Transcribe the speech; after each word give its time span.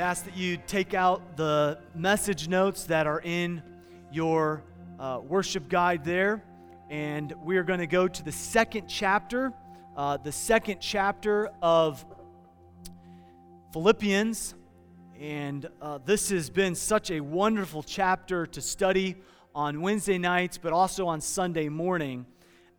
I'd 0.00 0.04
ask 0.04 0.24
that 0.24 0.34
you 0.34 0.56
take 0.66 0.94
out 0.94 1.36
the 1.36 1.78
message 1.94 2.48
notes 2.48 2.84
that 2.84 3.06
are 3.06 3.20
in 3.20 3.62
your 4.10 4.64
uh, 4.98 5.20
worship 5.22 5.68
guide 5.68 6.06
there. 6.06 6.42
And 6.88 7.34
we 7.44 7.58
are 7.58 7.62
going 7.62 7.80
to 7.80 7.86
go 7.86 8.08
to 8.08 8.24
the 8.24 8.32
second 8.32 8.88
chapter, 8.88 9.52
uh, 9.98 10.16
the 10.16 10.32
second 10.32 10.80
chapter 10.80 11.50
of 11.60 12.02
Philippians. 13.74 14.54
And 15.20 15.68
uh, 15.82 15.98
this 16.02 16.30
has 16.30 16.48
been 16.48 16.74
such 16.74 17.10
a 17.10 17.20
wonderful 17.20 17.82
chapter 17.82 18.46
to 18.46 18.62
study 18.62 19.16
on 19.54 19.82
Wednesday 19.82 20.16
nights, 20.16 20.56
but 20.56 20.72
also 20.72 21.08
on 21.08 21.20
Sunday 21.20 21.68
morning. 21.68 22.24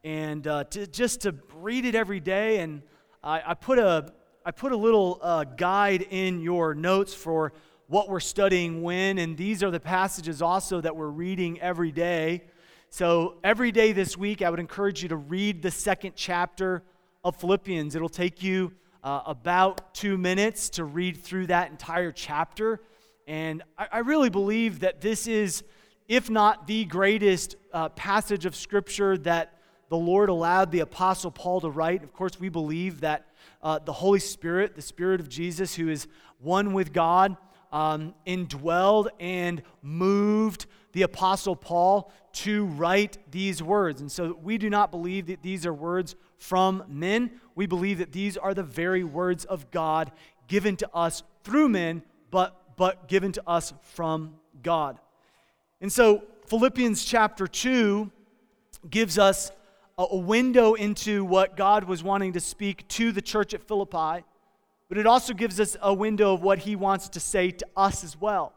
And 0.03 0.47
uh, 0.47 0.63
to, 0.63 0.87
just 0.87 1.21
to 1.21 1.35
read 1.53 1.85
it 1.85 1.93
every 1.93 2.19
day. 2.19 2.61
And 2.61 2.81
I, 3.23 3.43
I 3.45 3.53
put 3.53 3.77
a 3.77 4.11
I 4.43 4.49
put 4.49 4.71
a 4.71 4.77
little 4.77 5.19
uh, 5.21 5.43
guide 5.43 6.07
in 6.09 6.41
your 6.41 6.73
notes 6.73 7.13
for 7.13 7.53
what 7.85 8.09
we're 8.09 8.19
studying 8.19 8.81
when, 8.81 9.19
and 9.19 9.37
these 9.37 9.61
are 9.61 9.69
the 9.69 9.79
passages 9.79 10.41
also 10.41 10.81
that 10.81 10.95
we're 10.95 11.09
reading 11.09 11.61
every 11.61 11.91
day. 11.91 12.45
So, 12.89 13.35
every 13.43 13.71
day 13.71 13.91
this 13.91 14.17
week, 14.17 14.41
I 14.41 14.49
would 14.49 14.59
encourage 14.59 15.03
you 15.03 15.09
to 15.09 15.15
read 15.15 15.61
the 15.61 15.69
second 15.69 16.13
chapter 16.15 16.81
of 17.23 17.35
Philippians. 17.35 17.93
It'll 17.93 18.09
take 18.09 18.41
you 18.41 18.73
uh, 19.03 19.21
about 19.27 19.93
two 19.93 20.17
minutes 20.17 20.71
to 20.71 20.85
read 20.85 21.17
through 21.17 21.47
that 21.47 21.69
entire 21.69 22.11
chapter. 22.11 22.81
And 23.27 23.61
I, 23.77 23.87
I 23.91 23.99
really 23.99 24.31
believe 24.31 24.79
that 24.79 25.01
this 25.01 25.27
is, 25.27 25.63
if 26.07 26.31
not 26.31 26.65
the 26.65 26.85
greatest 26.85 27.57
uh, 27.73 27.89
passage 27.89 28.47
of 28.47 28.55
Scripture 28.55 29.19
that 29.19 29.59
the 29.89 29.97
Lord 29.97 30.29
allowed 30.29 30.71
the 30.71 30.79
Apostle 30.79 31.29
Paul 31.29 31.61
to 31.61 31.69
write. 31.69 32.03
Of 32.03 32.11
course, 32.11 32.39
we 32.39 32.49
believe 32.49 33.01
that 33.01 33.27
uh, 33.63 33.79
the 33.79 33.93
Holy 33.93 34.19
Spirit, 34.19 34.75
the 34.75 34.81
Spirit 34.81 35.19
of 35.19 35.29
Jesus, 35.29 35.75
who 35.75 35.89
is 35.89 36.07
one 36.39 36.73
with 36.73 36.93
God, 36.93 37.37
um, 37.71 38.13
indwelled 38.27 39.07
and 39.19 39.61
moved 39.81 40.65
the 40.93 41.03
Apostle 41.03 41.55
Paul 41.55 42.11
to 42.33 42.65
write 42.65 43.17
these 43.31 43.63
words. 43.63 44.01
And 44.01 44.11
so 44.11 44.37
we 44.41 44.57
do 44.57 44.69
not 44.69 44.91
believe 44.91 45.27
that 45.27 45.41
these 45.41 45.65
are 45.65 45.73
words 45.73 46.15
from 46.37 46.83
men. 46.87 47.31
We 47.55 47.65
believe 47.65 47.99
that 47.99 48.11
these 48.11 48.35
are 48.37 48.53
the 48.53 48.63
very 48.63 49.03
words 49.03 49.45
of 49.45 49.71
God 49.71 50.11
given 50.47 50.75
to 50.77 50.89
us 50.93 51.23
through 51.43 51.69
men, 51.69 52.03
but, 52.29 52.75
but 52.75 53.07
given 53.07 53.31
to 53.33 53.43
us 53.47 53.73
from 53.83 54.35
God. 54.63 54.99
And 55.79 55.91
so 55.91 56.23
Philippians 56.47 57.05
chapter 57.05 57.47
2 57.47 58.11
gives 58.89 59.17
us 59.17 59.51
a 59.97 60.17
window 60.17 60.73
into 60.73 61.23
what 61.23 61.55
God 61.57 61.83
was 61.83 62.03
wanting 62.03 62.33
to 62.33 62.39
speak 62.39 62.87
to 62.89 63.11
the 63.11 63.21
church 63.21 63.53
at 63.53 63.61
Philippi, 63.61 64.23
but 64.89 64.97
it 64.97 65.05
also 65.05 65.33
gives 65.33 65.59
us 65.59 65.77
a 65.81 65.93
window 65.93 66.33
of 66.33 66.41
what 66.41 66.59
He 66.59 66.75
wants 66.75 67.09
to 67.09 67.19
say 67.19 67.51
to 67.51 67.65
us 67.77 68.03
as 68.03 68.19
well. 68.19 68.53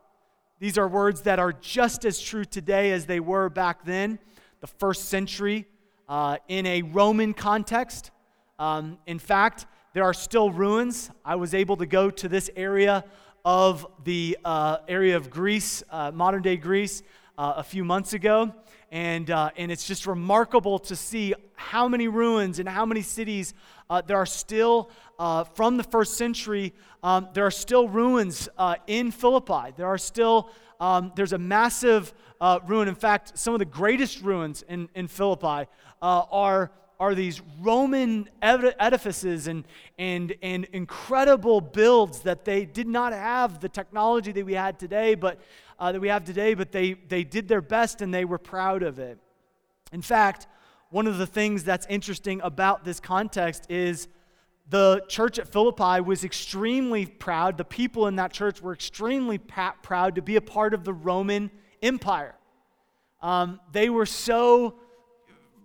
These 0.61 0.79
are 0.79 0.89
words 0.89 1.23
that 1.23 1.39
are 1.39 1.53
just 1.53 2.05
as 2.05 2.21
true 2.21 2.45
today 2.45 2.93
as 2.93 3.07
they 3.07 3.21
were 3.21 3.49
back 3.49 3.85
then, 3.85 4.19
the 4.61 4.67
first 4.67 5.07
century, 5.11 5.67
uh, 6.09 6.39
in 6.49 6.67
a 6.67 6.83
Roman 6.83 7.35
context. 7.35 8.11
Um, 8.59 8.99
in 9.07 9.19
fact, 9.19 9.67
there 9.93 10.05
are 10.05 10.15
still 10.15 10.51
ruins. 10.51 11.11
I 11.25 11.37
was 11.37 11.55
able 11.55 11.77
to 11.77 11.87
go 11.87 12.11
to 12.11 12.29
this 12.29 12.51
area 12.57 13.05
of 13.45 13.87
the 14.05 14.39
uh, 14.45 14.79
area 14.89 15.17
of 15.17 15.31
Greece, 15.31 15.83
uh, 15.91 16.11
modern 16.13 16.43
day 16.43 16.57
Greece, 16.57 17.03
uh, 17.37 17.55
a 17.57 17.63
few 17.63 17.85
months 17.85 18.13
ago. 18.13 18.55
And, 18.95 19.29
uh, 19.29 19.51
and 19.57 19.73
it's 19.73 19.89
just 19.89 20.07
remarkable 20.07 20.79
to 20.79 20.95
see 20.95 21.35
how 21.55 21.89
many 21.89 22.07
ruins 22.07 22.61
and 22.61 22.69
how 22.69 22.87
many 22.87 23.03
cities 23.03 23.53
uh, 23.91 24.03
there 24.03 24.17
are 24.17 24.25
still 24.25 24.89
uh, 25.19 25.43
from 25.43 25.77
the 25.77 25.83
first 25.83 26.17
century. 26.17 26.73
Um, 27.03 27.27
there 27.35 27.45
are 27.45 27.51
still 27.51 27.89
ruins 27.89 28.49
uh, 28.57 28.77
in 28.87 29.11
Philippi. 29.11 29.73
There 29.77 29.89
are 29.89 29.99
still, 29.99 30.49
um, 30.79 31.11
there's 31.17 31.33
a 31.33 31.39
massive 31.39 32.15
uh, 32.41 32.61
ruin. 32.69 32.87
In 32.87 32.95
fact, 32.95 33.37
some 33.37 33.53
of 33.53 33.59
the 33.59 33.65
greatest 33.65 34.23
ruins 34.23 34.63
in, 34.69 34.89
in 34.95 35.09
Philippi 35.09 35.69
uh, 36.01 36.23
are 36.31 36.71
are 37.01 37.15
these 37.15 37.43
Roman 37.61 38.29
edifices 38.41 39.49
and, 39.49 39.65
and, 39.99 40.33
and 40.43 40.65
incredible 40.73 41.61
builds 41.61 42.21
that 42.21 42.45
they 42.45 42.65
did 42.65 42.87
not 42.87 43.13
have 43.13 43.61
the 43.61 43.69
technology 43.69 44.31
that 44.31 44.47
we 44.47 44.55
had 44.55 44.79
today, 44.79 45.17
but 45.17 45.41
uh, 45.79 45.93
that 45.93 46.01
we 46.01 46.09
have 46.09 46.25
today, 46.25 46.55
but 46.55 46.73
they, 46.73 46.95
they 46.95 47.25
did 47.25 47.49
their 47.49 47.61
best 47.61 48.03
and 48.03 48.13
they 48.13 48.25
were 48.25 48.39
proud 48.39 48.83
of 48.83 48.99
it. 48.99 49.19
In 49.93 50.03
fact, 50.03 50.47
one 50.91 51.07
of 51.07 51.19
the 51.19 51.27
things 51.27 51.65
that's 51.65 51.87
interesting 51.87 52.41
about 52.43 52.85
this 52.85 53.01
context 53.01 53.71
is 53.71 54.09
the 54.69 55.03
church 55.09 55.39
at 55.39 55.49
Philippi 55.49 56.01
was 56.01 56.25
extremely 56.25 57.07
proud. 57.07 57.59
The 57.59 57.65
people 57.65 58.07
in 58.07 58.17
that 58.17 58.33
church 58.33 58.63
were 58.63 58.73
extremely 58.73 59.39
proud 59.39 60.15
to 60.15 60.23
be 60.23 60.37
a 60.37 60.41
part 60.41 60.73
of 60.73 60.85
the 60.85 60.93
Roman 60.93 61.51
Empire. 61.83 62.35
Um, 63.21 63.61
they 63.73 63.91
were 63.91 64.07
so 64.07 64.77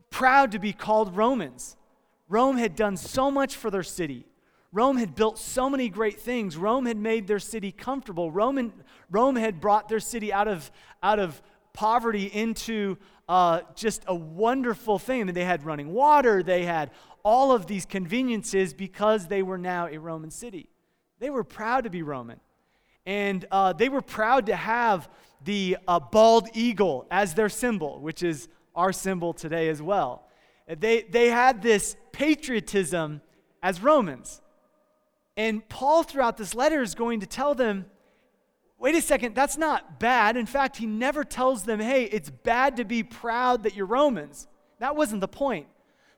proud 0.09 0.51
to 0.51 0.59
be 0.59 0.73
called 0.73 1.15
Romans. 1.15 1.77
Rome 2.27 2.57
had 2.57 2.75
done 2.75 2.97
so 2.97 3.31
much 3.31 3.55
for 3.55 3.71
their 3.71 3.83
city. 3.83 4.25
Rome 4.71 4.97
had 4.97 5.15
built 5.15 5.39
so 5.39 5.69
many 5.69 5.89
great 5.89 6.19
things. 6.19 6.55
Rome 6.55 6.85
had 6.85 6.97
made 6.97 7.27
their 7.27 7.39
city 7.39 7.71
comfortable. 7.71 8.31
Roman, 8.31 8.71
Rome 9.09 9.35
had 9.35 9.59
brought 9.59 9.89
their 9.89 9.99
city 9.99 10.31
out 10.31 10.47
of, 10.47 10.69
out 11.01 11.17
of 11.17 11.41
poverty 11.73 12.25
into 12.25 12.97
uh, 13.27 13.61
just 13.75 14.03
a 14.07 14.13
wonderful 14.13 14.99
thing. 14.99 15.21
I 15.21 15.23
mean, 15.23 15.33
they 15.33 15.45
had 15.45 15.65
running 15.65 15.91
water, 15.91 16.43
they 16.43 16.65
had 16.65 16.91
all 17.23 17.51
of 17.51 17.67
these 17.67 17.85
conveniences 17.85 18.73
because 18.73 19.27
they 19.27 19.43
were 19.43 19.57
now 19.57 19.87
a 19.87 19.97
Roman 19.97 20.31
city. 20.31 20.69
They 21.19 21.29
were 21.29 21.43
proud 21.43 21.83
to 21.83 21.89
be 21.89 22.01
Roman. 22.01 22.39
And 23.05 23.45
uh, 23.51 23.73
they 23.73 23.89
were 23.89 24.01
proud 24.01 24.45
to 24.47 24.55
have 24.55 25.09
the 25.43 25.77
uh, 25.87 25.99
bald 25.99 26.47
eagle 26.53 27.07
as 27.09 27.33
their 27.33 27.49
symbol, 27.49 27.99
which 27.99 28.23
is 28.23 28.47
our 28.75 28.93
symbol 28.93 29.33
today 29.33 29.69
as 29.69 29.81
well. 29.81 30.27
They, 30.67 31.01
they 31.01 31.29
had 31.29 31.61
this 31.61 31.95
patriotism 32.11 33.21
as 33.63 33.81
Romans. 33.81 34.41
And 35.39 35.65
Paul, 35.69 36.03
throughout 36.03 36.35
this 36.35 36.53
letter, 36.53 36.81
is 36.81 36.95
going 36.95 37.21
to 37.21 37.25
tell 37.25 37.55
them 37.55 37.85
wait 38.77 38.93
a 38.93 39.01
second, 39.01 39.35
that's 39.35 39.57
not 39.57 39.97
bad. 39.97 40.35
In 40.35 40.45
fact, 40.45 40.75
he 40.75 40.85
never 40.85 41.23
tells 41.23 41.63
them, 41.63 41.79
hey, 41.79 42.03
it's 42.03 42.29
bad 42.29 42.75
to 42.77 42.83
be 42.83 43.03
proud 43.03 43.63
that 43.63 43.73
you're 43.73 43.85
Romans. 43.85 44.47
That 44.79 44.97
wasn't 44.97 45.21
the 45.21 45.29
point. 45.29 45.67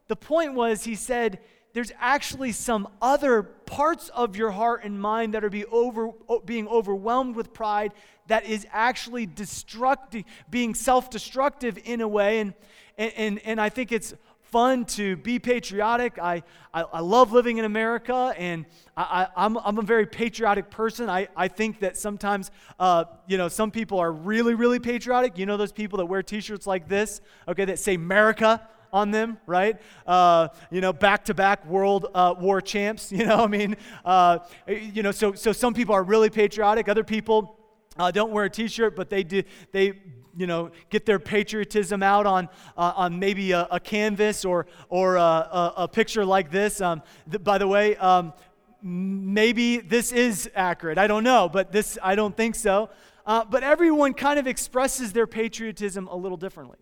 The 0.07 0.15
point 0.15 0.55
was, 0.55 0.83
he 0.83 0.95
said, 0.95 1.39
there's 1.73 1.91
actually 1.99 2.51
some 2.51 2.87
other 2.99 3.43
parts 3.43 4.09
of 4.09 4.35
your 4.35 4.51
heart 4.51 4.83
and 4.83 4.99
mind 4.99 5.35
that 5.35 5.43
are 5.43 5.49
be 5.49 5.65
over, 5.65 6.11
being 6.45 6.67
overwhelmed 6.67 7.35
with 7.35 7.53
pride 7.53 7.93
that 8.27 8.45
is 8.45 8.65
actually 8.71 9.27
destructive, 9.27 10.23
being 10.49 10.73
self 10.73 11.11
destructive 11.11 11.77
in 11.83 12.01
a 12.01 12.07
way. 12.07 12.39
And, 12.39 12.53
and, 12.97 13.39
and 13.45 13.61
I 13.61 13.69
think 13.69 13.91
it's 13.91 14.15
fun 14.51 14.83
to 14.83 15.15
be 15.15 15.39
patriotic. 15.39 16.19
I, 16.19 16.43
I, 16.73 16.83
I 16.83 16.99
love 16.99 17.31
living 17.31 17.57
in 17.57 17.65
America, 17.65 18.33
and 18.37 18.65
I, 18.97 19.27
am 19.35 19.57
I'm, 19.57 19.63
I'm 19.65 19.77
a 19.79 19.81
very 19.81 20.05
patriotic 20.05 20.69
person. 20.69 21.09
I, 21.09 21.29
I 21.35 21.47
think 21.47 21.79
that 21.79 21.97
sometimes, 21.97 22.51
uh, 22.77 23.05
you 23.27 23.37
know, 23.37 23.47
some 23.47 23.71
people 23.71 23.99
are 23.99 24.11
really, 24.11 24.53
really 24.53 24.79
patriotic. 24.79 25.37
You 25.37 25.45
know, 25.45 25.55
those 25.55 25.71
people 25.71 25.97
that 25.97 26.05
wear 26.05 26.21
t 26.21 26.41
shirts 26.41 26.67
like 26.67 26.89
this, 26.89 27.21
okay, 27.47 27.65
that 27.65 27.79
say 27.79 27.95
America 27.95 28.67
on 28.91 29.09
them, 29.11 29.37
right? 29.47 29.81
Uh, 30.05 30.49
you 30.69 30.81
know, 30.81 30.91
back 30.91 31.23
to 31.25 31.33
back 31.33 31.65
world 31.65 32.07
uh, 32.13 32.35
war 32.37 32.59
champs, 32.59 33.09
you 33.11 33.25
know, 33.25 33.43
I 33.43 33.47
mean, 33.47 33.77
uh, 34.03 34.39
you 34.67 35.01
know, 35.01 35.11
so, 35.11 35.33
so 35.33 35.53
some 35.53 35.73
people 35.73 35.95
are 35.95 36.03
really 36.03 36.29
patriotic. 36.29 36.89
Other 36.89 37.05
people, 37.05 37.57
uh, 37.97 38.11
don't 38.11 38.31
wear 38.31 38.45
a 38.45 38.49
t-shirt 38.49 38.95
but 38.95 39.09
they 39.09 39.21
do 39.21 39.43
they 39.73 39.93
you 40.35 40.47
know, 40.47 40.71
get 40.89 41.05
their 41.05 41.19
patriotism 41.19 42.01
out 42.01 42.25
on, 42.25 42.49
uh, 42.77 42.93
on 42.95 43.19
maybe 43.19 43.51
a, 43.51 43.67
a, 43.71 43.79
canvas 43.79 44.45
or, 44.45 44.65
or 44.89 45.15
a, 45.17 45.21
a, 45.21 45.73
a 45.77 45.87
picture 45.87 46.25
like 46.25 46.51
this. 46.51 46.81
Um, 46.81 47.01
th- 47.29 47.43
by 47.43 47.57
the 47.57 47.67
way, 47.67 47.95
um, 47.97 48.33
maybe 48.81 49.77
this 49.77 50.11
is 50.11 50.49
accurate. 50.55 50.97
I 50.97 51.07
don't 51.07 51.23
know, 51.23 51.49
but 51.49 51.71
this, 51.71 51.97
I 52.01 52.15
don't 52.15 52.35
think 52.35 52.55
so. 52.55 52.89
Uh, 53.25 53.45
but 53.45 53.63
everyone 53.63 54.13
kind 54.13 54.39
of 54.39 54.47
expresses 54.47 55.13
their 55.13 55.27
patriotism 55.27 56.07
a 56.07 56.15
little 56.15 56.37
differently. 56.37 56.79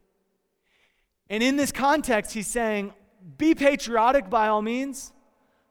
And 1.29 1.43
in 1.43 1.57
this 1.57 1.71
context, 1.71 2.33
he's 2.33 2.47
saying, 2.47 2.93
be 3.37 3.53
patriotic 3.53 4.29
by 4.29 4.47
all 4.47 4.61
means, 4.61 5.11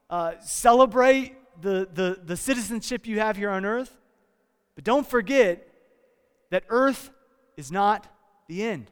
uh, 0.09 0.33
celebrate 0.41 1.35
the, 1.61 1.87
the, 1.93 2.19
the 2.23 2.37
citizenship 2.37 3.05
you 3.05 3.19
have 3.19 3.35
here 3.35 3.49
on 3.49 3.65
earth, 3.65 3.97
but 4.75 4.83
don't 4.83 5.07
forget 5.07 5.67
that 6.51 6.63
earth 6.69 7.09
is 7.59 7.71
not 7.71 8.07
the 8.47 8.63
end. 8.63 8.89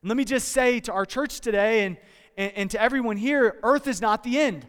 And 0.00 0.08
let 0.08 0.16
me 0.16 0.24
just 0.24 0.48
say 0.48 0.80
to 0.80 0.92
our 0.92 1.04
church 1.04 1.40
today 1.40 1.84
and, 1.84 1.98
and, 2.38 2.52
and 2.56 2.70
to 2.70 2.80
everyone 2.80 3.18
here 3.18 3.58
earth 3.62 3.86
is 3.86 4.00
not 4.00 4.24
the 4.24 4.40
end. 4.40 4.66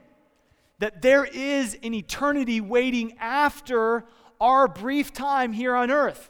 That 0.79 1.01
there 1.01 1.23
is 1.23 1.77
an 1.83 1.93
eternity 1.93 2.59
waiting 2.59 3.17
after 3.17 4.03
our 4.41 4.67
brief 4.67 5.13
time 5.13 5.53
here 5.53 5.73
on 5.73 5.89
earth. 5.89 6.29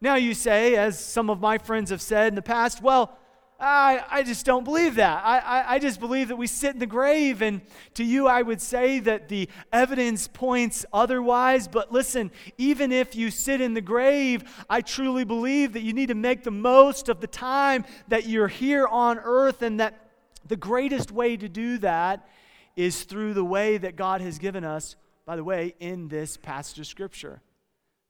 Now, 0.00 0.16
you 0.16 0.34
say, 0.34 0.74
as 0.74 0.98
some 0.98 1.30
of 1.30 1.40
my 1.40 1.56
friends 1.56 1.90
have 1.90 2.02
said 2.02 2.28
in 2.28 2.34
the 2.34 2.42
past, 2.42 2.82
well, 2.82 3.16
I, 3.58 4.04
I 4.10 4.22
just 4.22 4.44
don't 4.44 4.64
believe 4.64 4.96
that. 4.96 5.24
I, 5.24 5.38
I, 5.38 5.74
I, 5.74 5.78
just 5.78 5.98
believe 5.98 6.28
that 6.28 6.36
we 6.36 6.46
sit 6.46 6.74
in 6.74 6.78
the 6.78 6.86
grave. 6.86 7.40
And 7.40 7.62
to 7.94 8.04
you, 8.04 8.26
I 8.26 8.42
would 8.42 8.60
say 8.60 9.00
that 9.00 9.28
the 9.28 9.48
evidence 9.72 10.28
points 10.28 10.84
otherwise. 10.92 11.66
But 11.66 11.90
listen, 11.90 12.30
even 12.58 12.92
if 12.92 13.16
you 13.16 13.30
sit 13.30 13.62
in 13.62 13.72
the 13.72 13.80
grave, 13.80 14.44
I 14.68 14.82
truly 14.82 15.24
believe 15.24 15.72
that 15.72 15.80
you 15.80 15.94
need 15.94 16.08
to 16.08 16.14
make 16.14 16.44
the 16.44 16.50
most 16.50 17.08
of 17.08 17.20
the 17.20 17.26
time 17.26 17.86
that 18.08 18.26
you're 18.26 18.48
here 18.48 18.86
on 18.86 19.18
earth. 19.18 19.62
And 19.62 19.80
that 19.80 20.10
the 20.46 20.56
greatest 20.56 21.10
way 21.10 21.36
to 21.38 21.48
do 21.48 21.78
that 21.78 22.28
is 22.76 23.04
through 23.04 23.32
the 23.32 23.44
way 23.44 23.78
that 23.78 23.96
God 23.96 24.20
has 24.20 24.38
given 24.38 24.64
us, 24.64 24.96
by 25.24 25.34
the 25.34 25.44
way, 25.44 25.74
in 25.80 26.08
this 26.08 26.36
passage 26.36 26.78
of 26.78 26.86
Scripture. 26.86 27.40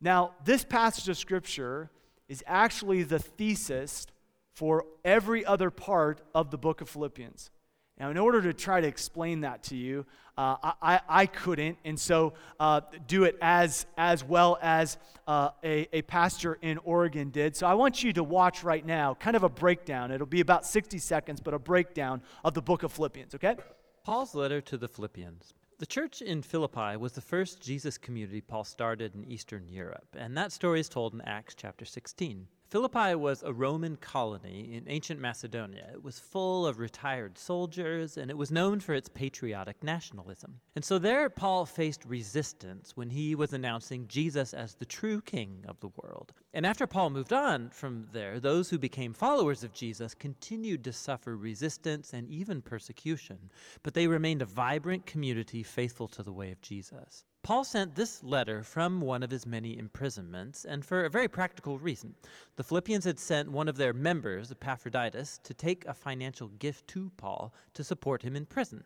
Now, 0.00 0.32
this 0.44 0.64
passage 0.64 1.08
of 1.08 1.16
Scripture 1.16 1.88
is 2.28 2.42
actually 2.48 3.04
the 3.04 3.20
thesis 3.20 4.08
for 4.56 4.86
every 5.04 5.44
other 5.44 5.70
part 5.70 6.22
of 6.34 6.50
the 6.50 6.56
book 6.56 6.80
of 6.80 6.88
Philippians. 6.88 7.50
Now, 7.98 8.10
in 8.10 8.16
order 8.16 8.40
to 8.40 8.54
try 8.54 8.80
to 8.80 8.86
explain 8.86 9.42
that 9.42 9.62
to 9.64 9.76
you, 9.76 10.06
uh, 10.38 10.56
I, 10.82 11.00
I 11.08 11.26
couldn't, 11.26 11.76
and 11.84 12.00
so 12.00 12.32
uh, 12.58 12.80
do 13.06 13.24
it 13.24 13.36
as, 13.42 13.84
as 13.98 14.24
well 14.24 14.58
as 14.62 14.96
uh, 15.26 15.50
a, 15.62 15.88
a 15.92 16.02
pastor 16.02 16.58
in 16.62 16.78
Oregon 16.78 17.28
did. 17.30 17.54
So 17.54 17.66
I 17.66 17.74
want 17.74 18.02
you 18.02 18.14
to 18.14 18.24
watch 18.24 18.64
right 18.64 18.84
now, 18.84 19.14
kind 19.14 19.36
of 19.36 19.42
a 19.42 19.48
breakdown. 19.48 20.10
It'll 20.10 20.26
be 20.26 20.40
about 20.40 20.64
60 20.64 20.98
seconds, 20.98 21.40
but 21.40 21.52
a 21.52 21.58
breakdown 21.58 22.22
of 22.42 22.54
the 22.54 22.62
book 22.62 22.82
of 22.82 22.92
Philippians, 22.92 23.34
okay? 23.34 23.56
Paul's 24.04 24.34
letter 24.34 24.62
to 24.62 24.78
the 24.78 24.88
Philippians. 24.88 25.52
The 25.78 25.86
church 25.86 26.22
in 26.22 26.40
Philippi 26.40 26.96
was 26.96 27.12
the 27.12 27.20
first 27.20 27.62
Jesus 27.62 27.98
community 27.98 28.40
Paul 28.40 28.64
started 28.64 29.14
in 29.14 29.24
Eastern 29.24 29.68
Europe, 29.68 30.16
and 30.16 30.34
that 30.36 30.52
story 30.52 30.80
is 30.80 30.88
told 30.88 31.12
in 31.12 31.20
Acts 31.22 31.54
chapter 31.54 31.84
16. 31.84 32.46
Philippi 32.68 33.14
was 33.14 33.44
a 33.44 33.52
Roman 33.52 33.96
colony 33.96 34.74
in 34.74 34.88
ancient 34.88 35.20
Macedonia. 35.20 35.88
It 35.92 36.02
was 36.02 36.18
full 36.18 36.66
of 36.66 36.80
retired 36.80 37.38
soldiers, 37.38 38.16
and 38.16 38.28
it 38.28 38.36
was 38.36 38.50
known 38.50 38.80
for 38.80 38.92
its 38.92 39.08
patriotic 39.08 39.84
nationalism. 39.84 40.58
And 40.74 40.84
so 40.84 40.98
there, 40.98 41.30
Paul 41.30 41.64
faced 41.64 42.04
resistance 42.04 42.96
when 42.96 43.10
he 43.10 43.36
was 43.36 43.52
announcing 43.52 44.08
Jesus 44.08 44.52
as 44.52 44.74
the 44.74 44.84
true 44.84 45.20
king 45.20 45.64
of 45.68 45.78
the 45.78 45.90
world. 46.02 46.32
And 46.54 46.66
after 46.66 46.88
Paul 46.88 47.10
moved 47.10 47.32
on 47.32 47.70
from 47.70 48.08
there, 48.12 48.40
those 48.40 48.70
who 48.70 48.78
became 48.78 49.12
followers 49.12 49.62
of 49.62 49.72
Jesus 49.72 50.12
continued 50.12 50.82
to 50.84 50.92
suffer 50.92 51.36
resistance 51.36 52.12
and 52.12 52.28
even 52.28 52.62
persecution, 52.62 53.50
but 53.84 53.94
they 53.94 54.08
remained 54.08 54.42
a 54.42 54.46
vibrant 54.46 55.06
community 55.06 55.62
faithful 55.62 56.08
to 56.08 56.22
the 56.24 56.32
way 56.32 56.50
of 56.50 56.60
Jesus. 56.62 57.24
Paul 57.46 57.62
sent 57.62 57.94
this 57.94 58.24
letter 58.24 58.64
from 58.64 59.00
one 59.00 59.22
of 59.22 59.30
his 59.30 59.46
many 59.46 59.78
imprisonments, 59.78 60.64
and 60.64 60.84
for 60.84 61.04
a 61.04 61.08
very 61.08 61.28
practical 61.28 61.78
reason. 61.78 62.12
The 62.56 62.64
Philippians 62.64 63.04
had 63.04 63.20
sent 63.20 63.52
one 63.52 63.68
of 63.68 63.76
their 63.76 63.92
members, 63.92 64.50
Epaphroditus, 64.50 65.38
to 65.44 65.54
take 65.54 65.84
a 65.84 65.94
financial 65.94 66.48
gift 66.48 66.88
to 66.88 67.08
Paul 67.16 67.54
to 67.74 67.84
support 67.84 68.20
him 68.20 68.34
in 68.34 68.46
prison. 68.46 68.82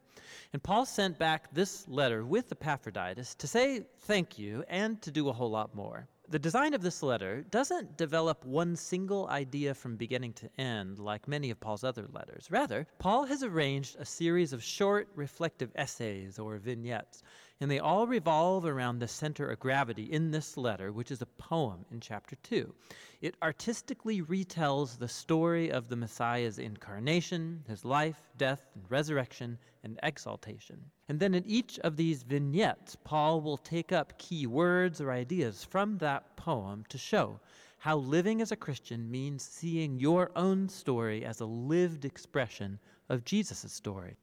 And 0.53 0.63
Paul 0.63 0.85
sent 0.85 1.19
back 1.19 1.55
this 1.55 1.89
letter 1.89 2.27
with 2.27 2.53
Epaphroditus 2.53 3.35
to 3.37 3.47
say 3.47 3.87
thank 4.01 4.39
you 4.39 4.63
and 4.69 5.01
to 5.01 5.11
do 5.11 5.31
a 5.31 5.33
whole 5.33 5.51
lot 5.51 5.75
more. 5.75 6.07
The 6.29 6.39
design 6.39 6.75
of 6.75 6.83
this 6.83 7.03
letter 7.03 7.43
doesn't 7.51 7.97
develop 7.97 8.45
one 8.45 8.77
single 8.77 9.27
idea 9.29 9.73
from 9.73 9.97
beginning 9.97 10.35
to 10.35 10.51
end 10.59 10.99
like 10.99 11.27
many 11.27 11.51
of 11.51 11.59
Paul's 11.59 11.83
other 11.83 12.07
letters. 12.13 12.49
Rather, 12.51 12.87
Paul 12.99 13.25
has 13.25 13.43
arranged 13.43 13.97
a 13.99 14.05
series 14.05 14.53
of 14.53 14.63
short, 14.63 15.09
reflective 15.17 15.73
essays 15.75 16.39
or 16.39 16.59
vignettes 16.59 17.23
and 17.61 17.71
they 17.71 17.79
all 17.79 18.07
revolve 18.07 18.65
around 18.65 18.99
the 18.99 19.07
center 19.07 19.51
of 19.51 19.61
gravity 19.61 20.05
in 20.05 20.31
this 20.31 20.57
letter, 20.57 20.93
which 20.93 21.11
is 21.11 21.21
a 21.21 21.27
poem 21.27 21.85
in 21.91 22.01
chapter 22.01 22.35
2. 22.43 22.75
It 23.21 23.37
artistically 23.43 24.23
retells 24.23 24.99
the 24.99 25.09
story 25.09 25.71
of 25.71 25.89
the 25.89 25.97
Messiah's 25.97 26.59
incarnation, 26.59 27.63
his 27.69 27.85
life, 27.85 28.23
death, 28.39 28.71
and 28.75 28.85
resurrection, 28.91 29.59
and 29.85 30.01
exaltation. 30.03 30.81
And 31.09 31.21
then 31.21 31.35
in 31.35 31.45
each 31.47 31.79
of 31.81 31.97
these 31.97 32.23
vignettes, 32.23 32.97
Paul 33.05 33.43
will 33.43 33.59
take 33.59 33.93
up 33.93 34.19
key 34.19 34.47
words 34.47 35.01
or 35.01 35.11
ideas 35.11 35.63
from 35.63 35.99
that 35.99 36.37
poem 36.37 36.85
to 36.89 36.97
show 36.97 37.41
how 37.77 37.97
living 37.97 38.41
as 38.41 38.53
a 38.53 38.57
Christian 38.57 39.11
means 39.11 39.43
seeing 39.43 39.99
your 39.99 40.31
own 40.37 40.69
story 40.69 41.25
as 41.25 41.41
a 41.41 41.47
lived 41.47 42.05
expression 42.05 42.79
of 43.11 43.25
Jesus' 43.25 43.73
story. 43.73 44.17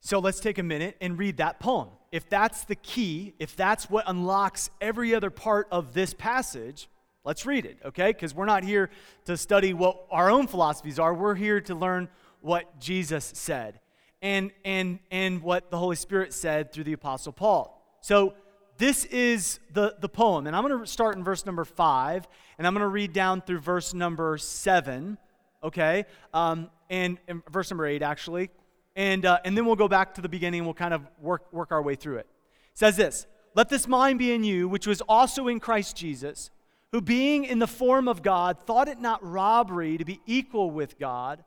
So 0.00 0.18
let's 0.18 0.40
take 0.40 0.58
a 0.58 0.62
minute 0.62 0.96
and 1.00 1.18
read 1.18 1.38
that 1.38 1.60
poem. 1.60 1.88
If 2.12 2.28
that's 2.28 2.64
the 2.64 2.76
key, 2.76 3.34
if 3.38 3.56
that's 3.56 3.90
what 3.90 4.04
unlocks 4.06 4.70
every 4.80 5.14
other 5.14 5.30
part 5.30 5.68
of 5.70 5.92
this 5.92 6.14
passage, 6.14 6.88
let's 7.24 7.44
read 7.44 7.66
it, 7.66 7.78
okay? 7.84 8.12
Because 8.12 8.34
we're 8.34 8.46
not 8.46 8.64
here 8.64 8.90
to 9.26 9.36
study 9.36 9.74
what 9.74 10.06
our 10.10 10.30
own 10.30 10.46
philosophies 10.46 10.98
are. 10.98 11.12
We're 11.12 11.34
here 11.34 11.60
to 11.62 11.74
learn 11.74 12.08
what 12.40 12.80
Jesus 12.80 13.24
said 13.34 13.80
and, 14.22 14.52
and, 14.64 15.00
and 15.10 15.42
what 15.42 15.70
the 15.70 15.78
Holy 15.78 15.96
Spirit 15.96 16.32
said 16.32 16.72
through 16.72 16.84
the 16.84 16.92
Apostle 16.92 17.32
Paul. 17.32 17.74
So 18.00 18.34
this 18.78 19.04
is 19.06 19.58
the, 19.74 19.96
the 20.00 20.08
poem. 20.08 20.46
And 20.46 20.56
I'm 20.56 20.66
going 20.66 20.80
to 20.80 20.86
start 20.86 21.16
in 21.16 21.24
verse 21.24 21.44
number 21.44 21.64
five, 21.64 22.26
and 22.56 22.66
I'm 22.66 22.72
going 22.72 22.82
to 22.82 22.88
read 22.88 23.12
down 23.12 23.42
through 23.42 23.58
verse 23.58 23.92
number 23.92 24.38
seven, 24.38 25.18
okay? 25.62 26.06
Um, 26.32 26.70
and, 26.88 27.18
and 27.26 27.42
verse 27.50 27.70
number 27.70 27.86
eight, 27.86 28.02
actually. 28.02 28.50
And, 28.98 29.24
uh, 29.24 29.38
and 29.44 29.56
then 29.56 29.64
we'll 29.64 29.76
go 29.76 29.86
back 29.86 30.14
to 30.14 30.20
the 30.20 30.28
beginning. 30.28 30.58
And 30.58 30.66
we'll 30.66 30.74
kind 30.74 30.92
of 30.92 31.06
work, 31.20 31.52
work 31.52 31.70
our 31.70 31.80
way 31.80 31.94
through 31.94 32.16
it. 32.16 32.18
it. 32.18 32.26
Says 32.74 32.96
this 32.96 33.26
Let 33.54 33.68
this 33.68 33.86
mind 33.86 34.18
be 34.18 34.32
in 34.32 34.42
you, 34.42 34.68
which 34.68 34.88
was 34.88 35.00
also 35.02 35.46
in 35.46 35.60
Christ 35.60 35.96
Jesus, 35.96 36.50
who 36.90 37.00
being 37.00 37.44
in 37.44 37.60
the 37.60 37.68
form 37.68 38.08
of 38.08 38.22
God, 38.22 38.58
thought 38.58 38.88
it 38.88 39.00
not 39.00 39.24
robbery 39.24 39.98
to 39.98 40.04
be 40.04 40.20
equal 40.26 40.72
with 40.72 40.98
God, 40.98 41.44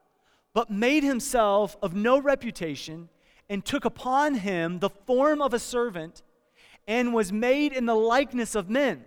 but 0.54 0.72
made 0.72 1.04
himself 1.04 1.76
of 1.82 1.94
no 1.94 2.22
reputation, 2.22 3.10
and 3.50 3.66
took 3.66 3.84
upon 3.84 4.36
him 4.36 4.80
the 4.80 4.90
form 4.90 5.42
of 5.42 5.54
a 5.54 5.60
servant, 5.60 6.22
and 6.88 7.14
was 7.14 7.34
made 7.34 7.74
in 7.74 7.86
the 7.86 7.96
likeness 7.96 8.56
of 8.56 8.70
men. 8.70 9.04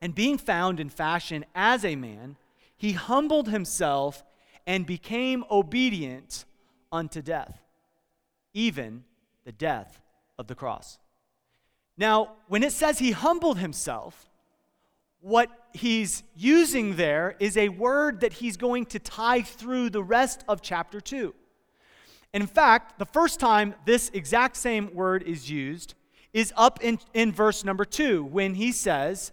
And 0.00 0.14
being 0.14 0.38
found 0.38 0.80
in 0.80 0.88
fashion 0.88 1.44
as 1.54 1.84
a 1.84 1.96
man, 1.96 2.36
he 2.78 2.92
humbled 2.92 3.50
himself 3.50 4.24
and 4.66 4.86
became 4.86 5.44
obedient 5.50 6.46
unto 6.90 7.20
death 7.20 7.60
even 8.54 9.04
the 9.44 9.52
death 9.52 10.00
of 10.38 10.46
the 10.46 10.54
cross. 10.54 10.98
Now, 11.96 12.32
when 12.48 12.62
it 12.62 12.72
says 12.72 12.98
he 12.98 13.12
humbled 13.12 13.58
himself, 13.58 14.28
what 15.20 15.48
he's 15.72 16.22
using 16.36 16.96
there 16.96 17.36
is 17.38 17.56
a 17.56 17.68
word 17.68 18.20
that 18.20 18.34
he's 18.34 18.56
going 18.56 18.86
to 18.86 18.98
tie 18.98 19.42
through 19.42 19.90
the 19.90 20.02
rest 20.02 20.44
of 20.48 20.60
chapter 20.60 21.00
2. 21.00 21.34
in 22.32 22.46
fact, 22.46 22.98
the 22.98 23.06
first 23.06 23.38
time 23.38 23.74
this 23.86 24.10
exact 24.12 24.56
same 24.56 24.92
word 24.94 25.22
is 25.22 25.50
used 25.50 25.94
is 26.32 26.52
up 26.56 26.82
in, 26.82 26.98
in 27.14 27.32
verse 27.32 27.64
number 27.64 27.84
2 27.84 28.24
when 28.24 28.54
he 28.54 28.72
says, 28.72 29.32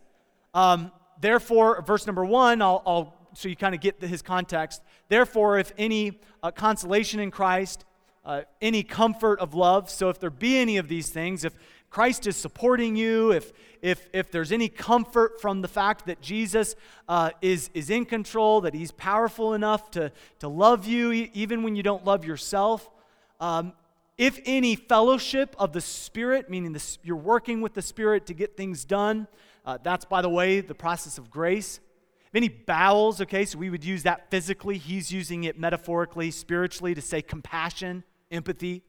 um, 0.54 0.92
Therefore, 1.20 1.82
verse 1.84 2.08
number 2.08 2.26
1, 2.26 2.62
I'll, 2.62 2.82
I'll 2.86 3.16
so 3.34 3.48
you 3.48 3.56
kind 3.56 3.76
of 3.76 3.82
get 3.82 4.00
the, 4.00 4.08
his 4.08 4.22
context. 4.22 4.82
Therefore, 5.08 5.60
if 5.60 5.72
any 5.78 6.20
uh, 6.42 6.52
consolation 6.52 7.20
in 7.20 7.32
Christ, 7.32 7.86
uh, 8.32 8.44
any 8.62 8.82
comfort 8.82 9.40
of 9.42 9.54
love. 9.54 9.90
So 9.90 10.08
if 10.08 10.18
there 10.18 10.30
be 10.30 10.58
any 10.58 10.78
of 10.78 10.88
these 10.88 11.10
things, 11.10 11.44
if 11.44 11.54
Christ 11.90 12.26
is 12.28 12.38
supporting 12.38 12.96
you, 12.96 13.34
if, 13.34 13.52
if, 13.82 14.08
if 14.14 14.32
there's 14.32 14.54
any 14.54 14.70
comfort 14.70 15.42
from 15.42 15.62
the 15.62 15.68
fact 15.68 16.06
that 16.06 16.22
Jesus 16.22 16.76
uh, 17.10 17.32
is, 17.42 17.70
is 17.74 17.90
in 17.90 18.06
control, 18.06 18.62
that 18.62 18.74
he's 18.74 18.94
powerful 18.94 19.54
enough 19.54 19.92
to, 19.92 20.14
to 20.40 20.48
love 20.48 20.88
you 20.88 21.12
even 21.12 21.62
when 21.62 21.76
you 21.76 21.84
don't 21.84 22.06
love 22.06 22.24
yourself, 22.24 22.90
um, 23.42 23.74
if 24.18 24.40
any 24.46 24.78
fellowship 24.78 25.54
of 25.60 25.74
the 25.74 25.82
Spirit, 25.82 26.50
meaning 26.50 26.72
the, 26.72 26.98
you're 27.04 27.18
working 27.18 27.60
with 27.60 27.74
the 27.74 27.82
Spirit 27.82 28.28
to 28.28 28.34
get 28.34 28.56
things 28.56 28.86
done, 28.86 29.28
uh, 29.66 29.78
that's, 29.84 30.06
by 30.06 30.22
the 30.22 30.30
way, 30.30 30.62
the 30.62 30.76
process 30.76 31.18
of 31.18 31.30
grace. 31.30 31.82
If 32.28 32.36
any 32.36 32.48
bowels, 32.48 33.20
okay, 33.20 33.44
so 33.44 33.58
we 33.58 33.70
would 33.70 33.84
use 33.84 34.04
that 34.04 34.32
physically. 34.32 34.78
He's 34.78 35.12
using 35.12 35.44
it 35.44 35.60
metaphorically, 35.60 36.32
spiritually, 36.32 36.96
to 36.96 37.02
say 37.02 37.22
compassion 37.22 38.06
empathy, 38.32 38.84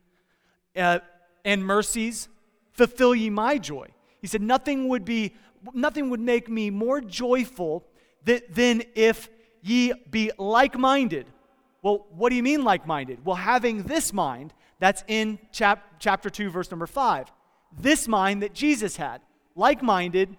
uh, 0.77 1.01
and 1.45 1.65
mercies, 1.65 2.29
fulfill 2.73 3.15
ye 3.15 3.31
my 3.31 3.59
joy. 3.59 3.89
He 4.21 4.27
said, 4.27 4.41
nothing 4.41 4.89
would 4.89 5.05
be, 5.05 5.35
nothing 5.75 6.11
would 6.11 6.21
make 6.21 6.49
me 6.49 6.71
more 6.71 7.01
joyful 7.01 7.85
than, 8.25 8.41
than 8.49 8.83
if 8.95 9.29
ye 9.63 9.93
be 10.11 10.31
like-minded. 10.39 11.27
Well, 11.83 12.07
what 12.11 12.31
do 12.31 12.37
you 12.37 12.43
mean 12.43 12.63
like-minded? 12.63 13.25
Well, 13.25 13.37
having 13.37 13.83
this 13.83 14.13
mind, 14.13 14.55
that's 14.79 15.05
in 15.09 15.39
chap, 15.53 15.95
chapter 15.99 16.31
2, 16.31 16.51
verse 16.51 16.71
number 16.71 16.87
5. 16.87 17.33
This 17.79 18.07
mind 18.07 18.43
that 18.43 18.55
Jesus 18.55 18.97
had, 18.97 19.21
like-minded, 19.55 20.37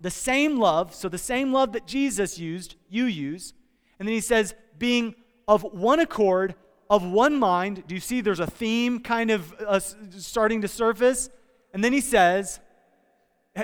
the 0.00 0.10
same 0.10 0.58
love, 0.58 0.94
so 0.94 1.08
the 1.08 1.18
same 1.18 1.52
love 1.52 1.72
that 1.72 1.86
Jesus 1.86 2.38
used, 2.38 2.76
you 2.88 3.04
use. 3.06 3.52
And 3.98 4.06
then 4.06 4.14
he 4.14 4.20
says, 4.20 4.54
being 4.78 5.14
of 5.48 5.62
one 5.62 5.98
accord, 5.98 6.54
of 6.90 7.04
one 7.04 7.38
mind. 7.38 7.84
Do 7.86 7.94
you 7.94 8.00
see 8.00 8.20
there's 8.20 8.40
a 8.40 8.46
theme 8.46 9.00
kind 9.00 9.30
of 9.30 9.54
uh, 9.60 9.78
starting 9.80 10.62
to 10.62 10.68
surface? 10.68 11.30
And 11.72 11.84
then 11.84 11.92
he 11.92 12.00
says, 12.00 12.60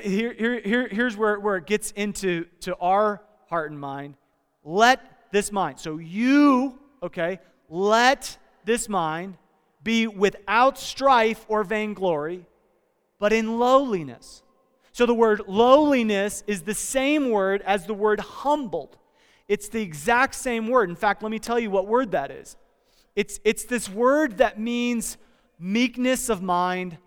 here, 0.03 0.33
here, 0.33 0.61
here, 0.61 0.89
here's 0.89 1.17
where, 1.17 1.39
where 1.39 1.57
it 1.57 1.67
gets 1.67 1.91
into 1.93 2.45
to 2.61 2.77
our 2.77 3.23
heart 3.49 3.71
and 3.71 3.81
mind. 3.81 4.17
Let 4.65 5.31
this 5.31 5.53
mind, 5.53 5.79
so 5.79 5.99
you, 5.99 6.79
okay, 7.03 7.41
let 7.69 8.37
this 8.65 8.89
mind 8.89 9.37
be 9.83 10.07
without 10.07 10.79
strife 10.79 11.45
or 11.49 11.65
vainglory, 11.65 12.47
but 13.19 13.33
in 13.33 13.59
lowliness. 13.59 14.43
So 14.93 15.07
the 15.07 15.15
word 15.15 15.43
lowliness 15.47 16.45
is 16.47 16.63
the 16.63 16.75
same 16.75 17.31
word 17.31 17.63
as 17.63 17.87
the 17.87 17.95
word 17.95 18.21
humbled. 18.21 18.97
It's 19.49 19.69
the 19.69 19.83
exact 19.83 20.35
same 20.35 20.69
word. 20.69 20.89
In 20.89 20.97
fact, 20.97 21.23
let 21.23 21.31
me 21.31 21.39
tell 21.39 21.59
you 21.59 21.71
what 21.71 21.87
word 21.87 22.13
that 22.13 22.31
is. 22.31 22.57
It's, 23.17 23.41
it's 23.45 23.65
this 23.65 23.89
word 23.89 24.39
that 24.39 24.59
means 24.59 25.17
meekness 25.59 26.29
of 26.29 26.43
mind, 26.43 26.99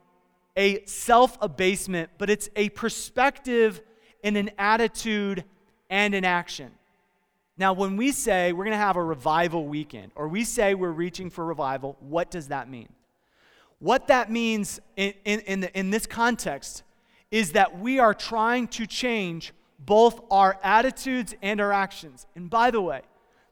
a 0.56 0.86
self 0.86 1.38
abasement, 1.42 2.10
but 2.18 2.30
it's 2.30 2.50
a 2.56 2.70
perspective 2.70 3.82
and 4.24 4.38
an 4.38 4.52
attitude 4.58 5.44
and 5.90 6.14
an 6.16 6.26
action. 6.26 6.72
Now, 7.58 7.74
when 7.74 7.98
we 7.98 8.12
say 8.12 8.54
we're 8.54 8.66
going 8.66 8.74
to 8.74 8.78
have 8.78 8.98
a 8.98 9.04
revival 9.04 9.68
weekend, 9.68 10.12
or 10.16 10.28
we 10.28 10.44
say 10.44 10.76
we're 10.76 10.92
reaching 10.92 11.30
for 11.30 11.44
revival, 11.44 11.98
what 12.00 12.30
does 12.30 12.50
that 12.50 12.70
mean? 12.70 12.90
What 13.80 14.08
that 14.08 14.32
means 14.32 14.80
in, 14.96 15.14
in, 15.26 15.40
in, 15.42 15.60
the, 15.62 15.78
in 15.78 15.90
this 15.90 16.06
context 16.06 16.84
is 17.32 17.52
that 17.52 17.80
we 17.80 18.00
are 18.00 18.14
trying 18.14 18.68
to 18.70 18.86
change 18.86 19.54
both 19.80 20.22
our 20.32 20.60
attitudes 20.64 21.36
and 21.42 21.60
our 21.60 21.74
actions. 21.74 22.26
And 22.36 22.50
by 22.50 22.72
the 22.72 22.82
way, 22.82 23.02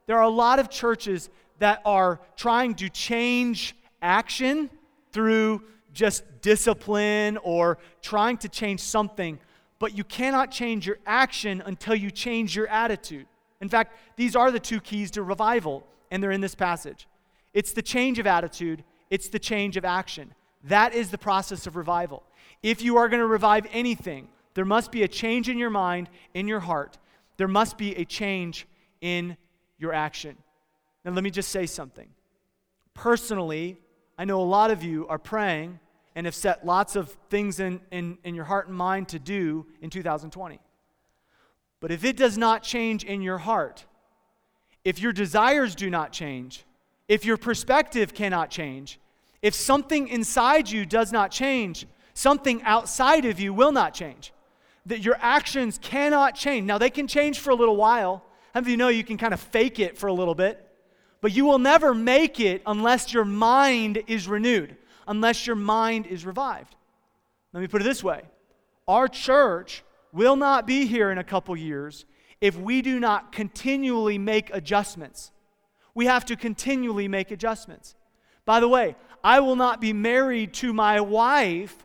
there 0.06 0.16
are 0.16 0.22
a 0.22 0.28
lot 0.28 0.58
of 0.58 0.70
churches 0.70 1.28
that 1.58 1.80
are 1.84 2.20
trying 2.36 2.74
to 2.76 2.88
change 2.88 3.74
action 4.02 4.70
through 5.12 5.62
just 5.92 6.22
discipline 6.42 7.38
or 7.38 7.78
trying 8.02 8.36
to 8.38 8.48
change 8.48 8.80
something, 8.80 9.38
but 9.78 9.96
you 9.96 10.04
cannot 10.04 10.50
change 10.50 10.86
your 10.86 10.98
action 11.06 11.62
until 11.64 11.94
you 11.94 12.10
change 12.10 12.54
your 12.54 12.68
attitude. 12.68 13.26
In 13.60 13.68
fact, 13.68 13.96
these 14.16 14.36
are 14.36 14.50
the 14.50 14.60
two 14.60 14.80
keys 14.80 15.10
to 15.12 15.22
revival, 15.22 15.86
and 16.10 16.22
they're 16.22 16.30
in 16.30 16.42
this 16.42 16.54
passage. 16.54 17.08
It's 17.54 17.72
the 17.72 17.82
change 17.82 18.18
of 18.18 18.26
attitude, 18.26 18.84
it's 19.10 19.28
the 19.28 19.38
change 19.38 19.76
of 19.76 19.84
action. 19.84 20.34
That 20.64 20.94
is 20.94 21.10
the 21.10 21.18
process 21.18 21.66
of 21.66 21.76
revival. 21.76 22.22
If 22.62 22.82
you 22.82 22.96
are 22.98 23.08
going 23.08 23.20
to 23.20 23.26
revive 23.26 23.66
anything, 23.72 24.28
there 24.54 24.64
must 24.64 24.90
be 24.90 25.02
a 25.02 25.08
change 25.08 25.48
in 25.48 25.58
your 25.58 25.70
mind, 25.70 26.08
in 26.34 26.48
your 26.48 26.60
heart. 26.60 26.98
There 27.36 27.48
must 27.48 27.78
be 27.78 27.94
a 27.96 28.04
change 28.04 28.66
in 29.00 29.36
your 29.78 29.92
action. 29.92 30.36
Now, 31.06 31.12
let 31.12 31.22
me 31.22 31.30
just 31.30 31.50
say 31.50 31.66
something. 31.66 32.08
Personally, 32.92 33.78
I 34.18 34.24
know 34.24 34.40
a 34.40 34.42
lot 34.42 34.72
of 34.72 34.82
you 34.82 35.06
are 35.06 35.20
praying 35.20 35.78
and 36.16 36.26
have 36.26 36.34
set 36.34 36.66
lots 36.66 36.96
of 36.96 37.16
things 37.30 37.60
in, 37.60 37.80
in, 37.92 38.18
in 38.24 38.34
your 38.34 38.44
heart 38.44 38.66
and 38.66 38.76
mind 38.76 39.08
to 39.10 39.20
do 39.20 39.66
in 39.80 39.88
2020. 39.88 40.58
But 41.78 41.92
if 41.92 42.04
it 42.04 42.16
does 42.16 42.36
not 42.36 42.64
change 42.64 43.04
in 43.04 43.22
your 43.22 43.38
heart, 43.38 43.84
if 44.84 44.98
your 44.98 45.12
desires 45.12 45.76
do 45.76 45.90
not 45.90 46.10
change, 46.10 46.64
if 47.06 47.24
your 47.24 47.36
perspective 47.36 48.12
cannot 48.12 48.50
change, 48.50 48.98
if 49.42 49.54
something 49.54 50.08
inside 50.08 50.68
you 50.68 50.84
does 50.84 51.12
not 51.12 51.30
change, 51.30 51.86
something 52.14 52.60
outside 52.64 53.26
of 53.26 53.38
you 53.38 53.54
will 53.54 53.72
not 53.72 53.94
change. 53.94 54.32
That 54.86 55.00
your 55.00 55.18
actions 55.20 55.78
cannot 55.80 56.34
change. 56.34 56.66
Now, 56.66 56.78
they 56.78 56.90
can 56.90 57.06
change 57.06 57.38
for 57.38 57.50
a 57.50 57.54
little 57.54 57.76
while. 57.76 58.24
How 58.54 58.60
many 58.60 58.66
of 58.66 58.70
you 58.70 58.76
know 58.76 58.88
you 58.88 59.04
can 59.04 59.18
kind 59.18 59.34
of 59.34 59.38
fake 59.38 59.78
it 59.78 59.96
for 59.96 60.08
a 60.08 60.12
little 60.12 60.34
bit? 60.34 60.65
But 61.20 61.32
you 61.32 61.44
will 61.44 61.58
never 61.58 61.94
make 61.94 62.40
it 62.40 62.62
unless 62.66 63.12
your 63.12 63.24
mind 63.24 64.02
is 64.06 64.28
renewed 64.28 64.76
unless 65.06 65.46
your 65.46 65.56
mind 65.56 66.06
is 66.06 66.26
revived. 66.26 66.74
Let 67.52 67.60
me 67.60 67.68
put 67.68 67.80
it 67.80 67.84
this 67.84 68.04
way 68.04 68.22
our 68.88 69.08
church 69.08 69.82
will 70.12 70.36
not 70.36 70.66
be 70.66 70.86
here 70.86 71.10
in 71.10 71.18
a 71.18 71.24
couple 71.24 71.56
years 71.56 72.04
if 72.40 72.56
we 72.56 72.82
do 72.82 73.00
not 73.00 73.32
continually 73.32 74.18
make 74.18 74.50
adjustments. 74.52 75.32
We 75.94 76.06
have 76.06 76.26
to 76.26 76.36
continually 76.36 77.08
make 77.08 77.30
adjustments. 77.30 77.94
By 78.44 78.60
the 78.60 78.68
way, 78.68 78.96
I 79.24 79.40
will 79.40 79.56
not 79.56 79.80
be 79.80 79.92
married 79.92 80.52
to 80.54 80.72
my 80.72 81.00
wife 81.00 81.84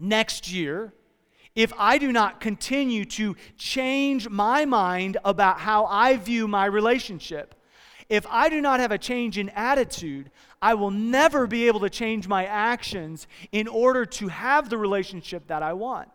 next 0.00 0.50
year 0.50 0.92
if 1.54 1.72
I 1.78 1.98
do 1.98 2.10
not 2.10 2.40
continue 2.40 3.04
to 3.04 3.36
change 3.56 4.28
my 4.28 4.64
mind 4.64 5.18
about 5.24 5.60
how 5.60 5.84
I 5.84 6.16
view 6.16 6.48
my 6.48 6.64
relationship. 6.64 7.54
If 8.08 8.26
I 8.28 8.48
do 8.48 8.60
not 8.60 8.80
have 8.80 8.92
a 8.92 8.98
change 8.98 9.38
in 9.38 9.48
attitude, 9.50 10.30
I 10.60 10.74
will 10.74 10.90
never 10.90 11.46
be 11.46 11.66
able 11.66 11.80
to 11.80 11.90
change 11.90 12.28
my 12.28 12.44
actions 12.44 13.26
in 13.52 13.68
order 13.68 14.04
to 14.06 14.28
have 14.28 14.68
the 14.68 14.78
relationship 14.78 15.46
that 15.48 15.62
I 15.62 15.72
want. 15.72 16.08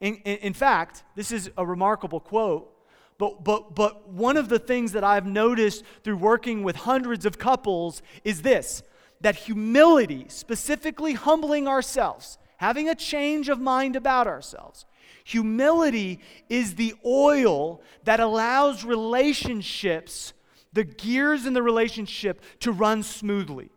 In, 0.00 0.16
in, 0.24 0.38
in, 0.38 0.52
fact, 0.52 1.04
this 1.14 1.32
is 1.32 1.50
a 1.56 1.64
remarkable 1.64 2.20
quote, 2.20 2.70
but, 3.18 3.44
but, 3.44 3.74
but 3.74 4.08
one 4.08 4.36
of 4.36 4.48
the 4.48 4.58
things 4.58 4.92
that 4.92 5.04
I've 5.04 5.26
noticed 5.26 5.84
through 6.02 6.16
working 6.16 6.62
with 6.62 6.76
hundreds 6.76 7.24
of 7.24 7.38
couples 7.38 8.02
is 8.24 8.42
this 8.42 8.82
that 9.20 9.36
humility, 9.36 10.26
specifically 10.28 11.14
humbling 11.14 11.66
ourselves, 11.66 12.36
having 12.58 12.88
a 12.88 12.94
change 12.94 13.48
of 13.48 13.58
mind 13.58 13.96
about 13.96 14.26
ourselves, 14.26 14.84
humility 15.24 16.20
is 16.50 16.74
the 16.74 16.94
oil 17.06 17.80
that 18.04 18.20
allows 18.20 18.84
relationships, 18.84 20.34
the 20.74 20.84
gears 20.84 21.46
in 21.46 21.54
the 21.54 21.62
relationship, 21.62 22.42
to 22.60 22.72
run 22.72 23.02
smoothly. 23.02 23.70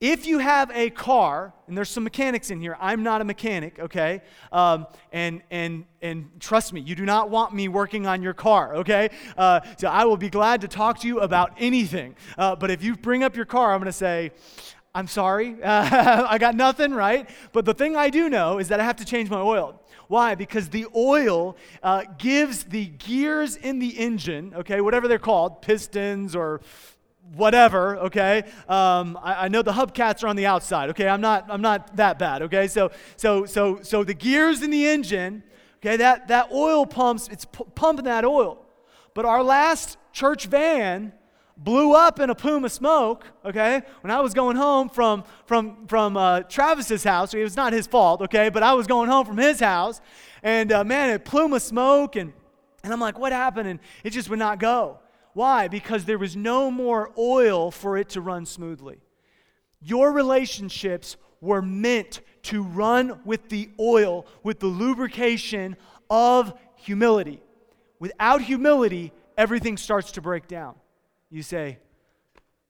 If 0.00 0.26
you 0.26 0.38
have 0.38 0.70
a 0.74 0.90
car, 0.90 1.54
and 1.66 1.76
there's 1.76 1.88
some 1.88 2.04
mechanics 2.04 2.50
in 2.50 2.60
here, 2.60 2.76
I'm 2.80 3.02
not 3.02 3.20
a 3.20 3.24
mechanic, 3.24 3.78
okay? 3.78 4.22
Um, 4.52 4.86
and, 5.12 5.40
and, 5.50 5.86
and 6.02 6.28
trust 6.40 6.72
me, 6.72 6.80
you 6.80 6.94
do 6.94 7.04
not 7.04 7.30
want 7.30 7.54
me 7.54 7.68
working 7.68 8.06
on 8.06 8.22
your 8.22 8.34
car, 8.34 8.76
okay? 8.76 9.08
Uh, 9.36 9.60
so 9.78 9.88
I 9.88 10.04
will 10.04 10.16
be 10.16 10.28
glad 10.28 10.60
to 10.62 10.68
talk 10.68 11.00
to 11.00 11.06
you 11.06 11.20
about 11.20 11.52
anything. 11.58 12.16
Uh, 12.36 12.54
but 12.54 12.70
if 12.70 12.82
you 12.82 12.96
bring 12.96 13.22
up 13.22 13.34
your 13.34 13.46
car, 13.46 13.72
I'm 13.72 13.82
to 13.84 13.92
say, 13.92 14.32
I'm 14.94 15.08
sorry, 15.08 15.56
uh, 15.62 16.26
I 16.28 16.38
got 16.38 16.54
nothing, 16.54 16.92
right? 16.92 17.28
But 17.52 17.64
the 17.64 17.74
thing 17.74 17.96
I 17.96 18.10
do 18.10 18.28
know 18.28 18.58
is 18.58 18.68
that 18.68 18.80
I 18.80 18.84
have 18.84 18.96
to 18.96 19.04
change 19.04 19.30
my 19.30 19.40
oil. 19.40 19.80
Why? 20.08 20.34
Because 20.34 20.68
the 20.68 20.86
oil 20.94 21.56
uh, 21.82 22.04
gives 22.18 22.64
the 22.64 22.86
gears 22.86 23.56
in 23.56 23.78
the 23.78 23.98
engine, 23.98 24.52
okay, 24.54 24.80
whatever 24.80 25.08
they're 25.08 25.18
called, 25.18 25.62
pistons 25.62 26.36
or 26.36 26.60
whatever, 27.34 27.96
okay? 27.96 28.44
Um, 28.68 29.18
I, 29.22 29.44
I, 29.44 29.48
know 29.48 29.62
the 29.62 29.72
hubcaps 29.72 30.22
are 30.22 30.28
on 30.28 30.36
the 30.36 30.46
outside, 30.46 30.90
okay? 30.90 31.08
I'm 31.08 31.20
not, 31.20 31.46
I'm 31.48 31.62
not 31.62 31.96
that 31.96 32.18
bad, 32.18 32.42
okay? 32.42 32.68
So, 32.68 32.90
so, 33.16 33.46
so, 33.46 33.80
so 33.82 34.04
the 34.04 34.14
gears 34.14 34.62
in 34.62 34.70
the 34.70 34.86
engine, 34.86 35.42
okay, 35.82 35.96
that, 35.96 36.28
that 36.28 36.52
oil 36.52 36.86
pumps, 36.86 37.28
it's 37.28 37.46
p- 37.46 37.64
pumping 37.74 38.04
that 38.04 38.24
oil. 38.24 38.64
But 39.14 39.24
our 39.24 39.42
last 39.42 39.96
church 40.12 40.46
van 40.46 41.12
blew 41.56 41.94
up 41.94 42.18
in 42.18 42.30
a 42.30 42.34
plume 42.34 42.64
of 42.64 42.72
smoke, 42.72 43.24
okay? 43.44 43.82
When 44.00 44.10
I 44.10 44.20
was 44.20 44.34
going 44.34 44.56
home 44.56 44.88
from, 44.88 45.24
from, 45.46 45.86
from 45.86 46.16
uh, 46.16 46.40
Travis's 46.40 47.04
house, 47.04 47.32
it 47.32 47.42
was 47.42 47.56
not 47.56 47.72
his 47.72 47.86
fault, 47.86 48.20
okay? 48.22 48.48
But 48.48 48.62
I 48.62 48.74
was 48.74 48.86
going 48.86 49.08
home 49.08 49.24
from 49.24 49.38
his 49.38 49.60
house, 49.60 50.00
and 50.42 50.72
uh, 50.72 50.84
man, 50.84 51.14
a 51.14 51.18
plume 51.18 51.52
of 51.52 51.62
smoke, 51.62 52.16
and, 52.16 52.32
and 52.82 52.92
I'm 52.92 53.00
like, 53.00 53.18
what 53.18 53.32
happened? 53.32 53.68
And 53.68 53.80
it 54.02 54.10
just 54.10 54.28
would 54.30 54.38
not 54.38 54.58
go. 54.58 54.98
Why? 55.32 55.68
Because 55.68 56.04
there 56.04 56.18
was 56.18 56.36
no 56.36 56.70
more 56.70 57.12
oil 57.18 57.70
for 57.70 57.96
it 57.96 58.10
to 58.10 58.20
run 58.20 58.46
smoothly. 58.46 59.00
Your 59.80 60.12
relationships 60.12 61.16
were 61.40 61.62
meant 61.62 62.20
to 62.42 62.62
run 62.62 63.20
with 63.24 63.48
the 63.48 63.70
oil, 63.78 64.26
with 64.42 64.60
the 64.60 64.66
lubrication 64.66 65.76
of 66.10 66.54
humility. 66.76 67.40
Without 67.98 68.42
humility, 68.42 69.12
everything 69.36 69.76
starts 69.76 70.12
to 70.12 70.20
break 70.20 70.46
down. 70.46 70.74
You 71.34 71.42
say, 71.42 71.78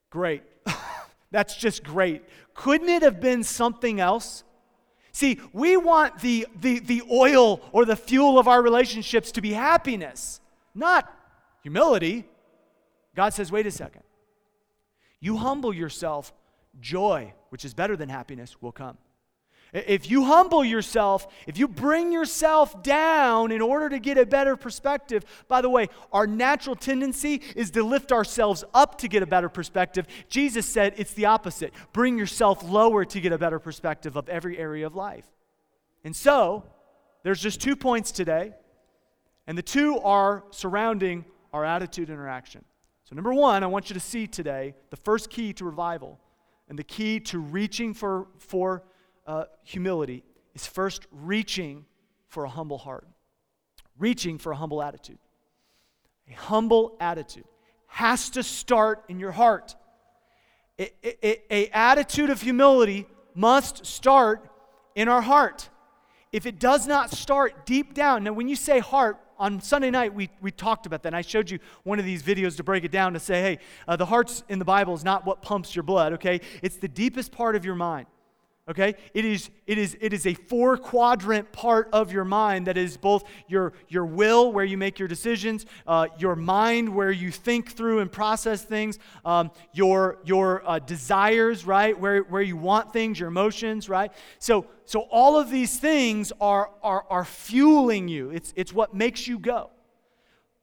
Great. 0.09 0.43
That's 1.31 1.55
just 1.55 1.85
great. 1.85 2.23
Couldn't 2.55 2.89
it 2.89 3.03
have 3.03 3.21
been 3.21 3.43
something 3.43 4.01
else? 4.01 4.43
See, 5.13 5.39
we 5.53 5.77
want 5.77 6.21
the, 6.21 6.47
the, 6.61 6.79
the 6.79 7.03
oil 7.13 7.61
or 7.73 7.85
the 7.85 7.95
fuel 7.95 8.39
of 8.39 8.49
our 8.49 8.63
relationships 8.63 9.33
to 9.33 9.43
be 9.43 9.53
happiness, 9.53 10.41
not 10.75 11.13
humility. 11.63 12.25
God 13.15 13.35
says, 13.35 13.53
wait 13.53 13.67
a 13.67 13.71
second. 13.71 14.03
You 15.21 15.37
humble 15.37 15.75
yourself, 15.75 16.33
joy, 16.81 17.35
which 17.51 17.65
is 17.67 17.75
better 17.75 17.97
than 17.97 18.09
happiness, 18.09 18.63
will 18.63 18.73
come. 18.73 18.97
If 19.75 20.09
you 20.09 20.25
humble 20.25 20.65
yourself, 20.65 21.27
if 21.49 21.59
you 21.59 21.67
bring 21.67 22.13
yourself 22.13 22.81
down 22.85 23.51
in 23.51 23.61
order 23.61 23.89
to 23.89 23.99
get 23.99 24.17
a 24.17 24.25
better 24.25 24.57
perspective, 24.57 25.25
by 25.49 25.61
the 25.63 25.69
way, 25.69 25.89
our 26.13 26.29
natural 26.29 26.77
tendency 26.77 27.43
is 27.57 27.73
to 27.73 27.83
lift 27.83 28.13
ourselves 28.13 28.63
up 28.73 28.99
to 28.99 29.09
get 29.09 29.25
a 29.25 29.27
better 29.27 29.49
perspective. 29.49 30.07
Jesus 30.29 30.65
said 30.65 30.95
it's 30.97 31.13
the 31.15 31.27
opposite 31.27 31.75
bring 31.93 32.17
yourself 32.17 32.63
lower 32.63 33.05
to 33.05 33.21
get 33.21 33.33
a 33.33 33.39
better 33.39 33.59
perspective 33.59 34.17
of 34.17 34.29
every 34.29 34.57
area 34.59 34.87
of 34.87 34.95
life. 34.95 35.27
And 36.05 36.15
so, 36.15 36.65
there's 37.25 37.41
just 37.41 37.61
two 37.61 37.75
points 37.75 38.13
today. 38.13 38.53
And 39.49 39.59
the 39.59 39.63
two 39.63 39.99
are 39.99 40.45
surrounding 40.51 41.25
our 41.53 41.65
attitude 41.65 42.11
and 42.11 42.19
our 42.19 42.29
action. 42.29 42.65
So, 43.03 43.17
number 43.17 43.35
one, 43.35 43.65
I 43.65 43.67
want 43.67 43.91
you 43.91 43.95
to 43.95 44.01
see 44.01 44.29
today 44.29 44.75
the 44.91 44.97
first 44.97 45.31
key 45.31 45.53
to 45.55 45.65
revival 45.65 46.21
and 46.69 46.79
the 46.79 46.85
key 46.85 47.19
to 47.21 47.41
reaching 47.41 47.93
for, 47.93 48.29
for 48.39 48.85
uh, 49.27 49.45
humility 49.63 50.25
is 50.55 50.67
first 50.67 51.07
reaching 51.11 51.85
for 52.29 52.45
a 52.45 52.49
humble 52.49 52.79
heart, 52.79 53.07
reaching 53.99 54.39
for 54.39 54.53
a 54.53 54.57
humble 54.57 54.83
attitude. 54.83 55.19
A 56.31 56.35
humble 56.35 56.97
attitude 57.01 57.45
has 57.87 58.31
to 58.31 58.43
start 58.43 59.05
in 59.09 59.19
your 59.19 59.33
heart. 59.33 59.77
A, 60.79 60.91
a, 61.05 61.55
a, 61.55 61.69
attitude 61.69 62.31
of 62.31 62.41
humility 62.41 63.07
must 63.35 63.87
start 63.87 64.49
in 64.95 65.09
our 65.09 65.21
heart. 65.21 65.69
If 66.33 66.47
it 66.47 66.59
does 66.59 66.87
not 66.87 67.13
start 67.13 67.67
deep 67.67 67.95
down, 67.95 68.25
now 68.25 68.33
when 68.33 68.49
you 68.49 68.57
say 68.57 68.81
heart, 68.81 69.19
on 69.37 69.61
Sunday 69.61 69.91
night, 69.91 70.15
we, 70.15 70.31
we 70.41 70.53
talked 70.53 70.87
about 70.87 71.03
that. 71.03 71.09
And 71.09 71.17
I 71.17 71.23
showed 71.23 71.51
you 71.51 71.59
one 71.83 71.99
of 71.99 72.05
these 72.05 72.23
videos 72.23 72.57
to 72.59 72.63
break 72.63 72.85
it 72.85 72.93
down 72.93 73.15
to 73.15 73.21
say, 73.21 73.43
hey, 73.43 73.59
uh, 73.89 73.97
the 73.97 74.07
heart's 74.07 74.45
in 74.49 74.61
the 74.61 74.65
Bible 74.65 74.95
is 74.95 75.03
not 75.03 75.27
what 75.27 75.43
pumps 75.43 75.75
your 75.75 75.83
blood, 75.83 76.13
okay? 76.15 76.41
It's 76.63 76.77
the 76.77 76.87
deepest 76.87 77.33
part 77.33 77.57
of 77.57 77.65
your 77.65 77.75
mind 77.75 78.07
okay? 78.69 78.95
It 79.13 79.25
is 79.25 79.51
it 79.67 79.79
is 79.79 79.97
it 80.01 80.13
is 80.13 80.27
a 80.27 80.35
four 80.35 80.77
quadrant 80.77 81.53
part 81.53 81.89
of 81.93 82.13
your 82.13 82.25
mind 82.25 82.67
that 82.67 82.77
is 82.77 82.97
both 82.97 83.25
your 83.47 83.75
your 83.89 84.07
will 84.07 84.53
where 84.53 84.65
you 84.65 84.79
make 84.79 84.99
your 84.99 85.09
decisions 85.09 85.67
uh, 85.87 86.09
your 86.19 86.37
mind 86.37 86.95
where 86.95 87.11
you 87.11 87.31
think 87.31 87.73
through 87.73 88.01
and 88.01 88.11
process 88.11 88.63
things 88.63 88.99
um, 89.25 89.51
your 89.73 90.19
your 90.25 90.69
uh, 90.69 90.79
desires 90.79 91.67
right? 91.67 91.99
Where 91.99 92.23
where 92.23 92.43
you 92.43 92.57
want 92.57 92.93
things 92.93 93.21
your 93.21 93.29
emotions 93.29 93.89
right? 93.89 94.13
So 94.39 94.67
so 94.85 95.01
all 95.11 95.39
of 95.39 95.51
these 95.51 95.79
things 95.79 96.33
are 96.41 96.71
are 96.83 97.05
are 97.11 97.25
fueling 97.25 98.09
you. 98.09 98.31
It's 98.31 98.53
it's 98.57 98.73
what 98.73 98.95
makes 98.95 99.27
you 99.27 99.39
go. 99.39 99.71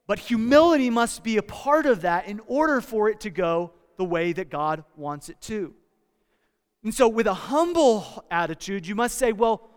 But 0.08 0.18
humility 0.18 0.90
must 0.90 1.22
be 1.22 1.36
a 1.36 1.42
part 1.42 1.86
of 1.86 2.02
that 2.02 2.26
in 2.26 2.40
order 2.46 2.80
for 2.80 3.08
it 3.08 3.20
to 3.20 3.30
go 3.30 3.72
the 3.96 4.04
way 4.04 4.32
that 4.32 4.50
god 4.50 4.82
wants 4.96 5.28
it 5.28 5.40
to 5.42 5.74
and 6.84 6.92
so, 6.92 7.06
with 7.06 7.26
a 7.28 7.34
humble 7.34 8.24
attitude, 8.30 8.86
you 8.86 8.94
must 8.94 9.16
say, 9.16 9.32
well, 9.32 9.68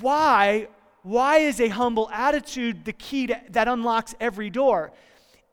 why? 0.00 0.68
Why 1.02 1.38
is 1.38 1.60
a 1.60 1.68
humble 1.68 2.08
attitude 2.10 2.84
the 2.84 2.92
key 2.92 3.26
to, 3.26 3.40
that 3.50 3.68
unlocks 3.68 4.14
every 4.18 4.48
door? 4.48 4.92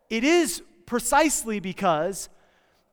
It 0.10 0.24
is 0.24 0.62
precisely 0.86 1.60
because 1.60 2.30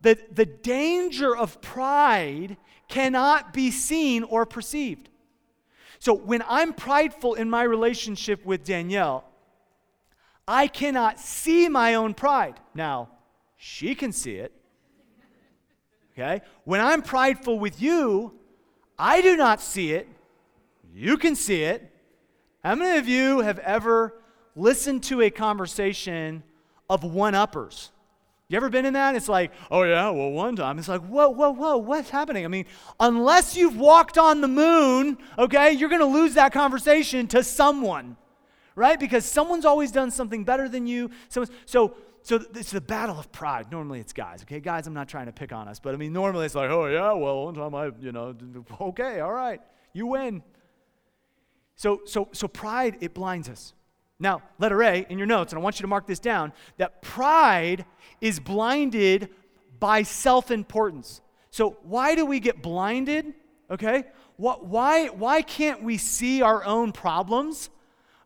the, 0.00 0.18
the 0.32 0.46
danger 0.46 1.36
of 1.36 1.60
pride 1.60 2.56
cannot 2.88 3.52
be 3.52 3.70
seen 3.70 4.24
or 4.24 4.44
perceived. 4.44 5.08
So, 6.00 6.14
when 6.14 6.42
I'm 6.48 6.72
prideful 6.72 7.34
in 7.34 7.48
my 7.48 7.62
relationship 7.62 8.44
with 8.44 8.64
Danielle, 8.64 9.24
I 10.48 10.66
cannot 10.66 11.20
see 11.20 11.68
my 11.68 11.94
own 11.94 12.14
pride. 12.14 12.58
Now, 12.74 13.10
she 13.56 13.94
can 13.94 14.10
see 14.10 14.34
it. 14.34 14.52
Okay? 16.14 16.42
When 16.64 16.80
I'm 16.80 17.02
prideful 17.02 17.58
with 17.58 17.80
you, 17.80 18.38
I 18.98 19.20
do 19.20 19.36
not 19.36 19.60
see 19.60 19.92
it. 19.92 20.08
You 20.94 21.16
can 21.16 21.34
see 21.34 21.62
it. 21.62 21.90
How 22.62 22.74
many 22.74 22.98
of 22.98 23.08
you 23.08 23.40
have 23.40 23.58
ever 23.60 24.14
listened 24.54 25.02
to 25.04 25.22
a 25.22 25.30
conversation 25.30 26.42
of 26.88 27.02
one 27.02 27.34
uppers? 27.34 27.90
You 28.52 28.56
ever 28.56 28.68
been 28.68 28.84
in 28.84 28.92
that? 28.92 29.14
It's 29.14 29.30
like, 29.30 29.50
oh 29.70 29.82
yeah, 29.82 30.10
well, 30.10 30.30
one 30.30 30.56
time. 30.56 30.78
It's 30.78 30.86
like, 30.86 31.00
whoa, 31.00 31.30
whoa, 31.30 31.52
whoa, 31.52 31.78
what's 31.78 32.10
happening? 32.10 32.44
I 32.44 32.48
mean, 32.48 32.66
unless 33.00 33.56
you've 33.56 33.78
walked 33.78 34.18
on 34.18 34.42
the 34.42 34.48
moon, 34.48 35.16
okay, 35.38 35.72
you're 35.72 35.88
going 35.88 36.02
to 36.02 36.06
lose 36.06 36.34
that 36.34 36.52
conversation 36.52 37.26
to 37.28 37.42
someone, 37.42 38.18
right? 38.74 39.00
Because 39.00 39.24
someone's 39.24 39.64
always 39.64 39.90
done 39.90 40.10
something 40.10 40.44
better 40.44 40.68
than 40.68 40.86
you. 40.86 41.10
so, 41.64 41.94
so 42.22 42.40
it's 42.54 42.70
the 42.70 42.80
battle 42.80 43.18
of 43.18 43.32
pride. 43.32 43.70
Normally 43.72 44.00
it's 44.00 44.12
guys, 44.12 44.42
okay? 44.42 44.60
Guys, 44.60 44.86
I'm 44.86 44.94
not 44.94 45.08
trying 45.08 45.26
to 45.26 45.32
pick 45.32 45.52
on 45.52 45.68
us, 45.68 45.80
but 45.80 45.94
I 45.94 45.96
mean, 45.96 46.12
normally 46.12 46.46
it's 46.46 46.54
like, 46.54 46.70
oh, 46.70 46.86
yeah, 46.86 47.12
well, 47.12 47.44
one 47.44 47.54
time 47.54 47.74
I, 47.74 47.90
you 48.00 48.12
know, 48.12 48.34
okay, 48.80 49.20
all 49.20 49.32
right, 49.32 49.60
you 49.92 50.06
win. 50.06 50.42
So, 51.74 52.02
so, 52.04 52.28
so 52.32 52.46
pride, 52.46 52.98
it 53.00 53.12
blinds 53.12 53.48
us. 53.48 53.74
Now, 54.20 54.42
letter 54.60 54.82
A 54.84 55.04
in 55.08 55.18
your 55.18 55.26
notes, 55.26 55.52
and 55.52 55.58
I 55.58 55.62
want 55.62 55.80
you 55.80 55.82
to 55.82 55.88
mark 55.88 56.06
this 56.06 56.20
down, 56.20 56.52
that 56.76 57.02
pride 57.02 57.84
is 58.20 58.38
blinded 58.38 59.30
by 59.80 60.04
self 60.04 60.52
importance. 60.52 61.20
So, 61.50 61.78
why 61.82 62.14
do 62.14 62.24
we 62.24 62.38
get 62.38 62.62
blinded? 62.62 63.34
Okay? 63.68 64.04
What, 64.36 64.64
why, 64.64 65.08
why 65.08 65.42
can't 65.42 65.82
we 65.82 65.98
see 65.98 66.40
our 66.40 66.64
own 66.64 66.92
problems? 66.92 67.68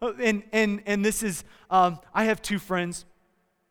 Uh, 0.03 0.13
and, 0.23 0.43
and, 0.53 0.83
and 0.85 1.03
this 1.03 1.23
is, 1.23 1.45
um, 1.71 1.99
I 2.13 2.25
have 2.25 2.43
two 2.43 2.59
friends 2.59 3.07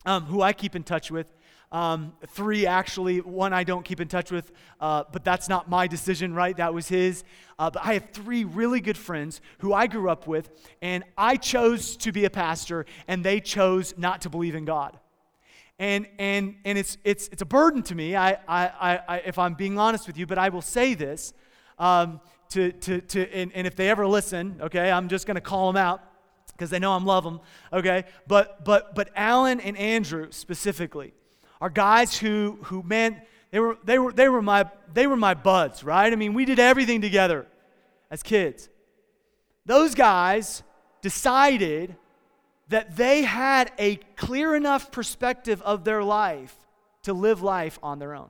um, 0.05 0.25
who 0.25 0.41
I 0.41 0.53
keep 0.53 0.75
in 0.75 0.83
touch 0.83 1.11
with. 1.11 1.27
Um, 1.71 2.13
three, 2.27 2.65
actually. 2.65 3.19
One 3.19 3.51
I 3.51 3.63
don't 3.63 3.83
keep 3.83 3.99
in 3.99 4.07
touch 4.07 4.31
with, 4.31 4.51
uh, 4.79 5.03
but 5.11 5.23
that's 5.23 5.49
not 5.49 5.69
my 5.69 5.87
decision, 5.87 6.33
right? 6.33 6.55
That 6.55 6.73
was 6.73 6.87
his. 6.87 7.23
Uh, 7.57 7.69
but 7.69 7.85
I 7.85 7.93
have 7.93 8.11
three 8.11 8.43
really 8.43 8.79
good 8.79 8.97
friends 8.97 9.41
who 9.59 9.73
I 9.73 9.87
grew 9.87 10.09
up 10.09 10.27
with, 10.27 10.49
and 10.81 11.03
I 11.17 11.35
chose 11.35 11.97
to 11.97 12.11
be 12.11 12.25
a 12.25 12.29
pastor, 12.29 12.85
and 13.07 13.23
they 13.23 13.39
chose 13.39 13.93
not 13.97 14.21
to 14.21 14.29
believe 14.29 14.55
in 14.55 14.65
God. 14.65 14.97
And, 15.77 16.07
and, 16.17 16.55
and 16.63 16.77
it's, 16.77 16.97
it's, 17.03 17.27
it's 17.29 17.41
a 17.41 17.45
burden 17.45 17.83
to 17.83 17.95
me, 17.95 18.15
I, 18.15 18.37
I, 18.47 19.01
I, 19.07 19.17
if 19.25 19.37
I'm 19.37 19.55
being 19.55 19.77
honest 19.77 20.07
with 20.07 20.17
you, 20.17 20.25
but 20.25 20.37
I 20.37 20.49
will 20.49 20.61
say 20.61 20.93
this. 20.93 21.33
Um, 21.77 22.21
to, 22.49 22.71
to, 22.71 23.01
to, 23.01 23.35
and, 23.35 23.51
and 23.53 23.67
if 23.67 23.75
they 23.75 23.89
ever 23.89 24.07
listen, 24.07 24.57
okay, 24.61 24.89
I'm 24.89 25.09
just 25.09 25.27
going 25.27 25.35
to 25.35 25.41
call 25.41 25.73
them 25.73 25.81
out 25.81 26.01
because 26.55 26.69
they 26.69 26.79
know 26.79 26.93
I'm 26.93 27.05
love 27.05 27.23
them, 27.23 27.41
okay? 27.71 28.05
But 28.27 28.63
but 28.63 28.95
but 28.95 29.09
Alan 29.15 29.59
and 29.59 29.77
Andrew 29.77 30.27
specifically 30.31 31.13
are 31.59 31.69
guys 31.69 32.17
who 32.17 32.59
who 32.63 32.81
man 32.83 33.21
they 33.51 33.59
were 33.59 33.77
they 33.83 33.99
were 33.99 34.11
they 34.11 34.29
were 34.29 34.41
my 34.41 34.69
they 34.93 35.07
were 35.07 35.17
my 35.17 35.33
buds, 35.33 35.83
right? 35.83 36.11
I 36.11 36.15
mean, 36.15 36.33
we 36.33 36.45
did 36.45 36.59
everything 36.59 37.01
together 37.01 37.45
as 38.09 38.23
kids. 38.23 38.69
Those 39.65 39.95
guys 39.95 40.63
decided 41.01 41.95
that 42.69 42.95
they 42.95 43.23
had 43.23 43.71
a 43.77 43.97
clear 44.15 44.55
enough 44.55 44.91
perspective 44.91 45.61
of 45.61 45.83
their 45.83 46.03
life 46.03 46.55
to 47.03 47.13
live 47.13 47.41
life 47.41 47.77
on 47.83 47.99
their 47.99 48.15
own. 48.15 48.29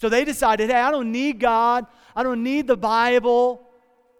So 0.00 0.08
they 0.08 0.24
decided, 0.24 0.70
hey, 0.70 0.76
I 0.76 0.90
don't 0.90 1.12
need 1.12 1.40
God. 1.40 1.86
I 2.14 2.22
don't 2.22 2.42
need 2.42 2.66
the 2.66 2.76
Bible. 2.76 3.68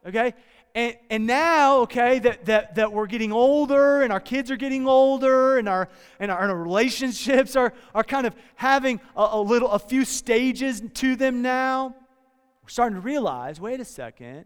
Okay? 0.07 0.35
And, 0.75 0.97
and 1.11 1.27
now, 1.27 1.79
okay, 1.81 2.19
that, 2.21 2.45
that, 2.47 2.75
that 2.77 2.93
we're 2.93 3.07
getting 3.07 3.33
older 3.33 4.03
and 4.03 4.13
our 4.13 4.21
kids 4.21 4.51
are 4.51 4.57
getting 4.57 4.87
older 4.87 5.59
and 5.59 5.69
our, 5.69 5.89
and 6.21 6.31
our, 6.31 6.43
and 6.43 6.51
our 6.51 6.59
relationships 6.59 7.57
are, 7.57 7.73
are 7.95 8.05
kind 8.05 8.27
of 8.27 8.35
having 8.55 9.01
a, 9.17 9.29
a 9.33 9.41
little, 9.41 9.71
a 9.71 9.79
few 9.79 10.05
stages 10.05 10.83
to 10.95 11.17
them 11.17 11.43
now, 11.43 11.95
we're 12.63 12.69
starting 12.69 12.97
to 12.97 13.01
realize 13.01 13.61
wait 13.61 13.81
a 13.81 13.85
second, 13.85 14.45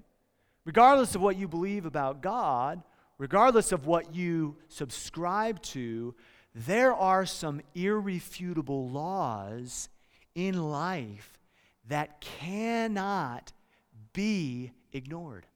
regardless 0.65 1.15
of 1.15 1.21
what 1.21 1.37
you 1.37 1.49
believe 1.49 1.87
about 1.87 2.23
God, 2.23 2.83
regardless 3.19 3.73
of 3.73 3.87
what 3.87 4.15
you 4.15 4.57
subscribe 4.69 5.61
to, 5.63 6.15
there 6.55 6.95
are 6.95 7.27
some 7.27 7.61
irrefutable 7.75 8.89
laws 8.89 9.89
in 10.35 10.71
life 10.71 11.39
that 11.89 12.21
cannot 12.21 13.53
be 14.13 14.73
ignored. 14.93 15.47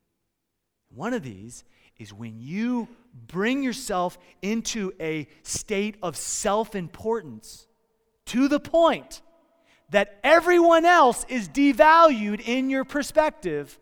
One 0.97 1.13
of 1.13 1.23
these 1.23 1.63
is 1.99 2.13
when 2.13 2.41
you 2.41 2.89
bring 3.29 3.63
yourself 3.63 4.19
into 4.41 4.93
a 4.99 5.29
state 5.43 5.97
of 6.03 6.17
self 6.17 6.75
importance 6.75 7.67
to 8.27 8.49
the 8.49 8.59
point 8.59 9.21
that 9.91 10.19
everyone 10.25 10.87
else 10.87 11.25
is 11.29 11.49
devalued 11.49 12.41
in 12.41 12.71
your 12.71 12.85
perspective, 12.85 13.79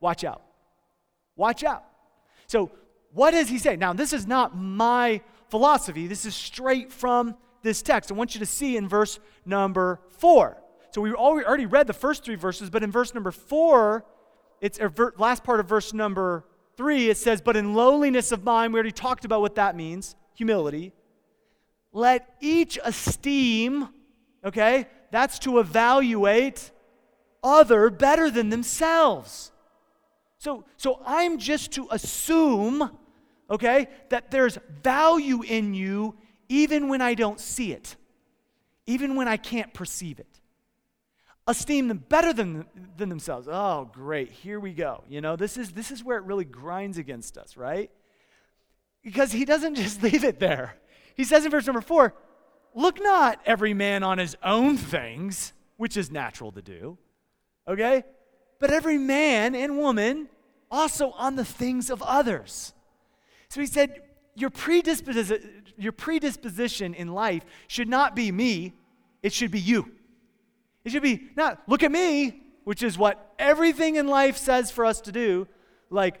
watch 0.00 0.22
out. 0.24 0.42
Watch 1.34 1.64
out. 1.64 1.84
So, 2.46 2.70
what 3.12 3.32
does 3.32 3.48
he 3.48 3.58
say? 3.58 3.76
Now, 3.76 3.92
this 3.92 4.12
is 4.12 4.26
not 4.26 4.56
my 4.56 5.20
philosophy, 5.50 6.06
this 6.06 6.24
is 6.24 6.34
straight 6.34 6.92
from 6.92 7.36
this 7.62 7.82
text. 7.82 8.10
I 8.10 8.14
want 8.14 8.34
you 8.34 8.38
to 8.38 8.46
see 8.46 8.76
in 8.76 8.88
verse 8.88 9.18
number 9.44 10.00
four. 10.10 10.62
So, 10.92 11.00
we 11.00 11.12
already 11.12 11.66
read 11.66 11.88
the 11.88 11.92
first 11.92 12.24
three 12.24 12.36
verses, 12.36 12.70
but 12.70 12.84
in 12.84 12.92
verse 12.92 13.14
number 13.14 13.32
four, 13.32 14.04
it's 14.60 14.78
last 15.18 15.42
part 15.42 15.58
of 15.58 15.68
verse 15.68 15.92
number 15.92 16.44
three, 16.76 17.10
it 17.10 17.16
says, 17.16 17.40
But 17.40 17.56
in 17.56 17.74
lowliness 17.74 18.32
of 18.32 18.44
mind, 18.44 18.72
we 18.72 18.78
already 18.78 18.92
talked 18.92 19.24
about 19.24 19.40
what 19.40 19.56
that 19.56 19.76
means 19.76 20.16
humility. 20.34 20.92
Let 21.92 22.34
each 22.40 22.78
esteem, 22.82 23.88
okay, 24.44 24.86
that's 25.10 25.38
to 25.40 25.58
evaluate 25.58 26.70
other 27.42 27.90
better 27.90 28.30
than 28.30 28.48
themselves. 28.48 29.52
So, 30.38 30.64
so 30.76 31.00
I'm 31.04 31.38
just 31.38 31.72
to 31.72 31.88
assume, 31.90 32.90
okay, 33.50 33.88
that 34.08 34.30
there's 34.30 34.58
value 34.82 35.42
in 35.42 35.74
you 35.74 36.16
even 36.48 36.88
when 36.88 37.00
I 37.00 37.14
don't 37.14 37.38
see 37.38 37.72
it, 37.72 37.96
even 38.86 39.14
when 39.16 39.28
I 39.28 39.36
can't 39.36 39.72
perceive 39.72 40.18
it 40.18 40.31
esteem 41.46 41.88
them 41.88 42.04
better 42.08 42.32
than, 42.32 42.66
than 42.96 43.08
themselves. 43.08 43.48
Oh, 43.50 43.90
great. 43.92 44.30
Here 44.30 44.60
we 44.60 44.72
go. 44.72 45.04
You 45.08 45.20
know, 45.20 45.36
this 45.36 45.56
is, 45.56 45.72
this 45.72 45.90
is 45.90 46.04
where 46.04 46.18
it 46.18 46.24
really 46.24 46.44
grinds 46.44 46.98
against 46.98 47.36
us, 47.36 47.56
right? 47.56 47.90
because 49.02 49.32
he 49.32 49.44
doesn't 49.44 49.74
just 49.82 50.02
leave 50.02 50.24
it 50.24 50.38
there. 50.38 50.76
He 51.14 51.24
says 51.24 51.44
in 51.44 51.50
verse 51.50 51.66
number 51.66 51.80
four, 51.82 52.14
Look 52.74 53.02
not 53.02 53.38
every 53.44 53.74
man 53.74 54.02
on 54.02 54.16
his 54.16 54.34
own 54.42 54.78
things, 54.78 55.52
which 55.76 55.98
is 55.98 56.10
natural 56.10 56.52
to 56.52 56.62
do, 56.62 56.96
okay? 57.68 58.02
But 58.60 58.70
every 58.70 58.96
man 58.96 59.54
and 59.54 59.76
woman 59.76 60.28
also 60.70 61.10
on 61.10 61.36
the 61.36 61.44
things 61.44 61.90
of 61.90 62.00
others. 62.02 62.72
So 63.50 63.60
he 63.60 63.66
said, 63.66 64.00
Your 64.34 64.48
predisposition, 64.48 65.64
your 65.76 65.92
predisposition 65.92 66.94
in 66.94 67.08
life 67.08 67.44
should 67.68 67.88
not 67.88 68.16
be 68.16 68.32
me, 68.32 68.72
it 69.22 69.34
should 69.34 69.50
be 69.50 69.60
you. 69.60 69.92
It 70.84 70.90
should 70.90 71.02
be 71.02 71.28
not, 71.36 71.62
look 71.66 71.82
at 71.82 71.92
me, 71.92 72.42
which 72.64 72.82
is 72.82 72.98
what 72.98 73.34
everything 73.38 73.96
in 73.96 74.06
life 74.06 74.36
says 74.36 74.70
for 74.70 74.84
us 74.84 75.00
to 75.02 75.12
do. 75.12 75.46
Like, 75.90 76.20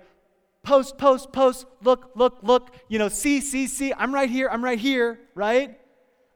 post, 0.62 0.98
post, 0.98 1.32
post, 1.32 1.66
look, 1.82 2.10
look, 2.14 2.38
look, 2.42 2.74
you 2.88 2.98
know, 2.98 3.08
see, 3.08 3.40
see, 3.40 3.66
see, 3.66 3.92
I'm 3.92 4.14
right 4.14 4.30
here, 4.30 4.48
I'm 4.50 4.62
right 4.64 4.78
here, 4.78 5.18
right? 5.34 5.78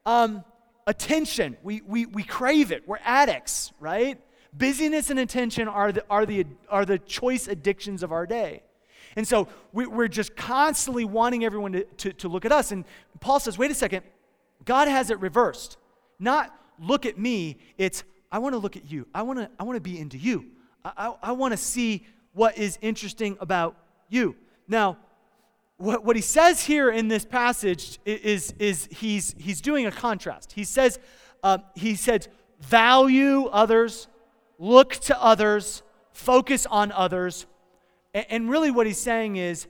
Um, 0.04 0.44
attention, 0.86 1.56
we, 1.62 1.82
we, 1.82 2.06
we 2.06 2.22
crave 2.22 2.72
it, 2.72 2.86
we're 2.86 2.98
addicts, 3.04 3.72
right? 3.80 4.20
Busyness 4.52 5.10
and 5.10 5.18
attention 5.18 5.68
are 5.68 5.92
the, 5.92 6.04
are 6.08 6.24
the, 6.24 6.46
are 6.68 6.84
the 6.84 6.98
choice 6.98 7.46
addictions 7.46 8.02
of 8.02 8.10
our 8.12 8.26
day. 8.26 8.62
And 9.16 9.26
so 9.26 9.48
we, 9.72 9.86
are 9.86 10.08
just 10.08 10.36
constantly 10.36 11.04
wanting 11.04 11.44
everyone 11.44 11.72
to, 11.72 11.84
to, 11.84 12.12
to 12.14 12.28
look 12.28 12.44
at 12.44 12.52
us. 12.52 12.72
And 12.72 12.84
Paul 13.20 13.40
says, 13.40 13.56
wait 13.56 13.70
a 13.70 13.74
second, 13.74 14.04
God 14.64 14.88
has 14.88 15.10
it 15.10 15.18
reversed. 15.20 15.78
Not 16.18 16.54
look 16.78 17.06
at 17.06 17.18
me, 17.18 17.58
it's 17.78 18.04
I 18.36 18.38
want 18.38 18.52
to 18.52 18.58
look 18.58 18.76
at 18.76 18.92
you. 18.92 19.06
I 19.14 19.22
want 19.22 19.38
to 19.38 19.48
I 19.58 19.62
want 19.62 19.76
to 19.76 19.80
be 19.80 19.98
into 19.98 20.18
you. 20.18 20.44
I, 20.84 20.92
I, 20.98 21.14
I 21.30 21.32
want 21.32 21.52
to 21.52 21.56
see 21.56 22.04
what 22.34 22.58
is 22.58 22.78
interesting 22.82 23.38
about 23.40 23.78
you. 24.10 24.36
Now, 24.68 24.98
what, 25.78 26.04
what 26.04 26.16
he 26.16 26.22
says 26.22 26.62
here 26.62 26.90
in 26.90 27.08
this 27.08 27.24
passage 27.24 27.98
is, 28.04 28.52
is 28.58 28.90
he's, 28.90 29.34
he's 29.38 29.62
doing 29.62 29.86
a 29.86 29.90
contrast. 29.90 30.52
He 30.52 30.64
says, 30.64 30.98
uh, 31.42 31.60
he 31.74 31.94
said, 31.94 32.28
value 32.60 33.46
others, 33.46 34.06
look 34.58 34.92
to 34.96 35.18
others, 35.18 35.82
focus 36.12 36.66
on 36.66 36.92
others. 36.92 37.46
And, 38.12 38.26
and 38.28 38.50
really, 38.50 38.70
what 38.70 38.86
he's 38.86 39.00
saying 39.00 39.36
is, 39.36 39.66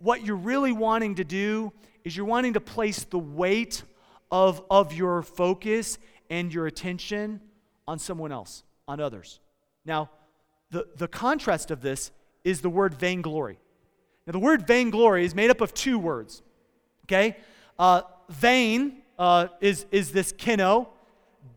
what 0.00 0.26
you're 0.26 0.34
really 0.34 0.72
wanting 0.72 1.14
to 1.14 1.24
do 1.24 1.72
is 2.02 2.16
you're 2.16 2.26
wanting 2.26 2.54
to 2.54 2.60
place 2.60 3.04
the 3.04 3.18
weight 3.20 3.84
of, 4.28 4.60
of 4.68 4.92
your 4.92 5.22
focus 5.22 5.98
and 6.28 6.52
your 6.52 6.66
attention 6.66 7.42
on 7.88 7.98
someone 7.98 8.30
else, 8.30 8.62
on 8.86 9.00
others. 9.00 9.40
Now, 9.86 10.10
the, 10.70 10.86
the 10.96 11.08
contrast 11.08 11.70
of 11.70 11.80
this 11.80 12.10
is 12.44 12.60
the 12.60 12.68
word 12.68 12.92
vainglory. 12.92 13.58
Now, 14.26 14.32
the 14.32 14.38
word 14.38 14.66
vainglory 14.66 15.24
is 15.24 15.34
made 15.34 15.48
up 15.48 15.62
of 15.62 15.72
two 15.72 15.98
words, 15.98 16.42
okay? 17.06 17.38
Uh, 17.78 18.02
vain 18.28 18.98
uh, 19.18 19.48
is, 19.62 19.86
is 19.90 20.12
this 20.12 20.32
kino, 20.32 20.90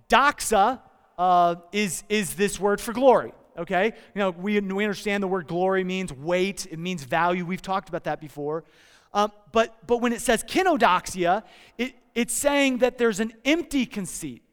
doxa 0.09 0.79
uh, 1.17 1.55
is, 1.73 2.03
is 2.07 2.35
this 2.35 2.57
word 2.57 2.79
for 2.79 2.93
glory, 2.93 3.33
okay? 3.57 3.87
You 4.15 4.19
know, 4.19 4.29
we, 4.29 4.57
we 4.61 4.85
understand 4.85 5.21
the 5.21 5.27
word 5.27 5.47
glory 5.47 5.83
means 5.83 6.13
weight, 6.13 6.65
it 6.71 6.79
means 6.79 7.03
value. 7.03 7.45
We've 7.45 7.61
talked 7.61 7.89
about 7.89 8.05
that 8.05 8.21
before. 8.21 8.63
Um, 9.13 9.33
but, 9.51 9.85
but 9.85 9.97
when 9.97 10.13
it 10.13 10.21
says 10.21 10.45
kenodoxia, 10.45 11.43
it, 11.77 11.93
it's 12.15 12.33
saying 12.33 12.77
that 12.77 12.97
there's 12.97 13.19
an 13.19 13.33
empty 13.43 13.85
conceit. 13.85 14.43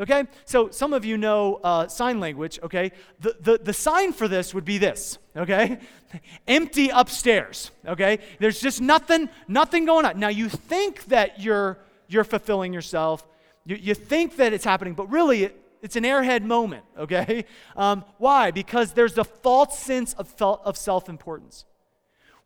Okay? 0.00 0.24
So 0.44 0.70
some 0.70 0.92
of 0.92 1.04
you 1.04 1.18
know 1.18 1.56
uh, 1.64 1.88
sign 1.88 2.20
language, 2.20 2.60
okay? 2.62 2.92
The, 3.20 3.36
the, 3.40 3.58
the 3.58 3.72
sign 3.72 4.12
for 4.12 4.28
this 4.28 4.54
would 4.54 4.64
be 4.64 4.78
this, 4.78 5.18
okay? 5.36 5.78
Empty 6.48 6.90
upstairs, 6.90 7.72
okay? 7.86 8.20
There's 8.38 8.60
just 8.60 8.80
nothing, 8.80 9.28
nothing 9.48 9.86
going 9.86 10.06
on. 10.06 10.20
Now 10.20 10.28
you 10.28 10.48
think 10.48 11.04
that 11.06 11.40
you're, 11.40 11.78
you're 12.06 12.24
fulfilling 12.24 12.72
yourself, 12.72 13.26
you, 13.64 13.76
you 13.76 13.94
think 13.94 14.36
that 14.36 14.52
it's 14.52 14.64
happening, 14.64 14.94
but 14.94 15.10
really 15.10 15.44
it, 15.44 15.64
it's 15.82 15.96
an 15.96 16.04
airhead 16.04 16.42
moment, 16.42 16.84
okay? 16.98 17.44
Um, 17.76 18.04
why? 18.18 18.52
Because 18.52 18.92
there's 18.92 19.18
a 19.18 19.24
false 19.24 19.78
sense 19.78 20.14
of, 20.14 20.32
of 20.40 20.76
self 20.76 21.08
importance. 21.08 21.64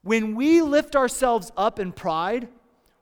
When 0.02 0.34
we 0.34 0.62
lift 0.62 0.96
ourselves 0.96 1.52
up 1.56 1.78
in 1.78 1.92
pride, 1.92 2.48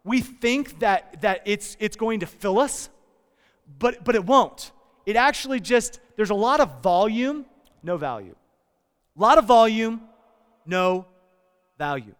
we 0.03 0.21
think 0.21 0.81
that, 0.81 1.23
that 1.23 1.43
it's, 1.45 1.77
it's 1.79 1.97
going 1.97 2.21
to 2.21 2.27
fill 2.27 2.59
us 2.59 2.91
but, 3.79 4.05
but 4.05 4.15
it 4.15 4.25
won't. 4.25 4.73
It 5.07 5.17
actually 5.17 5.61
just, 5.61 6.01
there's 6.17 6.31
a 6.31 6.35
lot 6.35 6.61
of 6.61 6.83
volume, 6.83 7.47
no 7.83 7.97
value. 7.97 8.35
A 9.17 9.21
lot 9.21 9.39
of 9.39 9.45
volume, 9.45 10.03
no 10.67 11.07
value. 11.79 12.15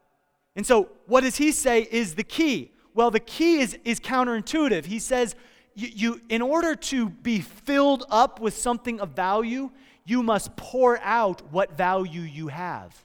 And 0.57 0.67
so, 0.67 0.89
what 1.07 1.23
does 1.23 1.37
he 1.37 1.53
say 1.53 1.87
is 1.91 2.15
the 2.15 2.25
key? 2.25 2.73
Well, 2.95 3.11
the 3.11 3.21
key 3.21 3.61
is, 3.61 3.79
is 3.85 4.01
counterintuitive. 4.01 4.85
He 4.85 4.99
says, 4.99 5.37
you, 5.75 5.89
you, 5.95 6.21
in 6.29 6.43
order 6.43 6.75
to 6.75 7.09
be 7.09 7.41
filled 7.41 8.05
up 8.11 8.41
with 8.41 8.57
something 8.57 9.01
of 9.01 9.11
value, 9.11 9.71
you 10.05 10.23
must 10.23 10.57
pour 10.57 10.99
out 11.03 11.43
what 11.53 11.77
value 11.77 12.23
you 12.23 12.49
have. 12.49 13.05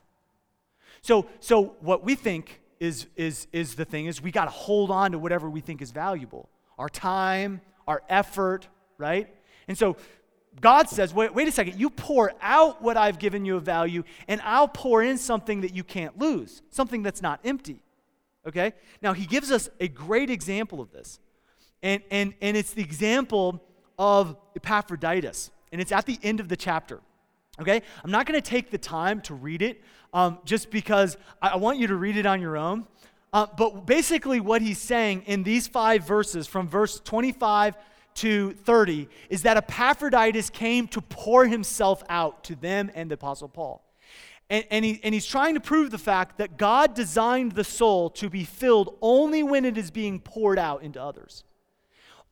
So, 1.01 1.27
so 1.39 1.75
what 1.81 2.03
we 2.03 2.15
think 2.15 2.61
is, 2.79 3.05
is, 3.15 3.47
is 3.53 3.75
the 3.75 3.85
thing 3.85 4.07
is 4.07 4.21
we 4.21 4.31
got 4.31 4.45
to 4.45 4.51
hold 4.51 4.89
on 4.89 5.11
to 5.11 5.19
whatever 5.19 5.49
we 5.49 5.61
think 5.61 5.81
is 5.81 5.91
valuable 5.91 6.49
our 6.77 6.89
time, 6.89 7.61
our 7.87 8.03
effort, 8.09 8.67
right? 8.97 9.33
And 9.67 9.77
so 9.77 9.97
God 10.61 10.89
says, 10.89 11.13
wait, 11.13 11.33
wait 11.33 11.47
a 11.47 11.51
second, 11.51 11.79
you 11.79 11.89
pour 11.89 12.31
out 12.41 12.81
what 12.81 12.97
I've 12.97 13.19
given 13.19 13.45
you 13.45 13.57
of 13.57 13.63
value, 13.63 14.03
and 14.27 14.41
I'll 14.43 14.67
pour 14.67 15.03
in 15.03 15.17
something 15.17 15.61
that 15.61 15.75
you 15.75 15.83
can't 15.83 16.17
lose, 16.17 16.61
something 16.69 17.03
that's 17.03 17.21
not 17.21 17.39
empty. 17.43 17.81
Okay? 18.47 18.73
Now, 19.01 19.13
he 19.13 19.25
gives 19.25 19.51
us 19.51 19.69
a 19.79 19.87
great 19.87 20.29
example 20.29 20.79
of 20.79 20.91
this. 20.91 21.19
And, 21.81 22.01
and, 22.11 22.33
and 22.41 22.55
it's 22.55 22.73
the 22.73 22.83
example 22.83 23.61
of 23.97 24.37
Epaphroditus. 24.55 25.51
And 25.71 25.81
it's 25.81 25.91
at 25.91 26.05
the 26.05 26.19
end 26.23 26.39
of 26.39 26.47
the 26.47 26.55
chapter. 26.55 27.01
Okay? 27.59 27.81
I'm 28.03 28.11
not 28.11 28.25
going 28.25 28.39
to 28.39 28.47
take 28.47 28.69
the 28.69 28.77
time 28.77 29.21
to 29.21 29.33
read 29.33 29.61
it 29.61 29.81
um, 30.13 30.39
just 30.45 30.69
because 30.69 31.17
I, 31.41 31.49
I 31.49 31.55
want 31.57 31.79
you 31.79 31.87
to 31.87 31.95
read 31.95 32.17
it 32.17 32.25
on 32.25 32.39
your 32.39 32.55
own. 32.55 32.85
Uh, 33.35 33.45
but 33.57 33.85
basically, 33.85 34.39
what 34.39 34.61
he's 34.61 34.79
saying 34.79 35.21
in 35.25 35.43
these 35.43 35.67
five 35.67 36.07
verses, 36.07 36.47
from 36.47 36.69
verse 36.69 37.01
25 37.01 37.75
to 38.13 38.53
30, 38.53 39.09
is 39.29 39.41
that 39.41 39.57
Epaphroditus 39.57 40.49
came 40.49 40.87
to 40.87 41.01
pour 41.01 41.45
himself 41.45 42.01
out 42.07 42.45
to 42.45 42.55
them 42.55 42.89
and 42.95 43.11
the 43.11 43.15
Apostle 43.15 43.49
Paul. 43.49 43.83
And, 44.49 44.63
and, 44.71 44.85
he, 44.85 45.01
and 45.03 45.13
he's 45.13 45.25
trying 45.25 45.55
to 45.55 45.59
prove 45.59 45.91
the 45.91 45.97
fact 45.97 46.37
that 46.37 46.55
God 46.55 46.93
designed 46.93 47.51
the 47.51 47.65
soul 47.65 48.09
to 48.11 48.29
be 48.29 48.45
filled 48.45 48.97
only 49.01 49.43
when 49.43 49.65
it 49.65 49.77
is 49.77 49.91
being 49.91 50.21
poured 50.21 50.57
out 50.57 50.81
into 50.81 51.03
others. 51.03 51.43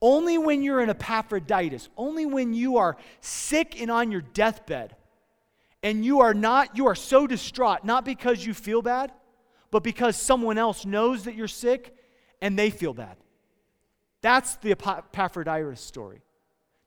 Only 0.01 0.37
when 0.37 0.63
you're 0.63 0.79
an 0.79 0.89
Epaphroditus, 0.89 1.89
only 1.97 2.25
when 2.25 2.53
you 2.53 2.77
are 2.77 2.95
sick 3.19 3.81
and 3.81 3.91
on 3.91 4.09
your 4.09 4.21
deathbed, 4.21 4.95
and 5.83 6.05
you 6.05 6.21
are 6.21 6.33
not, 6.33 6.77
you 6.77 6.87
are 6.87 6.95
so 6.95 7.27
distraught, 7.27 7.83
not 7.83 8.05
because 8.05 8.45
you 8.45 8.53
feel 8.53 8.81
bad, 8.81 9.11
but 9.73 9.81
because 9.81 10.15
someone 10.15 10.59
else 10.59 10.85
knows 10.85 11.23
that 11.23 11.33
you're 11.33 11.47
sick 11.47 11.97
and 12.43 12.59
they 12.59 12.69
feel 12.69 12.93
bad. 12.93 13.17
That's 14.21 14.55
the 14.57 14.69
Epaphroditus 14.69 15.81
story. 15.81 16.21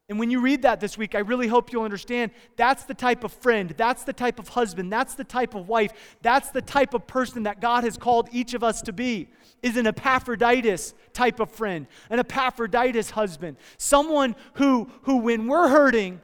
And 0.08 0.20
when 0.20 0.30
you 0.30 0.40
read 0.40 0.62
that 0.62 0.78
this 0.78 0.96
week, 0.96 1.16
I 1.16 1.18
really 1.18 1.48
hope 1.48 1.72
you'll 1.72 1.82
understand 1.82 2.30
that's 2.54 2.84
the 2.84 2.94
type 2.94 3.24
of 3.24 3.32
friend, 3.32 3.74
that's 3.76 4.04
the 4.04 4.12
type 4.12 4.38
of 4.38 4.50
husband, 4.50 4.92
that's 4.92 5.16
the 5.16 5.24
type 5.24 5.56
of 5.56 5.68
wife, 5.68 6.16
that's 6.22 6.50
the 6.50 6.62
type 6.62 6.94
of 6.94 7.08
person 7.08 7.42
that 7.42 7.60
God 7.60 7.82
has 7.82 7.98
called 7.98 8.28
each 8.30 8.54
of 8.54 8.62
us 8.62 8.80
to 8.82 8.92
be. 8.92 9.30
Is 9.64 9.76
an 9.76 9.88
Epaphroditus 9.88 10.94
type 11.12 11.40
of 11.40 11.50
friend, 11.50 11.88
an 12.08 12.20
Epaphroditus 12.20 13.10
husband, 13.10 13.56
someone 13.78 14.36
who 14.54 14.88
who 15.02 15.16
when 15.16 15.48
we're 15.48 15.68
hurting, 15.68 16.20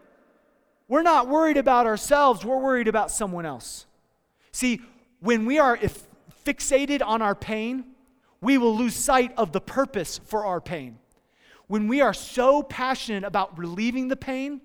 we're 0.86 1.02
not 1.02 1.26
worried 1.26 1.56
about 1.56 1.86
ourselves, 1.86 2.44
we're 2.44 2.60
worried 2.60 2.86
about 2.86 3.10
someone 3.10 3.46
else. 3.46 3.86
See, 4.52 4.80
when 5.18 5.44
we 5.44 5.58
are 5.58 5.76
if 5.82 6.06
fixated 6.44 7.02
on 7.04 7.22
our 7.22 7.34
pain, 7.34 7.84
we 8.40 8.58
will 8.58 8.76
lose 8.76 8.94
sight 8.94 9.32
of 9.36 9.52
the 9.52 9.60
purpose 9.60 10.18
for 10.24 10.44
our 10.44 10.60
pain. 10.60 10.98
When 11.68 11.88
we 11.88 12.00
are 12.00 12.14
so 12.14 12.62
passionate 12.62 13.24
about 13.24 13.56
relieving 13.58 14.08
the 14.08 14.16
pain, 14.16 14.60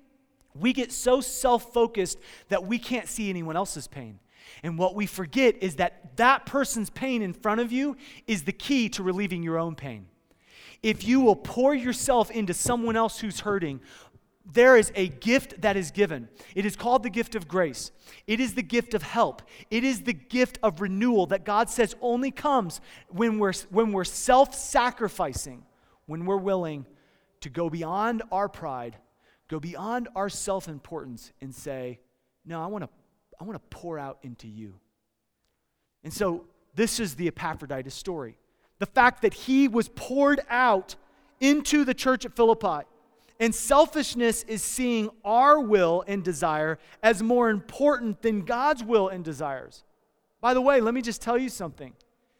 we 0.53 0.73
get 0.73 0.91
so 0.91 1.21
self 1.21 1.71
focused 1.73 2.19
that 2.49 2.65
we 2.65 2.79
can't 2.79 3.07
see 3.07 3.29
anyone 3.29 3.55
else's 3.55 3.87
pain. 3.87 4.19
And 4.63 4.77
what 4.77 4.95
we 4.95 5.05
forget 5.05 5.55
is 5.61 5.75
that 5.75 6.17
that 6.17 6.45
person's 6.45 6.89
pain 6.89 7.21
in 7.21 7.33
front 7.33 7.61
of 7.61 7.71
you 7.71 7.95
is 8.25 8.43
the 8.43 8.51
key 8.51 8.89
to 8.89 9.03
relieving 9.03 9.43
your 9.43 9.57
own 9.57 9.75
pain. 9.75 10.07
If 10.83 11.07
you 11.07 11.21
will 11.21 11.35
pour 11.35 11.73
yourself 11.73 12.29
into 12.31 12.53
someone 12.53 12.95
else 12.95 13.19
who's 13.19 13.41
hurting, 13.41 13.81
there 14.53 14.77
is 14.77 14.91
a 14.95 15.09
gift 15.09 15.61
that 15.61 15.75
is 15.75 15.91
given. 15.91 16.29
It 16.55 16.65
is 16.65 16.75
called 16.75 17.03
the 17.03 17.09
gift 17.09 17.35
of 17.35 17.47
grace. 17.47 17.91
It 18.27 18.39
is 18.39 18.53
the 18.53 18.63
gift 18.63 18.93
of 18.93 19.03
help. 19.03 19.41
It 19.69 19.83
is 19.83 20.03
the 20.03 20.13
gift 20.13 20.57
of 20.63 20.79
renewal 20.79 21.25
that 21.27 21.43
God 21.43 21.69
says 21.69 21.95
only 22.01 22.31
comes 22.31 22.79
when 23.09 23.39
we're, 23.39 23.53
when 23.69 23.91
we're 23.91 24.05
self 24.05 24.55
sacrificing, 24.55 25.63
when 26.05 26.25
we're 26.25 26.37
willing 26.37 26.85
to 27.41 27.49
go 27.49 27.69
beyond 27.69 28.23
our 28.31 28.47
pride, 28.47 28.97
go 29.49 29.59
beyond 29.59 30.07
our 30.15 30.29
self 30.29 30.67
importance, 30.67 31.31
and 31.41 31.53
say, 31.53 31.99
No, 32.45 32.61
I 32.63 32.67
want 32.67 32.85
to 32.85 32.89
I 33.39 33.43
want 33.43 33.55
to 33.55 33.77
pour 33.77 33.99
out 33.99 34.17
into 34.23 34.47
you. 34.47 34.79
And 36.03 36.11
so 36.11 36.45
this 36.75 36.99
is 36.99 37.15
the 37.15 37.27
Epaphroditus 37.27 37.93
story. 37.93 38.37
the 38.79 38.85
fact 38.85 39.23
that 39.23 39.33
he 39.33 39.67
was 39.67 39.89
poured 39.89 40.39
out 40.49 40.95
into 41.39 41.83
the 41.83 41.93
church 41.93 42.25
at 42.25 42.35
Philippi. 42.35 42.85
And 43.39 43.53
selfishness 43.53 44.43
is 44.43 44.63
seeing 44.63 45.09
our 45.23 45.59
will 45.59 46.03
and 46.07 46.23
desire 46.23 46.79
as 47.03 47.21
more 47.21 47.49
important 47.49 48.21
than 48.21 48.45
God's 48.45 48.83
will 48.83 49.09
and 49.09 49.23
desires. 49.23 49.83
By 50.41 50.53
the 50.53 50.61
way, 50.61 50.81
let 50.81 50.93
me 50.93 51.01
just 51.01 51.21
tell 51.21 51.37
you 51.37 51.49
something 51.49 51.93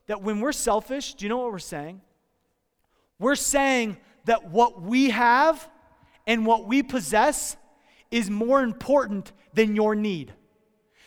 that 0.07 0.21
when 0.21 0.39
we're 0.39 0.51
selfish, 0.51 1.13
do 1.13 1.25
you 1.25 1.29
know 1.29 1.37
what 1.37 1.51
we're 1.51 1.59
saying? 1.59 2.01
We're 3.19 3.35
saying 3.35 3.97
that 4.25 4.49
what 4.49 4.81
we 4.81 5.09
have 5.09 5.69
and 6.25 6.45
what 6.45 6.65
we 6.65 6.83
possess 6.83 7.57
is 8.11 8.29
more 8.29 8.61
important 8.61 9.31
than 9.53 9.75
your 9.75 9.95
need. 9.95 10.33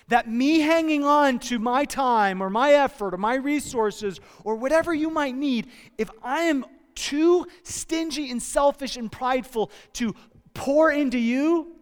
That 0.08 0.28
me 0.28 0.60
hanging 0.60 1.04
on 1.04 1.38
to 1.40 1.58
my 1.58 1.84
time 1.84 2.42
or 2.42 2.50
my 2.50 2.72
effort 2.72 3.14
or 3.14 3.18
my 3.18 3.34
resources 3.34 4.20
or 4.44 4.56
whatever 4.56 4.92
you 4.92 5.08
might 5.10 5.36
need, 5.36 5.68
if 5.98 6.10
I 6.22 6.42
am 6.42 6.64
too 6.94 7.46
stingy 7.62 8.30
and 8.30 8.42
selfish 8.42 8.96
and 8.96 9.10
prideful 9.10 9.70
to 9.94 10.14
pour 10.54 10.90
into 10.90 11.18
you, 11.18 11.72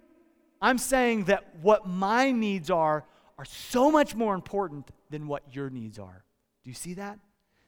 I'm 0.61 0.79
saying 0.79 1.25
that 1.25 1.57
what 1.63 1.87
my 1.87 2.31
needs 2.31 2.71
are 2.71 3.05
are 3.39 3.45
so 3.45 3.91
much 3.91 4.15
more 4.15 4.35
important 4.35 4.91
than 5.11 5.29
what 5.29 5.43
your 5.55 5.71
needs 5.71 5.99
are. 5.99 6.25
Do 6.65 6.71
you 6.71 6.75
see 6.75 6.95
that? 6.95 7.19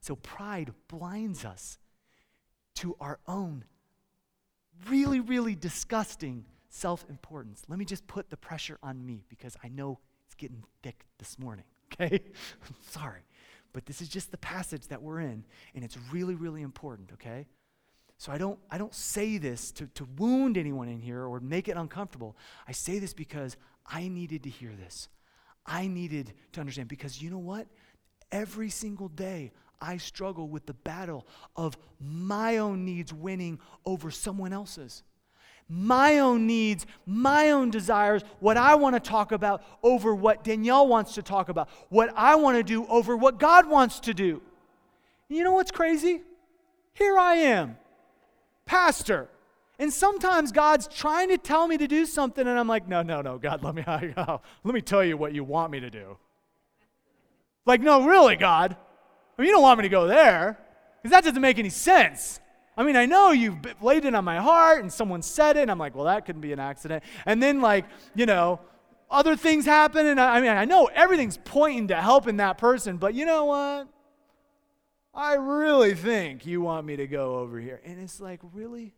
So 0.00 0.16
pride 0.16 0.72
blinds 0.88 1.44
us 1.44 1.78
to 2.76 2.96
our 3.00 3.20
own 3.26 3.64
really, 4.88 5.20
really 5.20 5.54
disgusting 5.54 6.44
self 6.68 7.04
importance. 7.08 7.62
Let 7.68 7.78
me 7.78 7.84
just 7.84 8.06
put 8.06 8.30
the 8.30 8.36
pressure 8.36 8.78
on 8.82 9.04
me 9.04 9.24
because 9.28 9.56
I 9.62 9.68
know 9.68 9.98
it's 10.26 10.34
getting 10.34 10.64
thick 10.82 11.04
this 11.18 11.38
morning, 11.38 11.64
okay? 11.92 12.20
Sorry. 12.88 13.22
But 13.72 13.86
this 13.86 14.00
is 14.00 14.08
just 14.08 14.30
the 14.30 14.38
passage 14.38 14.88
that 14.88 15.02
we're 15.02 15.20
in, 15.20 15.44
and 15.74 15.84
it's 15.84 15.96
really, 16.12 16.34
really 16.34 16.62
important, 16.62 17.10
okay? 17.14 17.46
So 18.18 18.32
I 18.32 18.38
don't, 18.38 18.58
I 18.70 18.78
don't 18.78 18.94
say 18.94 19.38
this 19.38 19.70
to, 19.72 19.86
to 19.94 20.06
wound 20.18 20.58
anyone 20.58 20.88
in 20.88 21.00
here 21.00 21.24
or 21.24 21.40
make 21.40 21.68
it 21.68 21.76
uncomfortable. 21.76 22.36
I 22.68 22.72
say 22.72 22.98
this 22.98 23.14
because 23.14 23.56
I 23.86 24.08
needed 24.08 24.42
to 24.42 24.50
hear 24.50 24.72
this. 24.72 25.08
I 25.64 25.86
needed 25.86 26.34
to 26.52 26.60
understand 26.60 26.88
because 26.88 27.22
you 27.22 27.30
know 27.30 27.38
what? 27.38 27.66
Every 28.30 28.68
single 28.70 29.08
day, 29.08 29.52
I 29.80 29.96
struggle 29.96 30.48
with 30.48 30.66
the 30.66 30.74
battle 30.74 31.26
of 31.56 31.78
my 31.98 32.58
own 32.58 32.84
needs 32.84 33.12
winning 33.12 33.58
over 33.86 34.10
someone 34.10 34.52
else's. 34.52 35.02
My 35.72 36.18
own 36.18 36.48
needs, 36.48 36.84
my 37.06 37.50
own 37.50 37.70
desires, 37.70 38.24
what 38.40 38.56
I 38.56 38.74
want 38.74 38.96
to 38.96 39.00
talk 39.00 39.30
about 39.30 39.62
over 39.84 40.12
what 40.12 40.42
Danielle 40.42 40.88
wants 40.88 41.14
to 41.14 41.22
talk 41.22 41.48
about, 41.48 41.68
what 41.90 42.12
I 42.16 42.34
want 42.34 42.56
to 42.56 42.64
do 42.64 42.84
over 42.86 43.16
what 43.16 43.38
God 43.38 43.68
wants 43.68 44.00
to 44.00 44.12
do. 44.12 44.42
You 45.28 45.44
know 45.44 45.52
what's 45.52 45.70
crazy? 45.70 46.22
Here 46.92 47.16
I 47.16 47.34
am, 47.36 47.78
pastor. 48.66 49.28
And 49.78 49.92
sometimes 49.92 50.50
God's 50.50 50.88
trying 50.88 51.28
to 51.28 51.38
tell 51.38 51.68
me 51.68 51.78
to 51.78 51.86
do 51.86 52.04
something, 52.04 52.46
and 52.46 52.58
I'm 52.58 52.66
like, 52.66 52.88
no, 52.88 53.02
no, 53.02 53.22
no, 53.22 53.38
God, 53.38 53.62
let 53.62 53.76
me, 53.76 53.84
oh, 54.16 54.40
let 54.64 54.74
me 54.74 54.80
tell 54.80 55.04
you 55.04 55.16
what 55.16 55.32
you 55.32 55.44
want 55.44 55.70
me 55.70 55.78
to 55.78 55.88
do. 55.88 56.16
Like, 57.64 57.80
no, 57.80 58.04
really, 58.04 58.34
God. 58.34 58.76
I 59.38 59.40
mean, 59.40 59.46
you 59.46 59.54
don't 59.54 59.62
want 59.62 59.78
me 59.78 59.82
to 59.82 59.88
go 59.88 60.08
there 60.08 60.58
because 61.00 61.12
that 61.12 61.22
doesn't 61.22 61.40
make 61.40 61.60
any 61.60 61.70
sense. 61.70 62.40
I 62.80 62.82
mean, 62.82 62.96
I 62.96 63.04
know 63.04 63.30
you've 63.30 63.58
laid 63.82 64.06
it 64.06 64.14
on 64.14 64.24
my 64.24 64.38
heart 64.38 64.80
and 64.80 64.90
someone 64.90 65.20
said 65.20 65.58
it, 65.58 65.60
and 65.60 65.70
I'm 65.70 65.78
like, 65.78 65.94
well, 65.94 66.06
that 66.06 66.24
couldn't 66.24 66.40
be 66.40 66.54
an 66.54 66.58
accident. 66.58 67.04
And 67.26 67.42
then, 67.42 67.60
like, 67.60 67.84
you 68.14 68.24
know, 68.24 68.58
other 69.10 69.36
things 69.36 69.66
happen, 69.66 70.06
and 70.06 70.18
I, 70.18 70.38
I 70.38 70.40
mean, 70.40 70.50
I 70.50 70.64
know 70.64 70.86
everything's 70.86 71.36
pointing 71.36 71.88
to 71.88 71.96
helping 71.96 72.38
that 72.38 72.56
person, 72.56 72.96
but 72.96 73.12
you 73.12 73.26
know 73.26 73.44
what? 73.44 73.86
I 75.12 75.34
really 75.34 75.94
think 75.94 76.46
you 76.46 76.62
want 76.62 76.86
me 76.86 76.96
to 76.96 77.06
go 77.06 77.34
over 77.40 77.60
here. 77.60 77.82
And 77.84 78.00
it's 78.00 78.18
like, 78.18 78.40
really? 78.50 78.94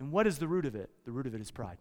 And 0.00 0.10
what 0.10 0.26
is 0.26 0.38
the 0.38 0.48
root 0.48 0.66
of 0.66 0.74
it? 0.74 0.90
The 1.04 1.12
root 1.12 1.28
of 1.28 1.36
it 1.36 1.40
is 1.40 1.52
pride. 1.52 1.78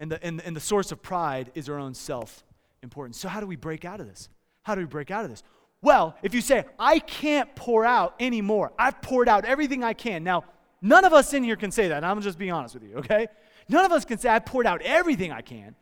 And 0.00 0.12
the, 0.12 0.24
and, 0.24 0.40
and 0.40 0.56
the 0.56 0.60
source 0.60 0.92
of 0.92 1.02
pride 1.02 1.52
is 1.54 1.68
our 1.68 1.78
own 1.78 1.92
self 1.92 2.42
importance. 2.82 3.20
So, 3.20 3.28
how 3.28 3.40
do 3.40 3.46
we 3.46 3.56
break 3.56 3.84
out 3.84 4.00
of 4.00 4.06
this? 4.06 4.30
How 4.62 4.74
do 4.74 4.80
we 4.80 4.86
break 4.86 5.10
out 5.10 5.24
of 5.24 5.30
this? 5.30 5.42
Well, 5.80 6.16
if 6.22 6.34
you 6.34 6.40
say, 6.40 6.64
I 6.78 6.98
can't 6.98 7.54
pour 7.54 7.84
out 7.84 8.14
anymore, 8.18 8.72
I've 8.78 9.00
poured 9.00 9.28
out 9.28 9.44
everything 9.44 9.84
I 9.84 9.92
can. 9.92 10.24
Now, 10.24 10.44
none 10.82 11.04
of 11.04 11.12
us 11.12 11.32
in 11.34 11.44
here 11.44 11.56
can 11.56 11.70
say 11.70 11.88
that. 11.88 12.02
I'm 12.02 12.20
just 12.20 12.38
being 12.38 12.52
honest 12.52 12.74
with 12.74 12.82
you, 12.82 12.96
okay? 12.96 13.28
None 13.68 13.84
of 13.84 13.92
us 13.92 14.04
can 14.04 14.18
say, 14.18 14.28
I've 14.28 14.46
poured 14.46 14.66
out 14.66 14.82
everything 14.82 15.30
I 15.30 15.40
can. 15.40 15.76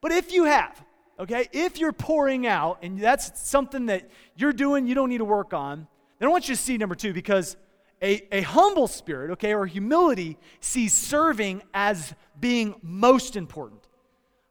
But 0.00 0.12
if 0.12 0.32
you 0.32 0.44
have, 0.44 0.84
okay, 1.18 1.48
if 1.52 1.78
you're 1.78 1.92
pouring 1.92 2.46
out 2.46 2.78
and 2.82 2.98
that's 2.98 3.40
something 3.40 3.86
that 3.86 4.10
you're 4.34 4.52
doing, 4.52 4.86
you 4.86 4.94
don't 4.94 5.08
need 5.08 5.18
to 5.18 5.24
work 5.24 5.54
on, 5.54 5.86
then 6.18 6.28
I 6.28 6.32
want 6.32 6.48
you 6.48 6.56
to 6.56 6.60
see 6.60 6.76
number 6.76 6.94
two 6.94 7.12
because 7.12 7.56
a, 8.02 8.22
a 8.32 8.42
humble 8.42 8.88
spirit, 8.88 9.30
okay, 9.32 9.54
or 9.54 9.66
humility 9.66 10.38
sees 10.60 10.92
serving 10.92 11.62
as 11.72 12.14
being 12.38 12.74
most 12.82 13.36
important. 13.36 13.86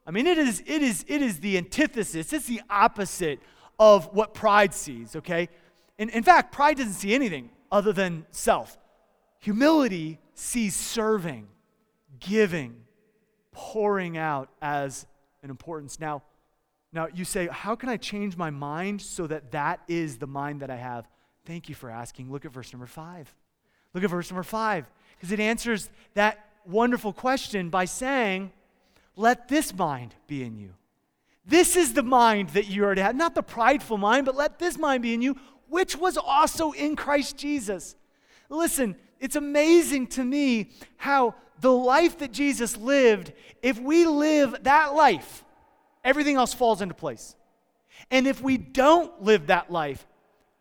I 0.07 0.11
mean, 0.11 0.27
it 0.27 0.37
is, 0.37 0.63
it 0.65 0.81
is, 0.81 1.03
it 1.07 1.21
is 1.21 1.39
the 1.39 1.57
antithesis, 1.57 2.31
it's 2.31 2.47
the 2.47 2.61
opposite 2.69 3.39
of 3.79 4.13
what 4.13 4.33
pride 4.33 4.73
sees, 4.73 5.15
okay? 5.15 5.49
In, 5.97 6.09
in 6.09 6.23
fact, 6.23 6.51
pride 6.51 6.77
doesn't 6.77 6.93
see 6.93 7.13
anything 7.13 7.49
other 7.71 7.93
than 7.93 8.25
self. 8.31 8.77
Humility 9.39 10.19
sees 10.33 10.75
serving, 10.75 11.47
giving, 12.19 12.75
pouring 13.51 14.17
out 14.17 14.49
as 14.61 15.05
an 15.43 15.49
importance. 15.49 15.99
Now, 15.99 16.23
now 16.91 17.07
you 17.13 17.25
say, 17.25 17.47
how 17.51 17.75
can 17.75 17.89
I 17.89 17.97
change 17.97 18.37
my 18.37 18.49
mind 18.49 19.01
so 19.01 19.27
that 19.27 19.51
that 19.51 19.81
is 19.87 20.17
the 20.17 20.27
mind 20.27 20.61
that 20.61 20.69
I 20.69 20.77
have? 20.77 21.07
Thank 21.45 21.69
you 21.69 21.75
for 21.75 21.89
asking. 21.89 22.31
Look 22.31 22.45
at 22.45 22.51
verse 22.51 22.71
number 22.73 22.87
five. 22.87 23.33
Look 23.93 24.03
at 24.03 24.09
verse 24.09 24.29
number 24.29 24.43
five, 24.43 24.89
because 25.15 25.31
it 25.31 25.39
answers 25.39 25.89
that 26.15 26.49
wonderful 26.65 27.13
question 27.13 27.69
by 27.69 27.85
saying, 27.85 28.51
Let 29.15 29.47
this 29.47 29.73
mind 29.73 30.15
be 30.27 30.43
in 30.43 30.57
you 30.57 30.73
this 31.45 31.75
is 31.75 31.93
the 31.93 32.03
mind 32.03 32.49
that 32.49 32.67
you 32.67 32.83
already 32.83 33.01
had, 33.01 33.15
not 33.15 33.35
the 33.35 33.43
prideful 33.43 33.97
mind, 33.97 34.25
but 34.25 34.35
let 34.35 34.57
this 34.59 34.77
mind 34.77 35.03
be 35.03 35.13
in 35.13 35.21
you, 35.21 35.35
which 35.67 35.95
was 35.95 36.17
also 36.17 36.71
in 36.71 36.95
Christ 36.95 37.37
Jesus. 37.37 37.95
Listen, 38.49 38.95
it's 39.19 39.35
amazing 39.35 40.07
to 40.07 40.23
me 40.23 40.71
how 40.97 41.35
the 41.59 41.71
life 41.71 42.19
that 42.19 42.31
Jesus 42.31 42.77
lived, 42.77 43.31
if 43.61 43.79
we 43.79 44.05
live 44.05 44.55
that 44.63 44.95
life, 44.95 45.43
everything 46.03 46.35
else 46.35 46.53
falls 46.53 46.81
into 46.81 46.95
place. 46.95 47.35
And 48.11 48.27
if 48.27 48.41
we 48.41 48.57
don't 48.57 49.21
live 49.21 49.47
that 49.47 49.71
life, 49.71 50.05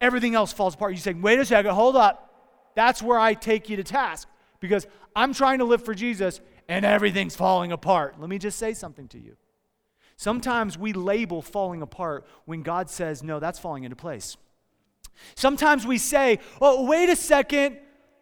everything 0.01 0.35
else 0.35 0.53
falls 0.53 0.75
apart. 0.75 0.93
You 0.93 0.99
say, 0.99 1.15
wait 1.15 1.39
a 1.39 1.45
second, 1.45 1.73
hold 1.73 1.97
up. 1.97 2.21
That's 2.75 3.03
where 3.03 3.19
I 3.19 3.35
take 3.35 3.69
you 3.69 3.77
to 3.77 3.85
task 3.85 4.29
because 4.61 4.87
I'm 5.17 5.33
trying 5.33 5.59
to 5.59 5.65
live 5.65 5.85
for 5.85 5.95
Jesus 5.95 6.41
and 6.69 6.85
everything's 6.85 7.37
falling 7.37 7.73
apart. 7.73 8.21
Let 8.21 8.29
me 8.29 8.39
just 8.39 8.59
say 8.59 8.75
something 8.75 9.09
to 9.09 9.19
you. 9.19 9.37
Sometimes 10.17 10.79
we 10.79 10.93
label 10.93 11.43
falling 11.43 11.83
apart 11.83 12.27
when 12.45 12.63
God 12.63 12.89
says, 12.89 13.23
no, 13.23 13.41
that's 13.41 13.59
falling 13.59 13.85
into 13.85 13.97
place. 13.97 14.37
Sometimes 15.35 15.87
we 15.87 15.99
say, 15.99 16.39
oh, 16.61 16.87
wait 16.87 17.09
a 17.09 17.17
second, 17.17 17.79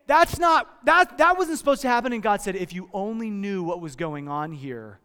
that's 0.06 0.38
not, 0.38 0.84
that, 0.84 1.18
that 1.18 1.38
wasn't 1.38 1.58
supposed 1.58 1.82
to 1.82 1.88
happen. 1.88 2.12
And 2.12 2.22
God 2.22 2.42
said, 2.42 2.56
if 2.56 2.72
you 2.72 2.88
only 2.92 3.30
knew 3.30 3.62
what 3.62 3.80
was 3.80 3.96
going 3.96 4.28
on 4.28 4.52
here, 4.52 4.98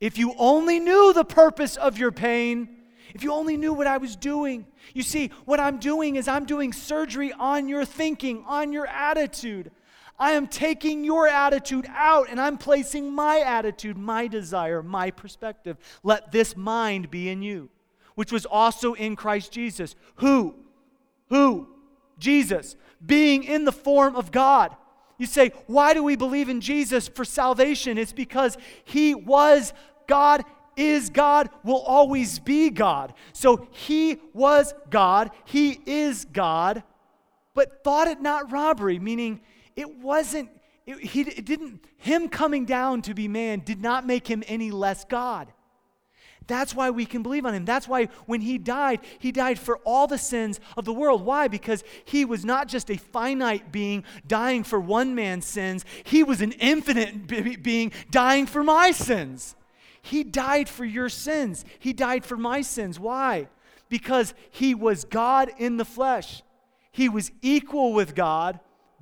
if 0.00 0.18
you 0.18 0.34
only 0.38 0.78
knew 0.78 1.12
the 1.12 1.24
purpose 1.24 1.76
of 1.76 1.98
your 1.98 2.12
pain, 2.12 2.68
if 3.14 3.22
you 3.22 3.32
only 3.32 3.56
knew 3.56 3.72
what 3.72 3.86
I 3.86 3.96
was 3.98 4.16
doing. 4.16 4.66
You 4.94 5.02
see, 5.02 5.30
what 5.44 5.60
I'm 5.60 5.78
doing 5.78 6.16
is 6.16 6.28
I'm 6.28 6.44
doing 6.44 6.72
surgery 6.72 7.32
on 7.32 7.68
your 7.68 7.84
thinking, 7.84 8.44
on 8.46 8.72
your 8.72 8.86
attitude. 8.86 9.70
I 10.18 10.32
am 10.32 10.48
taking 10.48 11.04
your 11.04 11.28
attitude 11.28 11.86
out 11.88 12.28
and 12.28 12.40
I'm 12.40 12.58
placing 12.58 13.12
my 13.12 13.40
attitude, 13.40 13.96
my 13.96 14.26
desire, 14.26 14.82
my 14.82 15.10
perspective. 15.10 15.76
Let 16.02 16.32
this 16.32 16.56
mind 16.56 17.10
be 17.10 17.28
in 17.28 17.42
you, 17.42 17.70
which 18.16 18.32
was 18.32 18.44
also 18.44 18.94
in 18.94 19.14
Christ 19.14 19.52
Jesus. 19.52 19.94
Who? 20.16 20.56
Who? 21.28 21.68
Jesus, 22.18 22.74
being 23.04 23.44
in 23.44 23.64
the 23.64 23.72
form 23.72 24.16
of 24.16 24.32
God. 24.32 24.76
You 25.18 25.26
say, 25.26 25.52
why 25.66 25.94
do 25.94 26.02
we 26.02 26.16
believe 26.16 26.48
in 26.48 26.60
Jesus 26.60 27.08
for 27.08 27.24
salvation? 27.24 27.98
It's 27.98 28.12
because 28.12 28.56
he 28.84 29.14
was 29.14 29.72
God, 30.06 30.44
is 30.76 31.10
God, 31.10 31.50
will 31.64 31.82
always 31.82 32.38
be 32.38 32.70
God. 32.70 33.14
So 33.32 33.68
he 33.70 34.18
was 34.32 34.74
God, 34.90 35.30
he 35.44 35.80
is 35.86 36.24
God, 36.24 36.82
but 37.54 37.82
thought 37.82 38.06
it 38.08 38.20
not 38.20 38.52
robbery, 38.52 38.98
meaning 38.98 39.40
it 39.78 39.96
wasn't, 39.98 40.50
it, 40.86 40.98
he, 40.98 41.20
it 41.20 41.44
didn't, 41.44 41.84
him 41.96 42.28
coming 42.28 42.64
down 42.64 43.02
to 43.02 43.14
be 43.14 43.28
man 43.28 43.60
did 43.64 43.80
not 43.80 44.06
make 44.06 44.26
him 44.26 44.42
any 44.46 44.70
less 44.70 45.04
God. 45.04 45.52
That's 46.46 46.74
why 46.74 46.88
we 46.90 47.04
can 47.04 47.22
believe 47.22 47.44
on 47.44 47.54
him. 47.54 47.66
That's 47.66 47.86
why 47.86 48.06
when 48.24 48.40
he 48.40 48.56
died, 48.56 49.00
he 49.18 49.32
died 49.32 49.58
for 49.58 49.78
all 49.84 50.06
the 50.06 50.16
sins 50.16 50.60
of 50.78 50.86
the 50.86 50.94
world. 50.94 51.22
Why? 51.22 51.46
Because 51.46 51.84
he 52.06 52.24
was 52.24 52.44
not 52.44 52.68
just 52.68 52.90
a 52.90 52.96
finite 52.96 53.70
being 53.70 54.02
dying 54.26 54.64
for 54.64 54.80
one 54.80 55.14
man's 55.14 55.44
sins, 55.44 55.84
he 56.04 56.22
was 56.22 56.40
an 56.40 56.52
infinite 56.52 57.26
being 57.62 57.92
dying 58.10 58.46
for 58.46 58.64
my 58.64 58.92
sins. 58.92 59.56
He 60.00 60.24
died 60.24 60.70
for 60.70 60.86
your 60.86 61.10
sins, 61.10 61.64
he 61.78 61.92
died 61.92 62.24
for 62.24 62.36
my 62.36 62.62
sins. 62.62 62.98
Why? 62.98 63.48
because 63.88 64.34
he 64.50 64.74
was 64.74 65.04
God 65.04 65.50
in 65.58 65.76
the 65.76 65.84
flesh. 65.84 66.42
He 66.90 67.08
was 67.08 67.30
equal 67.42 67.92
with 67.92 68.14
God, 68.14 68.60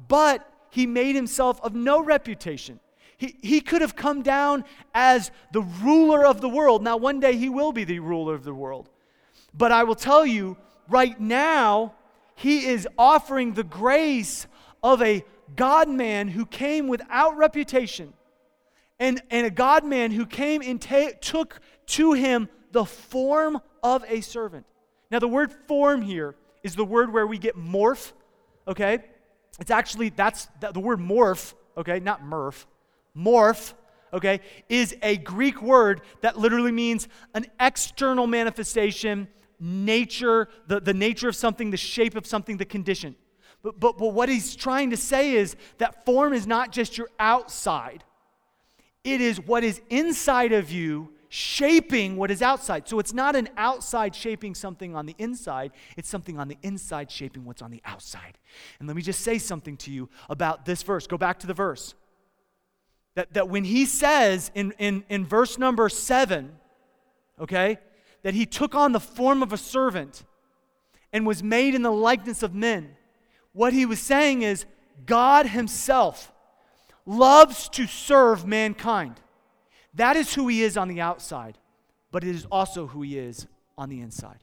but 0.08 0.48
he 0.76 0.86
made 0.86 1.16
himself 1.16 1.58
of 1.62 1.74
no 1.74 2.04
reputation. 2.04 2.78
He, 3.16 3.38
he 3.40 3.62
could 3.62 3.80
have 3.80 3.96
come 3.96 4.20
down 4.20 4.62
as 4.92 5.30
the 5.50 5.62
ruler 5.62 6.26
of 6.26 6.42
the 6.42 6.50
world. 6.50 6.82
Now, 6.82 6.98
one 6.98 7.18
day 7.18 7.34
he 7.34 7.48
will 7.48 7.72
be 7.72 7.84
the 7.84 8.00
ruler 8.00 8.34
of 8.34 8.44
the 8.44 8.52
world. 8.52 8.90
But 9.54 9.72
I 9.72 9.84
will 9.84 9.94
tell 9.94 10.26
you, 10.26 10.58
right 10.86 11.18
now, 11.18 11.94
he 12.34 12.66
is 12.66 12.86
offering 12.98 13.54
the 13.54 13.64
grace 13.64 14.46
of 14.82 15.00
a 15.00 15.24
God 15.56 15.88
man 15.88 16.28
who 16.28 16.44
came 16.44 16.88
without 16.88 17.38
reputation 17.38 18.12
and, 19.00 19.22
and 19.30 19.46
a 19.46 19.50
God 19.50 19.82
man 19.82 20.10
who 20.10 20.26
came 20.26 20.60
and 20.60 20.78
ta- 20.78 21.12
took 21.22 21.58
to 21.86 22.12
him 22.12 22.50
the 22.72 22.84
form 22.84 23.62
of 23.82 24.04
a 24.08 24.20
servant. 24.20 24.66
Now, 25.10 25.20
the 25.20 25.28
word 25.28 25.54
form 25.66 26.02
here 26.02 26.34
is 26.62 26.74
the 26.74 26.84
word 26.84 27.10
where 27.14 27.26
we 27.26 27.38
get 27.38 27.56
morph, 27.56 28.12
okay? 28.68 29.04
It's 29.58 29.70
actually, 29.70 30.10
that's 30.10 30.48
the 30.60 30.80
word 30.80 30.98
morph, 31.00 31.54
okay, 31.76 32.00
not 32.00 32.22
murph. 32.22 32.66
Morph, 33.16 33.72
okay, 34.12 34.40
is 34.68 34.96
a 35.02 35.16
Greek 35.16 35.62
word 35.62 36.02
that 36.20 36.38
literally 36.38 36.72
means 36.72 37.08
an 37.34 37.46
external 37.58 38.26
manifestation, 38.26 39.28
nature, 39.58 40.48
the, 40.66 40.80
the 40.80 40.94
nature 40.94 41.28
of 41.28 41.36
something, 41.36 41.70
the 41.70 41.76
shape 41.76 42.14
of 42.16 42.26
something, 42.26 42.58
the 42.58 42.64
condition. 42.64 43.16
But, 43.62 43.80
but, 43.80 43.98
but 43.98 44.08
what 44.08 44.28
he's 44.28 44.54
trying 44.54 44.90
to 44.90 44.96
say 44.96 45.32
is 45.32 45.56
that 45.78 46.04
form 46.04 46.32
is 46.34 46.46
not 46.46 46.70
just 46.70 46.98
your 46.98 47.08
outside, 47.18 48.04
it 49.02 49.20
is 49.20 49.40
what 49.40 49.64
is 49.64 49.80
inside 49.88 50.52
of 50.52 50.70
you 50.70 51.12
shaping 51.36 52.16
what 52.16 52.30
is 52.30 52.40
outside. 52.40 52.88
So 52.88 52.98
it's 52.98 53.12
not 53.12 53.36
an 53.36 53.50
outside 53.58 54.14
shaping 54.14 54.54
something 54.54 54.96
on 54.96 55.04
the 55.04 55.14
inside, 55.18 55.72
it's 55.96 56.08
something 56.08 56.38
on 56.38 56.48
the 56.48 56.56
inside 56.62 57.10
shaping 57.10 57.44
what's 57.44 57.60
on 57.60 57.70
the 57.70 57.82
outside. 57.84 58.38
And 58.78 58.88
let 58.88 58.96
me 58.96 59.02
just 59.02 59.20
say 59.20 59.36
something 59.36 59.76
to 59.78 59.90
you 59.90 60.08
about 60.30 60.64
this 60.64 60.82
verse. 60.82 61.06
Go 61.06 61.18
back 61.18 61.38
to 61.40 61.46
the 61.46 61.52
verse. 61.52 61.94
That, 63.16 63.34
that 63.34 63.50
when 63.50 63.64
he 63.64 63.84
says 63.84 64.50
in, 64.54 64.72
in, 64.78 65.04
in 65.10 65.26
verse 65.26 65.58
number 65.58 65.90
seven, 65.90 66.52
okay, 67.38 67.78
that 68.22 68.32
he 68.32 68.46
took 68.46 68.74
on 68.74 68.92
the 68.92 69.00
form 69.00 69.42
of 69.42 69.52
a 69.52 69.58
servant 69.58 70.24
and 71.12 71.26
was 71.26 71.42
made 71.42 71.74
in 71.74 71.82
the 71.82 71.92
likeness 71.92 72.42
of 72.42 72.54
men, 72.54 72.96
what 73.52 73.74
he 73.74 73.84
was 73.84 74.00
saying 74.00 74.40
is 74.40 74.64
God 75.04 75.46
himself 75.46 76.32
loves 77.04 77.68
to 77.70 77.86
serve 77.86 78.46
mankind. 78.46 79.20
That 79.96 80.16
is 80.16 80.32
who 80.34 80.48
he 80.48 80.62
is 80.62 80.76
on 80.76 80.88
the 80.88 81.00
outside, 81.00 81.58
but 82.12 82.22
it 82.22 82.34
is 82.34 82.46
also 82.50 82.86
who 82.86 83.02
he 83.02 83.18
is 83.18 83.46
on 83.76 83.88
the 83.88 84.00
inside. 84.00 84.38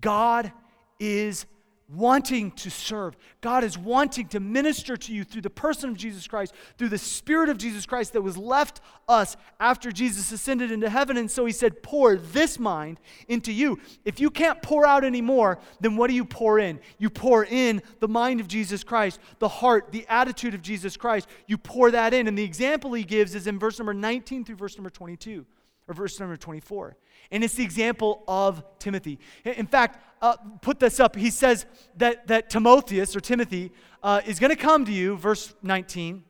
God 0.00 0.50
is 0.98 1.46
wanting 1.94 2.50
to 2.52 2.70
serve. 2.70 3.16
God 3.40 3.64
is 3.64 3.76
wanting 3.76 4.28
to 4.28 4.40
minister 4.40 4.96
to 4.96 5.12
you 5.12 5.24
through 5.24 5.42
the 5.42 5.50
person 5.50 5.90
of 5.90 5.96
Jesus 5.96 6.26
Christ, 6.26 6.54
through 6.78 6.88
the 6.88 6.98
Spirit 6.98 7.48
of 7.48 7.58
Jesus 7.58 7.86
Christ 7.86 8.12
that 8.14 8.22
was 8.22 8.36
left 8.36 8.80
us 9.08 9.36
after 9.60 9.92
Jesus 9.92 10.32
ascended 10.32 10.70
into 10.70 10.88
heaven. 10.88 11.16
And 11.16 11.30
so 11.30 11.44
he 11.44 11.52
said, 11.52 11.82
Pour 11.82 12.16
this 12.16 12.58
mind 12.58 13.00
into 13.28 13.52
you. 13.52 13.78
If 14.04 14.20
you 14.20 14.30
can't 14.30 14.62
pour 14.62 14.86
out 14.86 15.04
anymore, 15.04 15.58
then 15.80 15.96
what 15.96 16.08
do 16.08 16.14
you 16.14 16.24
pour 16.24 16.58
in? 16.58 16.80
You 16.98 17.10
pour 17.10 17.44
in 17.44 17.82
the 18.00 18.08
mind 18.08 18.40
of 18.40 18.48
Jesus 18.48 18.82
Christ, 18.84 19.20
the 19.38 19.48
heart, 19.48 19.92
the 19.92 20.06
attitude 20.08 20.54
of 20.54 20.62
Jesus 20.62 20.96
Christ. 20.96 21.28
You 21.46 21.58
pour 21.58 21.90
that 21.90 22.14
in. 22.14 22.28
And 22.28 22.38
the 22.38 22.44
example 22.44 22.92
he 22.94 23.04
gives 23.04 23.34
is 23.34 23.46
in 23.46 23.58
verse 23.58 23.78
number 23.78 23.94
19 23.94 24.44
through 24.44 24.56
verse 24.56 24.76
number 24.76 24.90
22, 24.90 25.44
or 25.92 25.94
verse 25.94 26.18
number 26.18 26.36
24. 26.36 26.96
And 27.30 27.44
it's 27.44 27.54
the 27.54 27.62
example 27.62 28.24
of 28.26 28.64
Timothy. 28.78 29.18
In 29.44 29.66
fact, 29.66 30.00
uh, 30.20 30.36
put 30.60 30.80
this 30.80 30.98
up. 30.98 31.16
He 31.16 31.30
says 31.30 31.66
that, 31.96 32.26
that 32.26 32.50
Timotheus 32.50 33.14
or 33.14 33.20
Timothy 33.20 33.72
uh, 34.02 34.20
is 34.26 34.38
going 34.38 34.50
to 34.50 34.56
come 34.56 34.84
to 34.84 34.92
you, 34.92 35.16
verse 35.16 35.54
19. 35.62 36.24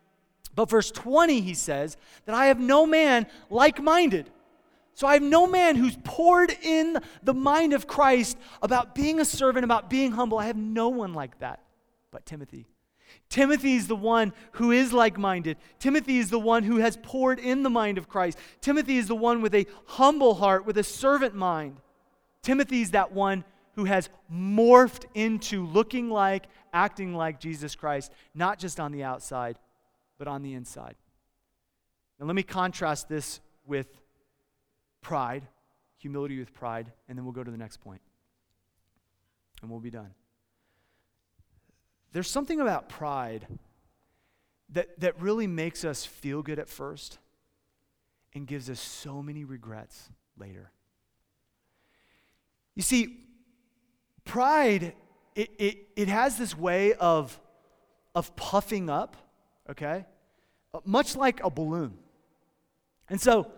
But 0.55 0.68
verse 0.68 0.90
20, 0.90 1.40
he 1.40 1.55
says, 1.55 1.96
that 2.27 2.35
I 2.35 2.46
have 2.46 2.61
no 2.61 2.87
man 2.87 3.27
like 3.48 3.81
minded. 3.81 4.31
So 4.94 5.07
I 5.07 5.14
have 5.14 5.22
no 5.22 5.46
man 5.46 5.77
who's 5.77 5.96
poured 6.05 6.55
in 6.62 6.98
the 7.22 7.33
mind 7.33 7.72
of 7.72 7.87
Christ 7.87 8.37
about 8.61 8.94
being 8.94 9.20
a 9.20 9.25
servant, 9.25 9.64
about 9.64 9.88
being 9.88 10.12
humble. 10.12 10.38
I 10.38 10.46
have 10.46 10.57
no 10.57 10.90
one 10.90 11.14
like 11.14 11.38
that 11.38 11.61
but 12.11 12.27
Timothy. 12.27 12.66
Timothy 13.29 13.75
is 13.75 13.88
the 13.88 13.96
one 13.96 14.33
who 14.53 14.70
is 14.70 14.92
like 14.92 15.18
minded. 15.18 15.57
Timothy 15.79 16.18
is 16.18 16.31
the 16.31 16.38
one 16.38 16.64
who 16.64 16.77
has 16.77 16.98
poured 17.03 17.38
in 17.38 17.62
the 17.62 17.70
mind 17.70 17.98
of 17.98 18.09
Christ. 18.09 18.38
Timothy 18.61 18.98
is 18.98 19.09
the 19.09 19.16
one 19.16 19.40
with 19.40 19.55
a 19.55 19.66
humble 19.87 20.35
heart, 20.35 20.66
with 20.66 20.77
a 20.77 20.85
servant 20.85 21.35
mind. 21.35 21.79
Timothy 22.42 22.83
is 22.83 22.90
that 22.90 23.12
one 23.12 23.44
who 23.75 23.85
has 23.85 24.11
morphed 24.31 25.05
into 25.14 25.66
looking 25.66 26.11
like, 26.11 26.44
acting 26.72 27.14
like 27.14 27.40
Jesus 27.40 27.75
Christ, 27.75 28.12
not 28.35 28.59
just 28.59 28.79
on 28.79 28.92
the 28.92 29.03
outside, 29.03 29.57
but 30.18 30.29
on 30.29 30.42
the 30.42 30.55
inside. 30.55 30.94
Now, 32.20 32.27
let 32.27 32.37
me 32.37 32.42
contrast 32.42 33.09
this 33.09 33.40
with 33.66 33.88
pride, 35.01 35.46
humility 35.96 36.38
with 36.38 36.53
pride, 36.53 36.92
and 37.09 37.16
then 37.16 37.25
we'll 37.25 37.33
go 37.33 37.44
to 37.44 37.51
the 37.51 37.57
next 37.57 37.79
point. 37.81 38.01
And 39.62 39.70
we'll 39.70 39.81
be 39.81 39.90
done. 39.90 40.11
There's 42.12 42.31
something 42.31 42.61
about 42.61 42.88
pride 42.88 43.46
that, 44.70 45.01
that 45.01 45.20
really 45.20 45.46
makes 45.46 45.85
us 45.85 46.05
feel 46.05 46.42
good 46.42 46.59
at 46.59 46.68
first 46.68 47.18
and 48.35 48.46
gives 48.46 48.70
us 48.70 48.81
so 48.81 49.22
many 49.22 49.44
regrets 49.44 50.11
later. 50.38 50.70
You 52.75 52.83
see, 52.83 53.18
pride, 54.25 54.94
it, 55.35 55.51
it, 55.59 55.88
it 55.96 56.09
has 56.09 56.38
this 56.38 56.57
way 56.57 56.94
of, 56.94 57.38
of 58.14 58.35
puffing 58.37 58.88
up, 58.88 59.16
okay? 59.70 60.07
Uh, 60.72 60.81
much 60.85 61.16
like 61.16 61.42
a 61.44 61.51
balloon. 61.51 61.98
And 63.09 63.20
so, 63.20 63.51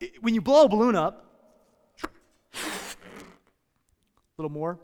it, 0.00 0.22
when 0.22 0.34
you 0.34 0.40
blow 0.40 0.64
a 0.64 0.68
balloon 0.68 0.94
up, 0.96 1.24
a 2.54 2.58
little 4.38 4.50
more, 4.50 4.78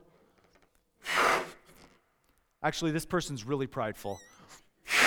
Actually, 2.65 2.93
this 2.93 3.05
person's 3.05 3.45
really 3.45 3.69
prideful. 3.69 4.21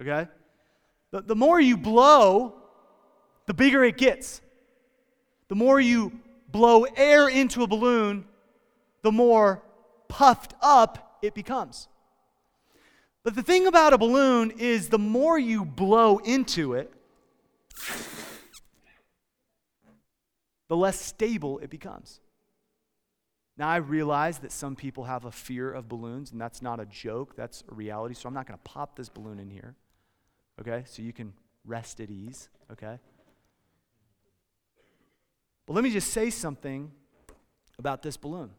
Okay? 0.00 0.26
The, 1.10 1.20
the 1.20 1.36
more 1.36 1.60
you 1.60 1.76
blow, 1.76 2.54
the 3.46 3.52
bigger 3.52 3.84
it 3.84 3.98
gets. 3.98 4.40
The 5.48 5.54
more 5.54 5.78
you 5.78 6.18
blow 6.50 6.84
air 6.96 7.28
into 7.28 7.62
a 7.62 7.66
balloon, 7.66 8.24
the 9.02 9.12
more 9.12 9.62
puffed 10.08 10.54
up 10.62 11.18
it 11.20 11.34
becomes. 11.34 11.88
But 13.22 13.34
the 13.34 13.42
thing 13.42 13.66
about 13.66 13.92
a 13.92 13.98
balloon 13.98 14.50
is 14.52 14.88
the 14.88 14.98
more 14.98 15.38
you 15.38 15.64
blow 15.66 16.18
into 16.18 16.72
it, 16.72 16.92
the 20.68 20.76
less 20.76 20.98
stable 20.98 21.58
it 21.58 21.68
becomes. 21.68 22.18
Now, 23.58 23.68
I 23.68 23.76
realize 23.76 24.38
that 24.38 24.50
some 24.50 24.74
people 24.74 25.04
have 25.04 25.24
a 25.24 25.30
fear 25.30 25.70
of 25.70 25.88
balloons, 25.88 26.32
and 26.32 26.40
that's 26.40 26.62
not 26.62 26.80
a 26.80 26.86
joke, 26.86 27.36
that's 27.36 27.62
a 27.70 27.74
reality. 27.74 28.14
So 28.14 28.26
I'm 28.26 28.34
not 28.34 28.46
going 28.46 28.58
to 28.58 28.64
pop 28.64 28.96
this 28.96 29.08
balloon 29.08 29.38
in 29.38 29.50
here, 29.50 29.74
okay? 30.60 30.84
So 30.86 31.02
you 31.02 31.12
can 31.12 31.34
rest 31.64 32.00
at 32.00 32.10
ease, 32.10 32.48
okay? 32.72 32.98
But 35.66 35.74
let 35.74 35.84
me 35.84 35.90
just 35.90 36.10
say 36.12 36.30
something 36.30 36.90
about 37.78 38.02
this 38.02 38.16
balloon. 38.16 38.50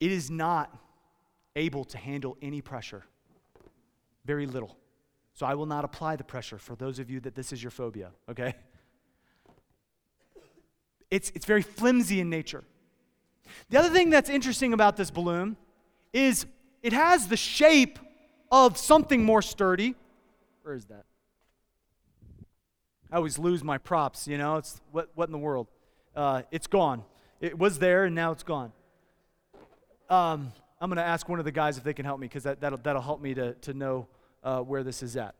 It 0.00 0.10
is 0.10 0.30
not 0.30 0.76
able 1.54 1.84
to 1.84 1.98
handle 1.98 2.36
any 2.40 2.60
pressure, 2.60 3.04
very 4.24 4.46
little. 4.46 4.76
So 5.34 5.46
I 5.46 5.54
will 5.54 5.66
not 5.66 5.84
apply 5.84 6.16
the 6.16 6.24
pressure 6.24 6.58
for 6.58 6.76
those 6.76 6.98
of 6.98 7.10
you 7.10 7.20
that 7.20 7.34
this 7.34 7.52
is 7.52 7.62
your 7.62 7.70
phobia, 7.70 8.10
okay? 8.28 8.54
It's, 11.12 11.30
it's 11.34 11.44
very 11.44 11.60
flimsy 11.60 12.20
in 12.20 12.30
nature. 12.30 12.64
The 13.68 13.78
other 13.78 13.90
thing 13.90 14.08
that's 14.08 14.30
interesting 14.30 14.72
about 14.72 14.96
this 14.96 15.10
balloon 15.10 15.58
is 16.14 16.46
it 16.82 16.94
has 16.94 17.28
the 17.28 17.36
shape 17.36 17.98
of 18.50 18.78
something 18.78 19.22
more 19.22 19.42
sturdy. 19.42 19.94
Where 20.62 20.74
is 20.74 20.86
that? 20.86 21.04
I 23.10 23.16
always 23.16 23.38
lose 23.38 23.62
my 23.62 23.76
props, 23.76 24.26
you 24.26 24.38
know? 24.38 24.56
It's 24.56 24.80
what, 24.90 25.10
what 25.14 25.28
in 25.28 25.32
the 25.32 25.38
world? 25.38 25.68
Uh, 26.16 26.42
it's 26.50 26.66
gone. 26.66 27.04
It 27.42 27.58
was 27.58 27.78
there 27.78 28.04
and 28.04 28.14
now 28.14 28.32
it's 28.32 28.42
gone. 28.42 28.72
Um, 30.08 30.50
I'm 30.80 30.88
going 30.88 30.96
to 30.96 31.04
ask 31.04 31.28
one 31.28 31.38
of 31.38 31.44
the 31.44 31.52
guys 31.52 31.76
if 31.76 31.84
they 31.84 31.92
can 31.92 32.06
help 32.06 32.20
me 32.20 32.26
because 32.26 32.44
that, 32.44 32.62
that'll, 32.62 32.78
that'll 32.78 33.02
help 33.02 33.20
me 33.20 33.34
to, 33.34 33.52
to 33.52 33.74
know 33.74 34.08
uh, 34.42 34.60
where 34.60 34.82
this 34.82 35.02
is 35.02 35.14
at. 35.18 35.34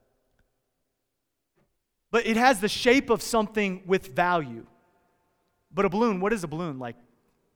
But 2.11 2.27
it 2.27 2.37
has 2.37 2.61
the 2.61 2.69
shape 2.69 3.09
of 3.09 3.23
something 3.23 3.83
with 3.87 4.15
value. 4.15 4.67
But 5.75 5.85
a 5.85 5.89
balloon, 5.89 6.21
what 6.21 6.33
is 6.33 6.45
a 6.45 6.49
balloon? 6.49 6.79
Like 6.79 6.97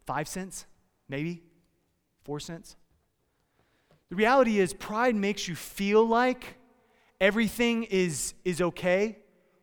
five 0.06 0.28
cents? 0.28 0.66
Maybe? 1.08 1.42
Four 2.24 2.40
cents? 2.40 2.76
The 4.08 4.16
reality 4.16 4.58
is, 4.58 4.72
pride 4.72 5.16
makes 5.16 5.48
you 5.48 5.54
feel 5.54 6.06
like 6.06 6.56
everything 7.20 7.84
is, 7.84 8.34
is 8.44 8.60
okay. 8.60 9.18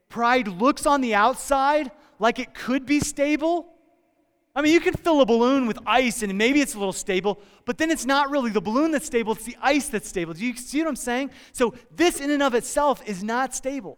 Pride 0.09 0.47
looks 0.47 0.85
on 0.85 1.01
the 1.01 1.15
outside 1.15 1.91
like 2.19 2.39
it 2.39 2.53
could 2.53 2.85
be 2.85 2.99
stable, 2.99 3.73
I 4.55 4.61
mean, 4.61 4.71
you 4.71 4.79
can 4.79 4.93
fill 4.93 5.21
a 5.21 5.25
balloon 5.25 5.65
with 5.65 5.79
ice 5.85 6.21
and 6.21 6.37
maybe 6.37 6.61
it's 6.61 6.75
a 6.75 6.77
little 6.77 6.93
stable, 6.93 7.39
but 7.65 7.79
then 7.79 7.89
it's 7.89 8.05
not 8.05 8.29
really 8.29 8.51
the 8.51 8.61
balloon 8.61 8.91
that's 8.91 9.07
stable, 9.07 9.33
it's 9.33 9.45
the 9.45 9.57
ice 9.61 9.89
that's 9.89 10.07
stable. 10.07 10.33
Do 10.33 10.45
you 10.45 10.55
see 10.55 10.79
what 10.79 10.89
I'm 10.89 10.95
saying? 10.95 11.31
So, 11.53 11.73
this 11.89 12.21
in 12.21 12.29
and 12.29 12.43
of 12.43 12.53
itself 12.53 13.01
is 13.07 13.23
not 13.23 13.55
stable. 13.55 13.97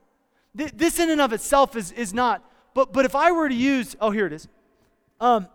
This 0.53 0.99
in 0.99 1.09
and 1.09 1.19
of 1.19 1.33
itself 1.33 1.75
is, 1.75 1.91
is 1.91 2.13
not. 2.13 2.49
But, 2.75 2.93
but 2.93 3.05
if 3.05 3.15
I 3.15 3.31
were 3.31 3.49
to 3.49 3.55
use, 3.55 3.95
oh, 3.99 4.11
here 4.11 4.27
it 4.27 4.33
is. 4.33 4.47
Um, 5.19 5.47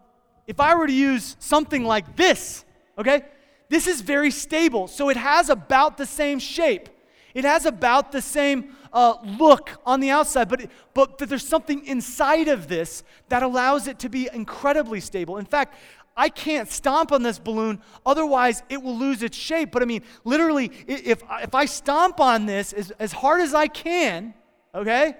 if 0.49 0.59
I 0.59 0.75
were 0.75 0.89
to 0.89 0.93
use 0.93 1.37
something 1.39 1.85
like 1.85 2.16
this, 2.16 2.64
okay, 2.99 3.23
this 3.68 3.87
is 3.87 4.01
very 4.01 4.33
stable. 4.33 4.89
So 4.89 5.11
it 5.11 5.16
has 5.16 5.51
about 5.51 5.97
the 5.97 6.07
same 6.07 6.41
shape. 6.41 6.89
It 7.35 7.45
has 7.45 7.66
about 7.66 8.11
the 8.11 8.23
same 8.23 8.75
uh, 8.93 9.14
look 9.39 9.71
on 9.87 10.01
the 10.01 10.11
outside, 10.11 10.49
but, 10.49 10.62
it, 10.62 10.71
but 10.95 11.18
there's 11.18 11.47
something 11.47 11.87
inside 11.87 12.49
of 12.49 12.66
this 12.66 13.05
that 13.29 13.45
allows 13.45 13.87
it 13.87 14.01
to 14.01 14.09
be 14.09 14.29
incredibly 14.33 14.99
stable. 14.99 15.37
In 15.37 15.45
fact, 15.45 15.77
I 16.16 16.31
can't 16.31 16.68
stomp 16.68 17.12
on 17.12 17.23
this 17.23 17.39
balloon, 17.39 17.81
otherwise, 18.05 18.62
it 18.68 18.83
will 18.83 18.97
lose 18.97 19.23
its 19.23 19.37
shape. 19.37 19.71
But 19.71 19.83
I 19.83 19.85
mean, 19.85 20.03
literally, 20.25 20.73
if, 20.89 21.23
if 21.43 21.55
I 21.55 21.66
stomp 21.66 22.18
on 22.18 22.47
this 22.47 22.73
as, 22.73 22.91
as 22.93 23.12
hard 23.12 23.43
as 23.43 23.55
I 23.55 23.68
can, 23.68 24.35
okay, 24.75 25.14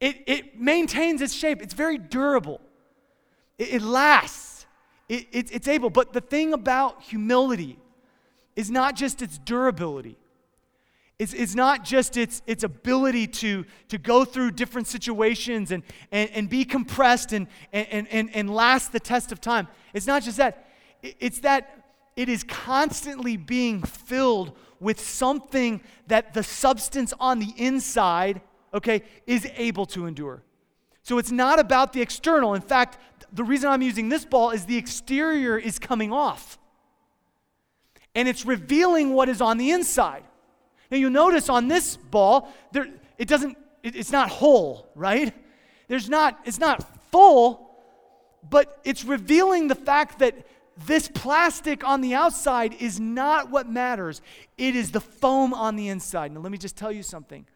it, 0.00 0.22
it 0.26 0.60
maintains 0.60 1.22
its 1.22 1.34
shape. 1.34 1.62
It's 1.62 1.74
very 1.74 1.98
durable, 1.98 2.60
it, 3.58 3.74
it 3.74 3.82
lasts, 3.82 4.66
it, 5.08 5.26
it, 5.32 5.52
it's 5.52 5.68
able. 5.68 5.90
But 5.90 6.12
the 6.12 6.20
thing 6.20 6.52
about 6.52 7.02
humility 7.02 7.78
is 8.54 8.70
not 8.70 8.96
just 8.96 9.22
its 9.22 9.38
durability. 9.38 10.16
It's, 11.18 11.32
it's 11.32 11.54
not 11.54 11.82
just 11.82 12.18
its, 12.18 12.42
its 12.46 12.62
ability 12.62 13.26
to, 13.28 13.64
to 13.88 13.96
go 13.96 14.26
through 14.26 14.50
different 14.50 14.86
situations 14.86 15.70
and, 15.70 15.82
and, 16.12 16.28
and 16.30 16.48
be 16.50 16.64
compressed 16.64 17.32
and, 17.32 17.46
and, 17.72 18.06
and, 18.08 18.28
and 18.34 18.54
last 18.54 18.92
the 18.92 19.00
test 19.00 19.32
of 19.32 19.40
time. 19.40 19.66
It's 19.94 20.06
not 20.06 20.22
just 20.22 20.36
that. 20.36 20.68
It's 21.02 21.40
that 21.40 21.86
it 22.16 22.28
is 22.28 22.44
constantly 22.44 23.38
being 23.38 23.82
filled 23.82 24.56
with 24.78 25.00
something 25.00 25.80
that 26.06 26.34
the 26.34 26.42
substance 26.42 27.14
on 27.18 27.38
the 27.38 27.54
inside, 27.56 28.42
okay, 28.76 29.02
is 29.26 29.48
able 29.56 29.86
to 29.86 30.06
endure. 30.06 30.42
So 31.02 31.18
it's 31.18 31.30
not 31.30 31.58
about 31.58 31.92
the 31.92 32.02
external. 32.02 32.54
In 32.54 32.62
fact, 32.62 32.98
the 33.32 33.44
reason 33.44 33.70
I'm 33.70 33.82
using 33.82 34.08
this 34.08 34.24
ball 34.24 34.50
is 34.50 34.66
the 34.66 34.76
exterior 34.76 35.58
is 35.58 35.78
coming 35.78 36.12
off. 36.12 36.58
And 38.14 38.28
it's 38.28 38.46
revealing 38.46 39.12
what 39.12 39.28
is 39.28 39.40
on 39.40 39.58
the 39.58 39.70
inside. 39.70 40.24
Now 40.90 40.96
you'll 40.98 41.10
notice 41.10 41.48
on 41.48 41.68
this 41.68 41.96
ball, 41.96 42.52
there, 42.72 42.88
it 43.18 43.28
doesn't, 43.28 43.56
it, 43.82 43.96
it's 43.96 44.12
not 44.12 44.28
whole, 44.28 44.90
right? 44.94 45.32
There's 45.88 46.08
not, 46.08 46.38
it's 46.44 46.58
not 46.58 46.84
full, 47.10 47.70
but 48.48 48.80
it's 48.84 49.04
revealing 49.04 49.68
the 49.68 49.74
fact 49.74 50.18
that 50.20 50.46
this 50.86 51.08
plastic 51.08 51.86
on 51.86 52.00
the 52.00 52.14
outside 52.14 52.74
is 52.80 53.00
not 53.00 53.50
what 53.50 53.68
matters. 53.68 54.20
It 54.58 54.76
is 54.76 54.90
the 54.90 55.00
foam 55.00 55.54
on 55.54 55.76
the 55.76 55.88
inside. 55.88 56.32
Now, 56.32 56.40
let 56.40 56.52
me 56.52 56.58
just 56.58 56.76
tell 56.76 56.92
you 56.92 57.02
something 57.02 57.46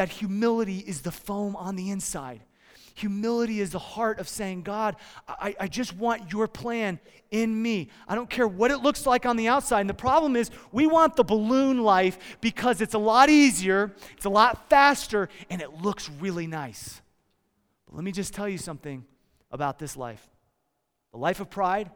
that 0.00 0.08
humility 0.08 0.78
is 0.78 1.02
the 1.02 1.12
foam 1.12 1.54
on 1.56 1.76
the 1.76 1.90
inside. 1.90 2.40
Humility 2.94 3.60
is 3.60 3.68
the 3.72 3.78
heart 3.78 4.18
of 4.18 4.30
saying, 4.30 4.62
God, 4.62 4.96
I, 5.28 5.54
I 5.60 5.68
just 5.68 5.94
want 5.94 6.32
your 6.32 6.48
plan 6.48 6.98
in 7.30 7.60
me. 7.60 7.90
I 8.08 8.14
don't 8.14 8.30
care 8.30 8.48
what 8.48 8.70
it 8.70 8.78
looks 8.78 9.04
like 9.04 9.26
on 9.26 9.36
the 9.36 9.48
outside. 9.48 9.82
And 9.82 9.90
the 9.90 9.94
problem 9.94 10.36
is, 10.36 10.50
we 10.72 10.86
want 10.86 11.16
the 11.16 11.22
balloon 11.22 11.82
life 11.82 12.38
because 12.40 12.80
it's 12.80 12.94
a 12.94 12.98
lot 12.98 13.28
easier, 13.28 13.94
it's 14.16 14.24
a 14.24 14.30
lot 14.30 14.70
faster, 14.70 15.28
and 15.50 15.60
it 15.60 15.82
looks 15.82 16.08
really 16.18 16.46
nice. 16.46 17.02
But 17.84 17.96
let 17.96 18.02
me 18.02 18.10
just 18.10 18.32
tell 18.32 18.48
you 18.48 18.56
something 18.56 19.04
about 19.52 19.78
this 19.78 19.98
life 19.98 20.26
the 21.12 21.18
life 21.18 21.40
of 21.40 21.50
pride, 21.50 21.90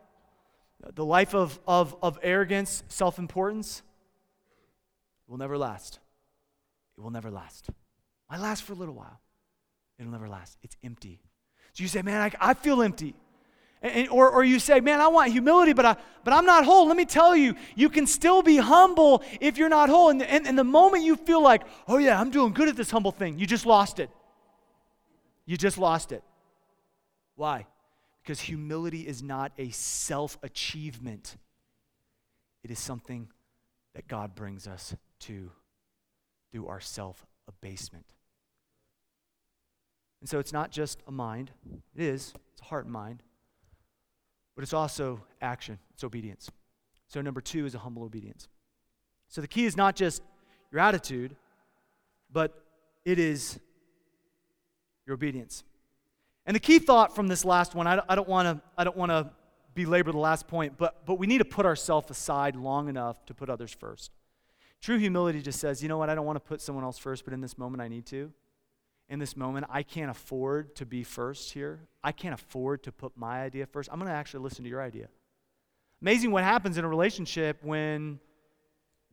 the 0.95 1.07
life 1.07 1.35
of, 1.35 1.59
of, 1.67 1.97
of 2.03 2.19
arrogance, 2.23 2.83
self 2.89 3.19
importance, 3.19 3.81
will 5.27 5.39
never 5.39 5.57
last. 5.57 6.01
It 6.99 7.01
will 7.01 7.11
never 7.11 7.31
last. 7.31 7.71
Might 8.35 8.41
last 8.41 8.65
for 8.65 8.73
a 8.73 8.77
little 8.77 8.95
while. 8.95 9.21
It'll 9.97 10.11
never 10.11 10.29
last. 10.29 10.59
It's 10.65 10.77
empty. 10.83 11.21
So 11.73 11.85
you 11.85 11.89
say, 11.89 12.03
man, 12.03 12.21
I, 12.21 12.51
I 12.51 12.55
feel 12.55 12.83
empty. 12.83 13.15
And, 13.81 14.09
or, 14.09 14.29
or 14.29 14.43
you 14.43 14.59
say, 14.59 14.81
man, 14.81 15.01
I 15.01 15.07
want 15.07 15.31
humility, 15.31 15.73
but, 15.73 15.85
I, 15.85 15.97
but 16.25 16.35
I'm 16.35 16.45
not 16.45 16.65
whole. 16.65 16.89
Let 16.89 16.97
me 16.97 17.05
tell 17.05 17.37
you, 17.37 17.55
you 17.77 17.89
can 17.89 18.09
still 18.09 18.43
be 18.43 18.57
humble 18.57 19.23
if 19.41 19.57
you're 19.57 19.69
not 19.69 19.89
whole. 19.89 20.09
And, 20.09 20.21
and, 20.21 20.49
and 20.49 20.59
the 20.59 20.65
moment 20.65 21.05
you 21.05 21.15
feel 21.15 21.41
like, 21.41 21.63
oh, 21.87 21.99
yeah, 21.99 22.21
I'm 22.21 22.31
doing 22.31 22.53
good 22.53 22.67
at 22.67 22.75
this 22.75 22.91
humble 22.91 23.13
thing, 23.13 23.39
you 23.39 23.47
just 23.47 23.67
lost 23.67 24.01
it. 24.01 24.11
You 25.47 25.57
just 25.57 25.79
lost 25.79 26.11
it. 26.11 26.25
Why? 27.37 27.67
Because 28.25 28.41
humility 28.41 29.07
is 29.07 29.23
not 29.23 29.53
a 29.59 29.71
self 29.71 30.39
achievement, 30.43 31.37
it 32.65 32.73
is 32.73 32.81
something 32.81 33.29
that 33.95 34.09
God 34.09 34.35
brings 34.35 34.67
us 34.67 34.97
to 35.21 35.53
through 36.51 36.67
our 36.67 36.81
self 36.81 37.25
abasement. 37.47 38.07
And 40.25 40.29
so 40.31 40.39
it's 40.39 40.55
not 40.55 40.71
just 40.71 41.03
a 41.07 41.13
mind, 41.13 41.51
it 41.95 42.03
is, 42.03 42.33
it's 42.55 42.63
a 42.63 42.65
heart 42.65 42.87
and 42.87 42.93
mind, 42.95 43.23
but 44.55 44.63
it's 44.63 44.73
also 44.73 45.21
action, 45.43 45.79
it's 45.93 46.03
obedience. 46.03 46.51
So, 47.09 47.21
number 47.21 47.43
two 47.43 47.67
is 47.67 47.75
a 47.75 47.79
humble 47.79 48.05
obedience. 48.05 48.49
So, 49.29 49.43
the 49.43 49.47
key 49.47 49.67
is 49.67 49.77
not 49.77 49.97
just 49.97 50.23
your 50.73 50.81
attitude, 50.81 51.37
but 52.33 52.65
it 53.05 53.19
is 53.19 53.61
your 55.05 55.13
obedience. 55.13 55.63
And 56.47 56.55
the 56.55 56.61
key 56.61 56.79
thought 56.79 57.15
from 57.15 57.29
this 57.29 57.45
last 57.45 57.75
one, 57.75 57.87
I 57.87 58.15
don't 58.15 58.27
want 58.27 58.49
to 58.49 58.65
I 58.79 58.85
don't 58.85 58.97
want 58.97 59.11
to 59.11 59.31
belabor 59.75 60.11
the 60.11 60.17
last 60.17 60.49
point, 60.49 60.79
but 60.79 61.05
but 61.05 61.19
we 61.19 61.27
need 61.27 61.41
to 61.41 61.45
put 61.45 61.67
ourselves 61.67 62.11
aside 62.11 62.57
long 62.57 62.89
enough 62.89 63.27
to 63.27 63.35
put 63.35 63.51
others 63.51 63.77
first. 63.79 64.11
True 64.81 64.97
humility 64.97 65.43
just 65.43 65.61
says, 65.61 65.83
you 65.83 65.91
know 65.91 65.99
what, 65.99 66.09
I 66.09 66.15
don't 66.15 66.25
want 66.25 66.37
to 66.37 66.49
put 66.49 66.63
someone 66.63 66.83
else 66.83 66.97
first, 66.97 67.27
but 67.27 67.35
in 67.35 67.43
this 67.43 67.59
moment 67.59 67.83
I 67.83 67.89
need 67.89 68.07
to 68.07 68.33
in 69.09 69.19
this 69.19 69.37
moment, 69.37 69.67
I 69.69 69.83
can't 69.83 70.11
afford 70.11 70.77
to 70.77 70.87
be 70.87 71.05
first 71.05 71.53
here. 71.53 71.81
I 72.03 72.13
can't 72.13 72.35
afford 72.35 72.83
to 72.85 72.93
put 72.93 73.17
my 73.17 73.43
idea 73.43 73.67
first. 73.67 73.91
I'm 73.93 73.99
going 73.99 74.11
to 74.11 74.15
actually 74.17 74.43
listen 74.43 74.65
to 74.65 74.71
your 74.71 74.83
idea. 74.83 75.09
Amazing 76.01 76.31
what 76.31 76.45
happens 76.45 76.79
in 76.79 76.85
a 76.85 76.89
relationship 76.89 77.59
when 77.63 78.19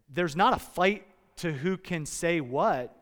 there's 0.10 0.36
not 0.36 0.54
a 0.54 0.60
fight 0.60 1.06
to 1.38 1.52
who 1.52 1.78
can 1.78 2.06
say 2.06 2.42
what. 2.42 2.96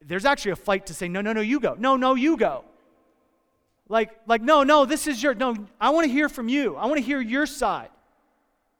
There's 0.00 0.24
actually 0.24 0.52
a 0.52 0.56
fight 0.56 0.86
to 0.86 0.94
say, 0.94 1.08
no, 1.08 1.20
no, 1.20 1.32
no, 1.32 1.40
you 1.40 1.60
go. 1.60 1.76
No, 1.78 1.96
no, 1.96 2.14
you 2.14 2.36
go. 2.36 2.64
Like, 3.88 4.10
like 4.26 4.42
no, 4.42 4.62
no, 4.62 4.84
this 4.84 5.06
is 5.06 5.22
your, 5.22 5.34
no, 5.34 5.56
I 5.80 5.90
want 5.90 6.06
to 6.06 6.12
hear 6.12 6.28
from 6.28 6.48
you. 6.48 6.76
I 6.76 6.86
want 6.86 6.96
to 6.96 7.04
hear 7.04 7.20
your 7.20 7.46
side. 7.46 7.90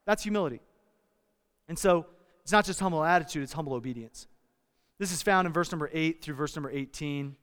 That's 0.05 0.23
humility. 0.23 0.61
And 1.69 1.79
so 1.79 2.07
it's 2.43 2.53
not 2.53 2.65
just 2.65 2.81
humble 2.81 3.05
attitude, 3.05 3.43
it's 3.43 3.53
humble 3.53 3.75
obedience. 3.75 4.27
This 4.99 5.13
is 5.13 5.23
found 5.23 5.47
in 5.47 5.53
verse 5.53 5.73
number 5.73 5.91
8 5.93 6.23
through 6.23 6.35
verse 6.35 6.55
number 6.55 6.71
18. 6.71 7.37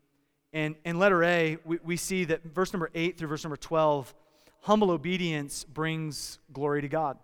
And 0.54 0.76
in 0.86 0.98
letter 0.98 1.24
A, 1.24 1.58
we, 1.66 1.80
we 1.84 1.98
see 1.98 2.26
that 2.26 2.44
verse 2.44 2.74
number 2.74 2.90
8 2.94 3.18
through 3.18 3.28
verse 3.28 3.44
number 3.44 3.58
12, 3.58 4.14
humble 4.62 4.92
obedience 4.92 5.64
brings 5.64 6.40
glory 6.52 6.82
to 6.82 6.88
God. 6.88 7.18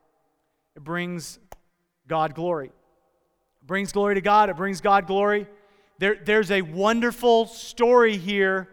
It 0.75 0.83
brings 0.83 1.39
God 2.07 2.35
glory. 2.35 2.67
It 2.67 3.67
brings 3.67 3.91
glory 3.91 4.15
to 4.15 4.21
God. 4.21 4.49
It 4.49 4.57
brings 4.57 4.81
God 4.81 5.07
glory. 5.07 5.47
There, 5.97 6.17
there's 6.23 6.51
a 6.51 6.61
wonderful 6.61 7.47
story 7.47 8.17
here 8.17 8.69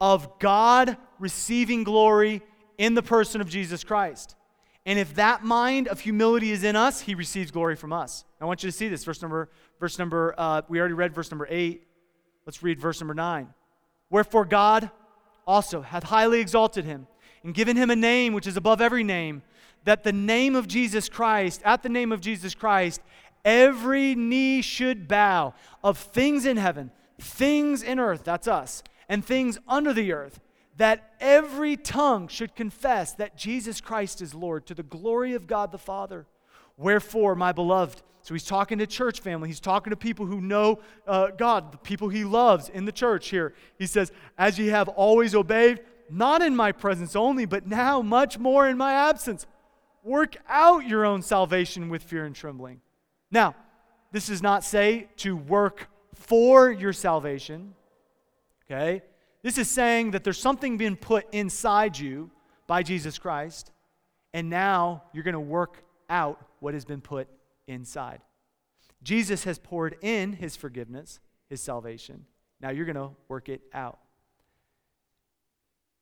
of 0.00 0.38
God 0.38 0.96
receiving 1.18 1.82
glory 1.82 2.42
in 2.76 2.94
the 2.94 3.02
person 3.02 3.40
of 3.40 3.48
Jesus 3.48 3.82
Christ. 3.82 4.36
And 4.88 4.98
if 4.98 5.16
that 5.16 5.44
mind 5.44 5.86
of 5.86 6.00
humility 6.00 6.50
is 6.50 6.64
in 6.64 6.74
us, 6.74 7.02
he 7.02 7.14
receives 7.14 7.50
glory 7.50 7.76
from 7.76 7.92
us. 7.92 8.24
I 8.40 8.46
want 8.46 8.62
you 8.62 8.70
to 8.70 8.74
see 8.74 8.88
this. 8.88 9.04
Verse 9.04 9.20
number, 9.20 9.50
verse 9.78 9.98
number, 9.98 10.34
uh, 10.38 10.62
we 10.66 10.80
already 10.80 10.94
read 10.94 11.14
verse 11.14 11.30
number 11.30 11.46
eight. 11.50 11.86
Let's 12.46 12.62
read 12.62 12.80
verse 12.80 12.98
number 12.98 13.12
nine. 13.12 13.52
Wherefore 14.08 14.46
God 14.46 14.90
also 15.46 15.82
hath 15.82 16.04
highly 16.04 16.40
exalted 16.40 16.86
him 16.86 17.06
and 17.44 17.52
given 17.54 17.76
him 17.76 17.90
a 17.90 17.96
name 17.96 18.32
which 18.32 18.46
is 18.46 18.56
above 18.56 18.80
every 18.80 19.04
name, 19.04 19.42
that 19.84 20.04
the 20.04 20.12
name 20.12 20.56
of 20.56 20.66
Jesus 20.66 21.06
Christ, 21.10 21.60
at 21.66 21.82
the 21.82 21.90
name 21.90 22.10
of 22.10 22.22
Jesus 22.22 22.54
Christ, 22.54 23.02
every 23.44 24.14
knee 24.14 24.62
should 24.62 25.06
bow 25.06 25.52
of 25.84 25.98
things 25.98 26.46
in 26.46 26.56
heaven, 26.56 26.92
things 27.20 27.82
in 27.82 28.00
earth, 28.00 28.24
that's 28.24 28.48
us, 28.48 28.82
and 29.06 29.22
things 29.22 29.58
under 29.68 29.92
the 29.92 30.14
earth, 30.14 30.40
that 30.78 31.12
every 31.20 31.76
tongue 31.76 32.28
should 32.28 32.54
confess 32.54 33.12
that 33.14 33.36
Jesus 33.36 33.80
Christ 33.80 34.22
is 34.22 34.32
Lord 34.32 34.64
to 34.66 34.74
the 34.74 34.82
glory 34.82 35.34
of 35.34 35.46
God 35.46 35.72
the 35.72 35.78
Father. 35.78 36.26
Wherefore, 36.76 37.34
my 37.34 37.52
beloved, 37.52 38.00
so 38.22 38.34
he's 38.34 38.44
talking 38.44 38.78
to 38.78 38.86
church 38.86 39.20
family. 39.20 39.48
He's 39.48 39.60
talking 39.60 39.90
to 39.90 39.96
people 39.96 40.26
who 40.26 40.40
know 40.40 40.80
uh, 41.06 41.28
God, 41.36 41.72
the 41.72 41.78
people 41.78 42.08
he 42.08 42.24
loves 42.24 42.68
in 42.68 42.84
the 42.84 42.92
church 42.92 43.28
here. 43.28 43.54
He 43.78 43.86
says, 43.86 44.12
As 44.36 44.58
ye 44.58 44.68
have 44.68 44.88
always 44.88 45.34
obeyed, 45.34 45.80
not 46.10 46.42
in 46.42 46.54
my 46.54 46.72
presence 46.72 47.16
only, 47.16 47.44
but 47.44 47.66
now 47.66 48.00
much 48.00 48.38
more 48.38 48.68
in 48.68 48.76
my 48.76 48.92
absence. 48.92 49.46
Work 50.04 50.36
out 50.48 50.86
your 50.86 51.04
own 51.04 51.22
salvation 51.22 51.88
with 51.88 52.02
fear 52.02 52.24
and 52.24 52.34
trembling. 52.34 52.80
Now, 53.30 53.56
this 54.12 54.28
does 54.28 54.42
not 54.42 54.62
say 54.62 55.08
to 55.18 55.36
work 55.36 55.88
for 56.14 56.70
your 56.70 56.92
salvation, 56.92 57.74
okay? 58.66 59.02
This 59.42 59.58
is 59.58 59.70
saying 59.70 60.10
that 60.12 60.24
there's 60.24 60.40
something 60.40 60.76
being 60.76 60.96
put 60.96 61.26
inside 61.32 61.98
you 61.98 62.30
by 62.66 62.82
Jesus 62.82 63.18
Christ, 63.18 63.70
and 64.34 64.50
now 64.50 65.04
you're 65.12 65.24
going 65.24 65.34
to 65.34 65.40
work 65.40 65.84
out 66.10 66.44
what 66.60 66.74
has 66.74 66.84
been 66.84 67.00
put 67.00 67.28
inside. 67.66 68.20
Jesus 69.02 69.44
has 69.44 69.58
poured 69.58 69.96
in 70.02 70.32
his 70.32 70.56
forgiveness, 70.56 71.20
his 71.48 71.60
salvation. 71.60 72.26
Now 72.60 72.70
you're 72.70 72.84
going 72.84 72.96
to 72.96 73.10
work 73.28 73.48
it 73.48 73.62
out. 73.72 73.98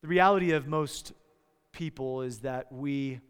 The 0.03 0.09
reality 0.09 0.53
of 0.53 0.67
most 0.67 1.13
people 1.73 2.23
is 2.23 2.39
that 2.41 2.73
we 2.73 3.21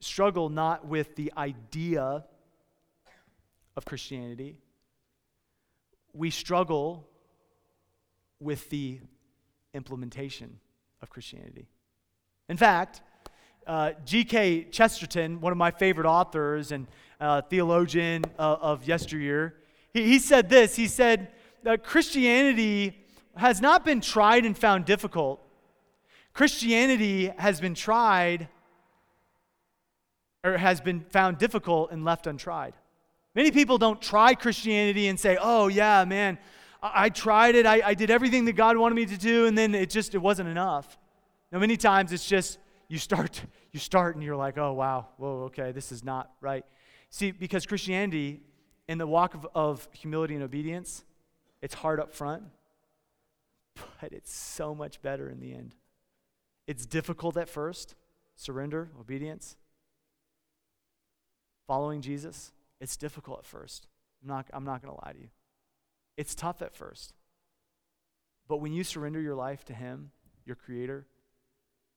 struggle 0.00 0.48
not 0.48 0.86
with 0.86 1.14
the 1.16 1.32
idea 1.36 2.24
of 3.76 3.84
Christianity, 3.84 4.56
we 6.12 6.30
struggle 6.30 7.08
with 8.40 8.68
the 8.70 9.00
implementation 9.74 10.58
of 11.00 11.10
Christianity. 11.10 11.68
In 12.48 12.56
fact, 12.56 13.00
uh, 13.66 13.92
G.K. 14.04 14.64
Chesterton, 14.64 15.40
one 15.40 15.52
of 15.52 15.58
my 15.58 15.70
favorite 15.70 16.06
authors 16.06 16.72
and 16.72 16.86
uh, 17.20 17.42
theologian 17.42 18.24
uh, 18.38 18.56
of 18.60 18.86
yesteryear, 18.86 19.54
he, 19.92 20.04
he 20.04 20.18
said 20.18 20.48
this. 20.48 20.74
He 20.76 20.88
said, 20.88 21.30
that 21.62 21.84
Christianity 21.84 22.98
has 23.36 23.60
not 23.60 23.84
been 23.84 24.00
tried 24.00 24.44
and 24.44 24.56
found 24.56 24.84
difficult. 24.84 25.40
Christianity 26.32 27.32
has 27.38 27.60
been 27.60 27.74
tried 27.74 28.48
or 30.44 30.56
has 30.56 30.80
been 30.80 31.00
found 31.10 31.38
difficult 31.38 31.92
and 31.92 32.04
left 32.04 32.26
untried. 32.26 32.74
Many 33.34 33.50
people 33.50 33.78
don't 33.78 34.02
try 34.02 34.34
Christianity 34.34 35.06
and 35.08 35.18
say, 35.18 35.38
oh, 35.40 35.68
yeah, 35.68 36.04
man, 36.04 36.38
I, 36.82 37.08
tried 37.10 37.54
it. 37.54 37.64
I, 37.64 37.80
I 37.84 37.94
did 37.94 38.10
everything 38.10 38.44
that 38.46 38.54
God 38.54 38.76
wanted 38.76 38.96
me 38.96 39.06
to 39.06 39.16
do, 39.16 39.46
and 39.46 39.56
then 39.56 39.74
it 39.74 39.88
just 39.88 40.14
it 40.14 40.18
wasn't 40.18 40.48
enough. 40.48 40.98
Now, 41.52 41.58
many 41.58 41.76
times 41.76 42.12
it's 42.12 42.26
just 42.26 42.58
you 42.88 42.98
start, 42.98 43.42
you 43.72 43.78
start 43.78 44.16
and 44.16 44.24
you're 44.24 44.36
like, 44.36 44.58
oh, 44.58 44.72
wow, 44.72 45.08
whoa, 45.16 45.44
okay, 45.44 45.72
this 45.72 45.92
is 45.92 46.02
not 46.02 46.30
right. 46.40 46.64
See, 47.10 47.30
because 47.30 47.66
Christianity, 47.66 48.40
in 48.88 48.98
the 48.98 49.06
walk 49.06 49.34
of, 49.34 49.46
of 49.54 49.88
humility 49.92 50.34
and 50.34 50.42
obedience, 50.42 51.04
it's 51.60 51.74
hard 51.74 52.00
up 52.00 52.12
front, 52.12 52.42
but 54.00 54.12
it's 54.12 54.34
so 54.34 54.74
much 54.74 55.00
better 55.02 55.28
in 55.28 55.40
the 55.40 55.52
end. 55.52 55.74
It's 56.66 56.86
difficult 56.86 57.36
at 57.36 57.48
first 57.48 57.94
surrender, 58.34 58.90
obedience, 58.98 59.56
following 61.66 62.00
Jesus. 62.00 62.52
It's 62.80 62.96
difficult 62.96 63.40
at 63.40 63.46
first. 63.46 63.86
I'm 64.22 64.28
not, 64.28 64.46
I'm 64.52 64.64
not 64.64 64.82
going 64.82 64.94
to 64.94 65.00
lie 65.04 65.12
to 65.12 65.18
you. 65.18 65.28
It's 66.16 66.34
tough 66.34 66.62
at 66.62 66.74
first. 66.74 67.14
But 68.48 68.58
when 68.58 68.72
you 68.72 68.84
surrender 68.84 69.20
your 69.20 69.34
life 69.34 69.64
to 69.66 69.74
Him, 69.74 70.10
your 70.44 70.56
Creator, 70.56 71.06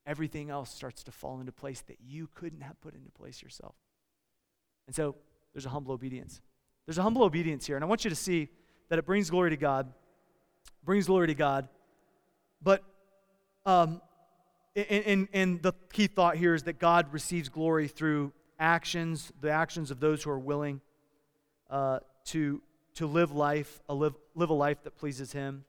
everything 0.06 0.50
else 0.50 0.74
starts 0.74 1.04
to 1.04 1.12
fall 1.12 1.40
into 1.40 1.52
place 1.52 1.82
that 1.82 1.98
you 2.06 2.30
couldn't 2.34 2.62
have 2.62 2.80
put 2.82 2.94
into 2.94 3.12
place 3.12 3.42
yourself. 3.42 3.76
And 4.88 4.96
so 4.96 5.16
there's 5.54 5.66
a 5.66 5.70
humble 5.70 5.94
obedience. 5.94 6.42
There's 6.86 6.98
a 6.98 7.02
humble 7.04 7.24
obedience 7.24 7.66
here. 7.66 7.76
And 7.76 7.84
I 7.84 7.88
want 7.88 8.04
you 8.04 8.10
to 8.10 8.16
see 8.16 8.50
that 8.90 9.00
it 9.00 9.06
brings 9.06 9.30
glory 9.30 9.50
to 9.50 9.58
God, 9.58 9.92
brings 10.84 11.08
glory 11.08 11.28
to 11.28 11.36
God. 11.36 11.68
But, 12.62 12.84
um, 13.66 14.02
and, 14.76 15.28
and 15.34 15.62
the 15.62 15.74
key 15.92 16.08
thought 16.08 16.38
here 16.38 16.54
is 16.54 16.64
that 16.64 16.80
God 16.80 17.12
receives 17.12 17.50
glory 17.50 17.88
through 17.88 18.32
actions, 18.60 19.32
the 19.42 19.50
actions 19.50 19.92
of 19.92 20.00
those 20.00 20.24
who 20.24 20.30
are 20.30 20.40
willing 20.40 20.82
uh, 21.70 22.00
to, 22.26 22.62
to 22.96 23.08
live 23.08 23.32
life, 23.32 23.82
a 23.88 23.94
live, 23.94 24.16
live 24.34 24.50
a 24.50 24.54
life 24.54 24.84
that 24.84 24.96
pleases 24.96 25.32
Him. 25.32 25.66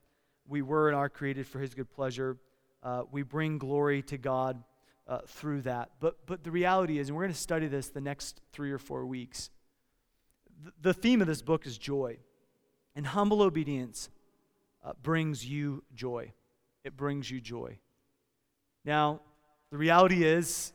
We 0.48 0.62
were 0.62 0.88
and 0.88 0.96
are 0.96 1.08
created 1.08 1.46
for 1.46 1.58
His 1.58 1.74
good 1.74 1.90
pleasure. 1.90 2.36
Uh, 2.82 3.02
we 3.10 3.22
bring 3.22 3.58
glory 3.58 4.02
to 4.02 4.18
God 4.18 4.62
uh, 5.08 5.18
through 5.26 5.62
that. 5.62 5.90
But, 6.00 6.26
but 6.26 6.44
the 6.44 6.50
reality 6.50 6.98
is, 6.98 7.08
and 7.08 7.16
we're 7.16 7.24
going 7.24 7.34
to 7.34 7.38
study 7.38 7.66
this 7.66 7.88
the 7.88 8.00
next 8.00 8.40
three 8.52 8.70
or 8.70 8.78
four 8.78 9.06
weeks, 9.06 9.50
th- 10.62 10.74
the 10.80 10.94
theme 10.94 11.20
of 11.20 11.26
this 11.26 11.42
book 11.42 11.66
is 11.66 11.78
joy. 11.78 12.18
And 12.94 13.06
humble 13.06 13.42
obedience 13.42 14.08
uh, 14.84 14.92
brings 15.02 15.44
you 15.44 15.82
joy. 15.94 16.32
It 16.84 16.96
brings 16.96 17.30
you 17.30 17.40
joy. 17.40 17.78
Now, 18.84 19.20
the 19.70 19.76
reality 19.76 20.24
is 20.24 20.72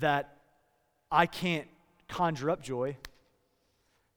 that 0.00 0.38
I 1.10 1.26
can't 1.26 1.68
conjure 2.08 2.50
up 2.50 2.62
joy. 2.62 2.96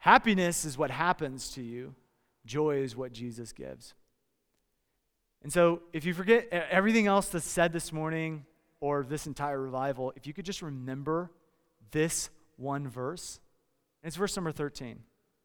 Happiness 0.02 0.66
is 0.66 0.80
what 0.80 0.90
happens 0.90 1.50
to 1.52 1.62
you, 1.62 1.94
joy 2.44 2.78
is 2.78 2.96
what 2.96 3.14
Jesus 3.14 3.54
gives. 3.54 3.94
And 5.44 5.54
so, 5.54 5.84
if 5.94 6.06
you 6.06 6.16
forget 6.16 6.48
everything 6.50 7.06
else 7.06 7.30
that's 7.30 7.46
said 7.46 7.72
this 7.72 7.94
morning 7.94 8.48
or 8.80 9.04
this 9.04 9.28
entire 9.28 9.62
revival, 9.62 10.12
if 10.16 10.26
you 10.26 10.34
could 10.34 10.46
just 10.46 10.64
remember 10.64 11.30
this 11.92 12.32
one 12.58 12.88
verse, 12.88 13.40
and 14.02 14.08
it's 14.08 14.18
verse 14.18 14.36
number 14.36 14.52
13. 14.52 15.02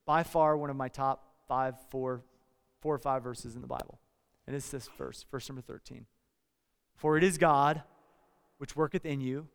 By 0.07 0.23
far 0.23 0.57
one 0.57 0.71
of 0.71 0.77
my 0.77 0.89
top 0.89 1.35
five, 1.47 1.75
four, 1.91 2.23
four 2.81 2.95
or 2.95 2.99
five 2.99 3.23
verses 3.23 3.57
in 3.57 3.61
the 3.61 3.67
Bible. 3.67 4.01
And 4.47 4.57
it's 4.57 4.71
this 4.71 4.89
verse, 4.97 5.27
verse 5.31 5.51
number 5.51 5.61
13. 5.61 6.07
For 6.95 7.19
it 7.19 7.25
is 7.25 7.37
God 7.37 7.83
which 8.57 8.75
worketh 8.75 9.05
in 9.05 9.21
you, 9.21 9.49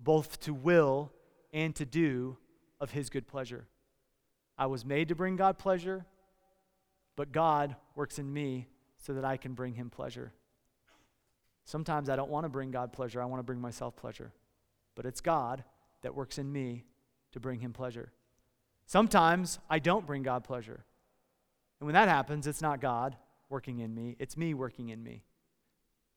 both 0.00 0.40
to 0.40 0.52
will 0.52 1.12
and 1.52 1.76
to 1.76 1.84
do 1.84 2.38
of 2.80 2.90
his 2.90 3.08
good 3.08 3.28
pleasure. 3.28 3.68
I 4.62 4.66
was 4.66 4.84
made 4.84 5.08
to 5.08 5.16
bring 5.16 5.34
God 5.34 5.58
pleasure, 5.58 6.06
but 7.16 7.32
God 7.32 7.74
works 7.96 8.20
in 8.20 8.32
me 8.32 8.68
so 8.96 9.12
that 9.14 9.24
I 9.24 9.36
can 9.36 9.54
bring 9.54 9.74
him 9.74 9.90
pleasure. 9.90 10.32
Sometimes 11.64 12.08
I 12.08 12.14
don't 12.14 12.30
want 12.30 12.44
to 12.44 12.48
bring 12.48 12.70
God 12.70 12.92
pleasure, 12.92 13.20
I 13.20 13.24
want 13.24 13.40
to 13.40 13.44
bring 13.44 13.60
myself 13.60 13.96
pleasure. 13.96 14.32
But 14.94 15.04
it's 15.04 15.20
God 15.20 15.64
that 16.02 16.14
works 16.14 16.38
in 16.38 16.52
me 16.52 16.84
to 17.32 17.40
bring 17.40 17.58
him 17.58 17.72
pleasure. 17.72 18.12
Sometimes 18.86 19.58
I 19.68 19.80
don't 19.80 20.06
bring 20.06 20.22
God 20.22 20.44
pleasure. 20.44 20.84
And 21.80 21.86
when 21.86 21.94
that 21.94 22.08
happens, 22.08 22.46
it's 22.46 22.62
not 22.62 22.80
God 22.80 23.16
working 23.48 23.80
in 23.80 23.92
me, 23.92 24.14
it's 24.20 24.36
me 24.36 24.54
working 24.54 24.90
in 24.90 25.02
me. 25.02 25.24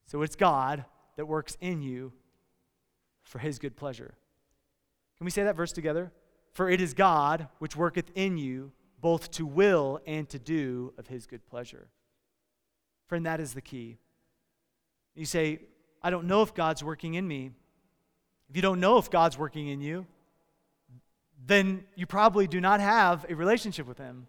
So 0.06 0.22
it's 0.22 0.36
God 0.36 0.84
that 1.16 1.26
works 1.26 1.56
in 1.60 1.82
you 1.82 2.12
for 3.24 3.40
his 3.40 3.58
good 3.58 3.74
pleasure. 3.74 4.14
Can 5.18 5.24
we 5.24 5.32
say 5.32 5.42
that 5.42 5.56
verse 5.56 5.72
together? 5.72 6.12
For 6.56 6.70
it 6.70 6.80
is 6.80 6.94
God 6.94 7.48
which 7.58 7.76
worketh 7.76 8.10
in 8.14 8.38
you 8.38 8.72
both 9.02 9.30
to 9.32 9.44
will 9.44 10.00
and 10.06 10.26
to 10.30 10.38
do 10.38 10.94
of 10.96 11.06
his 11.06 11.26
good 11.26 11.46
pleasure. 11.46 11.88
Friend, 13.08 13.26
that 13.26 13.40
is 13.40 13.52
the 13.52 13.60
key. 13.60 13.98
You 15.14 15.26
say, 15.26 15.60
I 16.02 16.08
don't 16.08 16.26
know 16.26 16.40
if 16.40 16.54
God's 16.54 16.82
working 16.82 17.12
in 17.12 17.28
me. 17.28 17.50
If 18.48 18.56
you 18.56 18.62
don't 18.62 18.80
know 18.80 18.96
if 18.96 19.10
God's 19.10 19.36
working 19.36 19.68
in 19.68 19.82
you, 19.82 20.06
then 21.46 21.84
you 21.94 22.06
probably 22.06 22.46
do 22.46 22.58
not 22.58 22.80
have 22.80 23.26
a 23.28 23.34
relationship 23.34 23.86
with 23.86 23.98
him. 23.98 24.26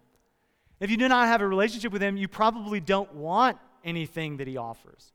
If 0.80 0.90
you 0.90 0.98
do 0.98 1.08
not 1.08 1.28
have 1.28 1.40
a 1.40 1.48
relationship 1.48 1.92
with 1.92 2.02
Him, 2.02 2.18
you 2.18 2.28
probably 2.28 2.78
don't 2.78 3.12
want 3.14 3.56
anything 3.84 4.36
that 4.36 4.46
He 4.46 4.58
offers. 4.58 5.12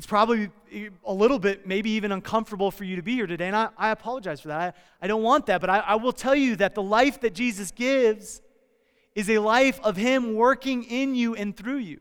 It's 0.00 0.06
probably 0.06 0.48
a 1.04 1.12
little 1.12 1.38
bit, 1.38 1.66
maybe 1.66 1.90
even 1.90 2.10
uncomfortable 2.10 2.70
for 2.70 2.84
you 2.84 2.96
to 2.96 3.02
be 3.02 3.12
here 3.16 3.26
today, 3.26 3.48
and 3.48 3.54
I, 3.54 3.68
I 3.76 3.90
apologize 3.90 4.40
for 4.40 4.48
that. 4.48 4.58
I, 4.58 5.04
I 5.04 5.06
don't 5.06 5.22
want 5.22 5.44
that, 5.44 5.60
but 5.60 5.68
I, 5.68 5.80
I 5.80 5.96
will 5.96 6.14
tell 6.14 6.34
you 6.34 6.56
that 6.56 6.74
the 6.74 6.82
life 6.82 7.20
that 7.20 7.34
Jesus 7.34 7.70
gives 7.70 8.40
is 9.14 9.28
a 9.28 9.40
life 9.40 9.78
of 9.82 9.98
Him 9.98 10.36
working 10.36 10.84
in 10.84 11.14
you 11.14 11.34
and 11.34 11.54
through 11.54 11.80
you. 11.80 12.00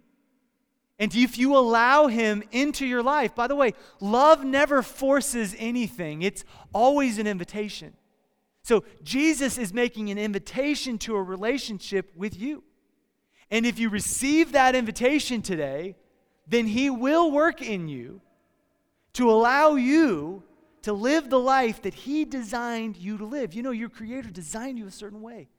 And 0.97 1.13
if 1.13 1.37
you 1.37 1.57
allow 1.57 2.07
Him 2.07 2.41
into 2.53 2.85
your 2.85 3.03
life, 3.03 3.35
by 3.35 3.47
the 3.47 3.55
way, 3.57 3.73
love 3.99 4.45
never 4.45 4.81
forces 4.81 5.53
anything, 5.59 6.21
it's 6.21 6.45
always 6.73 7.17
an 7.17 7.27
invitation. 7.27 7.91
So 8.63 8.85
Jesus 9.03 9.57
is 9.57 9.73
making 9.73 10.09
an 10.09 10.17
invitation 10.17 10.99
to 10.99 11.17
a 11.17 11.21
relationship 11.21 12.13
with 12.15 12.39
you. 12.39 12.63
And 13.51 13.65
if 13.65 13.77
you 13.77 13.89
receive 13.89 14.53
that 14.53 14.73
invitation 14.73 15.41
today, 15.41 15.97
then 16.49 16.67
he 16.67 16.89
will 16.89 17.31
work 17.31 17.61
in 17.61 17.87
you 17.87 18.21
to 19.13 19.29
allow 19.29 19.75
you 19.75 20.43
to 20.81 20.93
live 20.93 21.29
the 21.29 21.39
life 21.39 21.81
that 21.83 21.93
he 21.93 22.25
designed 22.25 22.97
you 22.97 23.17
to 23.17 23.25
live. 23.25 23.53
You 23.53 23.63
know, 23.63 23.71
your 23.71 23.89
creator 23.89 24.29
designed 24.29 24.77
you 24.77 24.87
a 24.87 24.91
certain 24.91 25.21
way. 25.21 25.49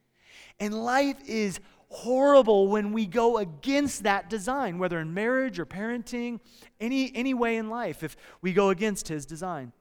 And 0.58 0.74
life 0.74 1.16
is 1.26 1.60
horrible 1.88 2.68
when 2.68 2.92
we 2.92 3.06
go 3.06 3.38
against 3.38 4.02
that 4.04 4.30
design, 4.30 4.78
whether 4.78 4.98
in 4.98 5.12
marriage 5.12 5.58
or 5.58 5.66
parenting, 5.66 6.40
any, 6.80 7.14
any 7.14 7.34
way 7.34 7.56
in 7.56 7.68
life, 7.68 8.02
if 8.02 8.16
we 8.42 8.52
go 8.52 8.70
against 8.70 9.08
his 9.08 9.26
design. 9.26 9.72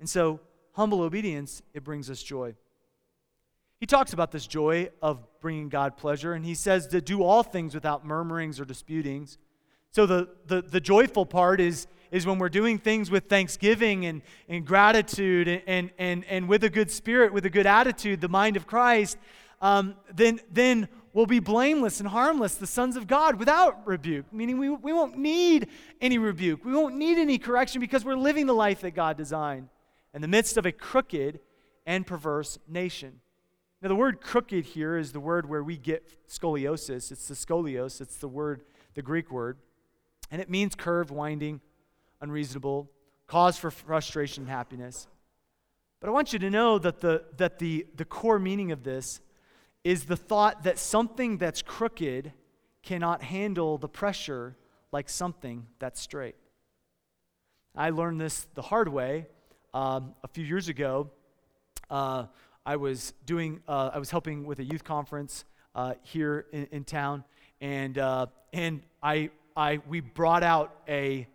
And 0.00 0.08
so, 0.08 0.40
humble 0.72 1.02
obedience, 1.02 1.62
it 1.74 1.82
brings 1.84 2.08
us 2.08 2.22
joy. 2.22 2.54
He 3.80 3.86
talks 3.86 4.12
about 4.12 4.32
this 4.32 4.46
joy 4.46 4.90
of 5.02 5.24
bringing 5.40 5.68
God 5.68 5.96
pleasure, 5.96 6.32
and 6.32 6.44
he 6.44 6.54
says 6.54 6.86
to 6.88 7.00
do 7.00 7.22
all 7.22 7.42
things 7.42 7.74
without 7.74 8.04
murmurings 8.04 8.58
or 8.58 8.64
disputings. 8.64 9.38
So 9.90 10.06
the, 10.06 10.28
the, 10.46 10.62
the 10.62 10.80
joyful 10.80 11.26
part 11.26 11.60
is, 11.60 11.86
is 12.10 12.26
when 12.26 12.38
we're 12.38 12.48
doing 12.48 12.78
things 12.78 13.10
with 13.10 13.24
thanksgiving 13.24 14.06
and, 14.06 14.22
and 14.48 14.66
gratitude 14.66 15.62
and, 15.66 15.90
and, 15.98 16.24
and 16.26 16.48
with 16.48 16.64
a 16.64 16.70
good 16.70 16.90
spirit, 16.90 17.32
with 17.32 17.44
a 17.46 17.50
good 17.50 17.66
attitude, 17.66 18.20
the 18.20 18.28
mind 18.28 18.56
of 18.56 18.66
Christ, 18.66 19.18
um, 19.60 19.96
then, 20.14 20.40
then 20.52 20.88
will 21.12 21.26
be 21.26 21.40
blameless 21.40 22.00
and 22.00 22.08
harmless, 22.08 22.54
the 22.54 22.66
sons 22.66 22.96
of 22.96 23.06
God, 23.06 23.38
without 23.38 23.86
rebuke, 23.86 24.32
meaning 24.32 24.58
we, 24.58 24.68
we 24.68 24.92
won't 24.92 25.16
need 25.16 25.68
any 26.00 26.18
rebuke. 26.18 26.64
We 26.64 26.72
won't 26.72 26.94
need 26.94 27.18
any 27.18 27.38
correction 27.38 27.80
because 27.80 28.04
we're 28.04 28.16
living 28.16 28.46
the 28.46 28.54
life 28.54 28.82
that 28.82 28.92
God 28.92 29.16
designed 29.16 29.68
in 30.14 30.22
the 30.22 30.28
midst 30.28 30.56
of 30.56 30.66
a 30.66 30.72
crooked 30.72 31.40
and 31.86 32.06
perverse 32.06 32.58
nation. 32.68 33.20
Now, 33.82 33.88
the 33.88 33.96
word 33.96 34.20
crooked 34.20 34.64
here 34.64 34.96
is 34.96 35.12
the 35.12 35.20
word 35.20 35.48
where 35.48 35.62
we 35.62 35.76
get 35.76 36.28
scoliosis. 36.28 37.10
It's 37.10 37.28
the 37.28 37.34
scolios, 37.34 38.00
it's 38.00 38.16
the 38.16 38.28
word, 38.28 38.62
the 38.94 39.02
Greek 39.02 39.30
word. 39.30 39.58
And 40.30 40.40
it 40.42 40.50
means 40.50 40.74
curved, 40.74 41.10
winding, 41.10 41.60
unreasonable, 42.20 42.90
cause 43.26 43.56
for 43.56 43.70
frustration 43.70 44.44
and 44.44 44.50
happiness. 44.50 45.06
But 46.00 46.08
I 46.08 46.10
want 46.10 46.32
you 46.32 46.38
to 46.40 46.50
know 46.50 46.78
that 46.78 47.00
the, 47.00 47.24
that 47.36 47.58
the, 47.58 47.86
the 47.96 48.04
core 48.04 48.38
meaning 48.38 48.72
of 48.72 48.84
this 48.84 49.20
is 49.84 50.04
the 50.04 50.16
thought 50.16 50.64
that 50.64 50.78
something 50.78 51.38
that's 51.38 51.62
crooked 51.62 52.32
cannot 52.82 53.22
handle 53.22 53.78
the 53.78 53.88
pressure 53.88 54.56
like 54.92 55.08
something 55.08 55.66
that's 55.78 56.00
straight. 56.00 56.36
I 57.74 57.90
learned 57.90 58.20
this 58.20 58.46
the 58.54 58.62
hard 58.62 58.88
way 58.88 59.26
um, 59.74 60.14
a 60.24 60.28
few 60.28 60.44
years 60.44 60.68
ago. 60.68 61.10
Uh, 61.90 62.26
I 62.66 62.76
was 62.76 63.14
doing, 63.24 63.60
uh, 63.68 63.90
I 63.94 63.98
was 63.98 64.10
helping 64.10 64.44
with 64.44 64.58
a 64.58 64.64
youth 64.64 64.84
conference 64.84 65.44
uh, 65.74 65.94
here 66.02 66.46
in, 66.52 66.68
in, 66.72 66.84
town, 66.84 67.24
and 67.60 67.96
uh, 67.96 68.26
and 68.52 68.82
I, 69.02 69.30
I, 69.58 69.80
we 69.88 69.98
brought 69.98 70.44
out 70.44 70.72
a, 70.86 71.26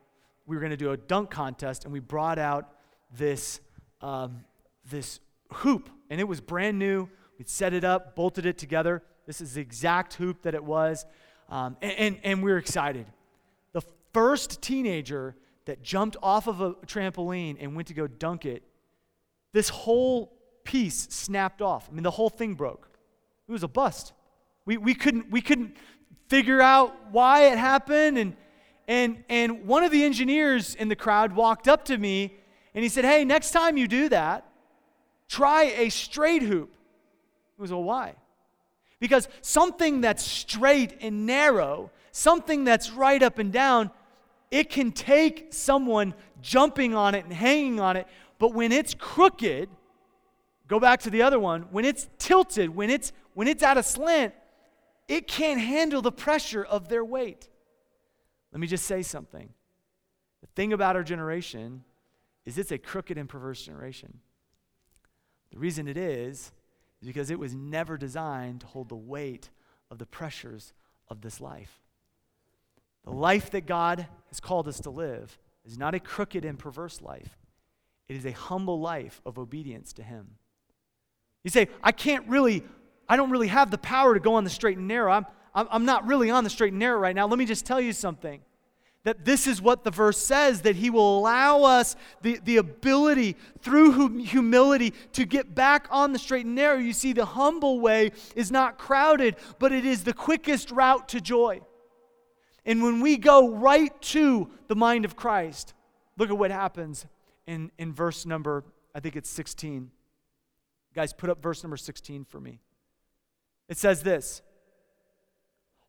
we 0.48 0.56
were 0.56 0.62
going 0.62 0.70
to 0.70 0.78
do 0.78 0.92
a 0.92 0.98
dunk 0.98 1.30
contest, 1.30 1.84
and 1.84 1.92
we 1.92 2.00
brought 2.00 2.40
out 2.40 2.70
this, 3.18 3.60
um, 4.00 4.46
this 4.90 5.20
hoop, 5.52 5.90
and 6.10 6.22
it 6.22 6.24
was 6.24 6.40
brand 6.40 6.80
new. 6.80 7.10
We'd 7.38 7.50
set 7.50 7.74
it 7.74 7.84
up, 7.84 8.16
bolted 8.16 8.46
it 8.46 8.58
together. 8.58 9.04
This 9.28 9.42
is 9.42 9.56
the 9.56 9.62
exact 9.62 10.14
hoop 10.14 10.44
that 10.44 10.56
it 10.56 10.64
was, 10.64 11.06
um, 11.50 11.76
and, 11.82 11.92
and, 11.92 12.20
and 12.24 12.44
we 12.44 12.50
were 12.50 12.58
excited. 12.58 13.08
The 13.74 13.82
first 14.14 14.62
teenager 14.62 15.36
that 15.66 15.84
jumped 15.84 16.16
off 16.24 16.48
of 16.48 16.62
a 16.62 16.76
trampoline 16.88 17.58
and 17.60 17.76
went 17.76 17.90
to 17.90 17.94
go 17.94 18.08
dunk 18.08 18.46
it, 18.46 18.64
this 19.52 19.68
whole 19.68 20.32
piece 20.64 21.10
snapped 21.10 21.62
off. 21.62 21.90
I 21.92 21.94
mean, 21.94 22.04
the 22.04 22.12
whole 22.12 22.30
thing 22.30 22.54
broke. 22.54 22.90
It 23.50 23.52
was 23.52 23.64
a 23.64 23.68
bust. 23.68 24.14
We, 24.66 24.78
we, 24.78 24.96
couldn't, 24.96 25.30
we 25.30 25.42
couldn't 25.42 25.76
figure 26.34 26.64
out 26.64 26.96
why 27.12 27.44
it 27.52 27.60
happened. 27.60 28.18
And, 28.18 28.36
and, 28.88 29.24
and 29.30 29.68
one 29.68 29.84
of 29.84 29.92
the 29.92 30.04
engineers 30.04 30.74
in 30.74 30.88
the 30.88 30.96
crowd 30.96 31.34
walked 31.34 31.68
up 31.68 31.86
to 31.86 31.98
me 32.00 32.34
and 32.74 32.82
he 32.82 32.90
said, 32.90 33.06
Hey, 33.06 33.24
next 33.24 33.52
time 33.52 33.78
you 33.78 33.88
do 33.88 34.10
that, 34.10 34.44
try 35.30 35.66
a 35.78 35.90
straight 35.90 36.42
hoop. 36.42 36.74
It 37.56 37.62
was, 37.62 37.70
Well, 37.70 37.84
why? 37.84 38.16
Because 39.00 39.28
something 39.42 40.02
that's 40.02 40.24
straight 40.24 40.98
and 41.02 41.28
narrow, 41.28 41.92
something 42.12 42.64
that's 42.64 42.90
right 42.90 43.22
up 43.22 43.38
and 43.38 43.54
down, 43.54 43.92
it 44.50 44.72
can 44.72 44.92
take 44.92 45.50
someone 45.52 46.16
jumping 46.42 46.96
on 46.96 47.14
it 47.14 47.26
and 47.26 47.34
hanging 47.34 47.80
on 47.80 47.96
it. 47.96 48.08
But 48.40 48.56
when 48.56 48.72
it's 48.72 48.96
crooked, 48.96 49.70
Go 50.68 50.80
back 50.80 51.02
to 51.02 51.10
the 51.10 51.22
other 51.22 51.40
one. 51.40 51.64
When 51.72 51.86
it's 51.86 52.08
tilted, 52.18 52.74
when 52.74 52.90
it's 52.90 53.12
when 53.34 53.48
it's 53.48 53.62
at 53.62 53.78
a 53.78 53.84
slant, 53.84 54.34
it 55.14 55.28
can't 55.28 55.59
handle 55.59 56.01
the 56.01 56.11
pressure 56.11 56.64
of 56.64 56.89
their 56.89 57.05
weight. 57.05 57.47
Let 58.51 58.59
me 58.59 58.68
just 58.68 58.86
say 58.86 59.03
something. 59.03 59.49
The 60.41 60.47
thing 60.55 60.74
about 60.74 60.95
our 60.95 61.03
generation 61.03 61.84
is 62.45 62.57
it's 62.57 62.72
a 62.72 62.80
crooked 62.80 63.18
and 63.18 63.30
perverse 63.30 63.64
generation. 63.64 64.20
The 65.51 65.59
reason 65.59 65.88
it 65.88 65.97
is 65.97 66.51
is 67.01 67.07
because 67.07 67.30
it 67.30 67.38
was 67.38 67.53
never 67.53 67.95
designed 67.95 68.61
to 68.61 68.68
hold 68.68 68.89
the 68.89 68.95
weight 68.95 69.51
of 69.91 69.99
the 69.99 70.05
pressures 70.07 70.74
of 71.09 71.22
this 71.22 71.39
life. 71.39 71.84
The 73.03 73.11
life 73.11 73.51
that 73.51 73.68
God 73.68 74.07
has 74.30 74.39
called 74.39 74.68
us 74.68 74.80
to 74.80 74.89
live 74.89 75.38
is 75.64 75.78
not 75.78 75.93
a 75.93 75.99
crooked 75.99 76.43
and 76.43 76.57
perverse 76.57 77.01
life. 77.01 77.38
It 78.09 78.16
is 78.16 78.26
a 78.26 78.32
humble 78.32 78.80
life 78.80 79.22
of 79.28 79.38
obedience 79.38 79.93
to 79.93 80.03
Him. 80.03 80.38
You 81.43 81.51
say, 81.51 81.68
I 81.84 81.91
can't 81.91 82.28
really, 82.28 82.64
I 83.14 83.16
don't 83.16 83.30
really 83.30 83.49
have 83.49 83.70
the 83.70 83.78
power 83.78 84.16
to 84.16 84.20
go 84.20 84.34
on 84.34 84.43
the 84.43 84.49
straight 84.49 84.80
and 84.80 84.88
narrow. 84.88 85.11
I'm, 85.14 85.28
I'm, 85.53 85.86
not 85.86 86.07
really 86.07 86.32
on 86.32 86.43
the 86.43 86.49
straight 86.49 86.74
and 86.74 86.80
narrow 86.80 86.97
right 86.97 87.16
now. 87.16 87.28
Let 87.28 87.38
me 87.38 87.45
just 87.45 87.64
tell 87.64 87.80
you 87.80 87.93
something 87.93 88.41
that 89.03 89.24
this 89.24 89.45
is 89.45 89.61
what 89.61 89.84
the 89.84 89.91
verse 89.91 90.18
says 90.18 90.61
that 90.61 90.76
he 90.76 90.89
will 90.89 91.20
allow 91.20 91.61
us 91.61 91.95
the, 92.24 92.39
the 92.43 92.57
ability 92.57 93.36
through 93.61 94.18
humility 94.18 94.95
to 95.11 95.26
get 95.26 95.53
back 95.53 95.86
on 95.91 96.11
the 96.11 96.18
straight 96.18 96.47
and 96.47 96.55
narrow. 96.55 96.80
You 96.80 96.91
see, 96.91 97.14
the 97.14 97.24
humble 97.24 97.80
way 97.80 98.14
is 98.36 98.51
not 98.51 98.80
crowded, 98.80 99.36
but 99.59 99.72
it 99.72 99.86
is 99.86 100.03
the 100.03 100.14
quickest 100.16 100.72
route 100.72 101.07
to 101.09 101.22
joy. 101.22 101.61
And 102.66 102.82
when 102.82 102.99
we 102.99 103.18
go 103.18 103.51
right 103.51 103.93
to 104.01 104.49
the 104.70 104.76
mind 104.76 105.05
of 105.05 105.16
Christ, 105.16 105.76
look 106.18 106.32
at 106.32 106.38
what 106.39 106.49
happens 106.49 107.05
in, 107.45 107.70
in 107.78 107.93
verse 107.93 108.26
number, 108.26 108.64
I 108.95 109.01
think 109.01 109.16
it's 109.16 109.30
16. 109.30 109.91
Guys, 110.95 111.14
put 111.14 111.30
up 111.30 111.43
verse 111.43 111.61
number 111.61 111.78
16 111.78 112.26
for 112.26 112.39
me. 112.39 112.59
It 113.70 113.78
says 113.78 114.03
this 114.03 114.41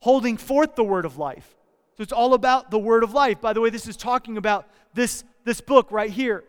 holding 0.01 0.37
forth 0.37 0.75
the 0.75 0.85
word 0.85 1.07
of 1.07 1.17
life. 1.17 1.57
So 1.97 2.03
it's 2.03 2.13
all 2.13 2.35
about 2.35 2.71
the 2.71 2.79
word 2.79 3.03
of 3.03 3.15
life. 3.15 3.41
By 3.41 3.55
the 3.55 3.61
way, 3.63 3.71
this 3.71 3.89
is 3.89 3.97
talking 3.97 4.37
about 4.37 4.69
this, 4.93 5.25
this 5.45 5.63
book 5.63 5.91
right 5.91 6.11
here. 6.11 6.45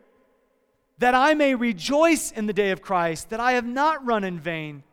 That 0.97 1.15
I 1.15 1.36
may 1.36 1.55
rejoice 1.55 2.32
in 2.32 2.47
the 2.47 2.53
day 2.53 2.71
of 2.71 2.82
Christ, 2.82 3.30
that 3.30 3.39
I 3.39 3.53
have 3.53 3.65
not 3.65 4.05
run 4.05 4.26
in 4.26 4.39
vain. 4.39 4.84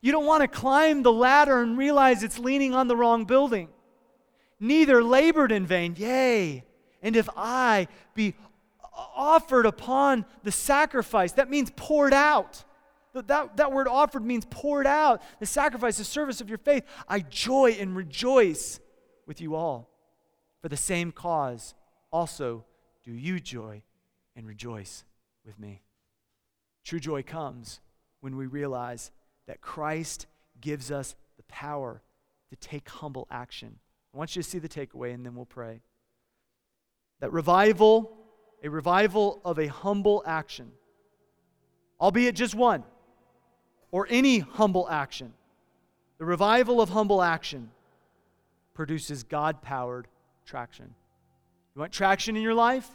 You 0.00 0.12
don't 0.12 0.24
want 0.24 0.42
to 0.42 0.48
climb 0.48 1.02
the 1.02 1.12
ladder 1.12 1.60
and 1.60 1.76
realize 1.76 2.22
it's 2.22 2.38
leaning 2.38 2.74
on 2.74 2.88
the 2.88 2.96
wrong 2.96 3.24
building. 3.24 3.68
Neither 4.60 5.02
labored 5.02 5.52
in 5.52 5.66
vain. 5.66 5.94
Yea, 5.98 6.64
and 7.02 7.16
if 7.16 7.28
I 7.36 7.88
be 8.14 8.34
offered 9.14 9.66
upon 9.66 10.24
the 10.42 10.52
sacrifice, 10.52 11.32
that 11.32 11.50
means 11.50 11.70
poured 11.76 12.14
out. 12.14 12.64
That, 13.22 13.56
that 13.56 13.72
word 13.72 13.88
offered 13.88 14.24
means 14.24 14.44
poured 14.48 14.86
out, 14.86 15.22
the 15.40 15.46
sacrifice, 15.46 15.98
the 15.98 16.04
service 16.04 16.40
of 16.40 16.48
your 16.48 16.58
faith. 16.58 16.84
I 17.08 17.20
joy 17.20 17.76
and 17.78 17.96
rejoice 17.96 18.80
with 19.26 19.40
you 19.40 19.54
all. 19.54 19.90
For 20.62 20.68
the 20.68 20.76
same 20.76 21.12
cause, 21.12 21.74
also 22.10 22.64
do 23.04 23.12
you 23.12 23.40
joy 23.40 23.82
and 24.34 24.46
rejoice 24.46 25.04
with 25.44 25.58
me. 25.58 25.82
True 26.84 27.00
joy 27.00 27.22
comes 27.22 27.80
when 28.20 28.36
we 28.36 28.46
realize 28.46 29.10
that 29.46 29.60
Christ 29.60 30.26
gives 30.60 30.90
us 30.90 31.14
the 31.36 31.42
power 31.44 32.02
to 32.50 32.56
take 32.56 32.88
humble 32.88 33.26
action. 33.30 33.78
I 34.14 34.18
want 34.18 34.34
you 34.34 34.42
to 34.42 34.48
see 34.48 34.58
the 34.58 34.68
takeaway 34.68 35.14
and 35.14 35.24
then 35.24 35.34
we'll 35.34 35.46
pray. 35.46 35.82
That 37.20 37.32
revival, 37.32 38.16
a 38.62 38.68
revival 38.68 39.40
of 39.44 39.58
a 39.58 39.66
humble 39.66 40.22
action, 40.26 40.72
albeit 42.00 42.34
just 42.34 42.54
one 42.54 42.84
or 43.96 44.06
any 44.10 44.40
humble 44.40 44.86
action. 44.90 45.32
The 46.18 46.26
revival 46.26 46.82
of 46.82 46.90
humble 46.90 47.22
action 47.22 47.70
produces 48.74 49.22
God 49.22 49.62
powered 49.62 50.06
traction. 50.44 50.94
You 51.74 51.80
want 51.80 51.92
traction 51.92 52.36
in 52.36 52.42
your 52.42 52.52
life? 52.52 52.86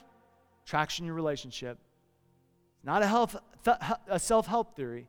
Traction 0.63 1.05
in 1.05 1.07
your 1.07 1.15
relationship. 1.15 1.79
It's 2.75 2.85
not 2.85 3.01
a, 3.01 3.81
a 4.07 4.19
self 4.19 4.45
help 4.45 4.75
theory, 4.75 5.07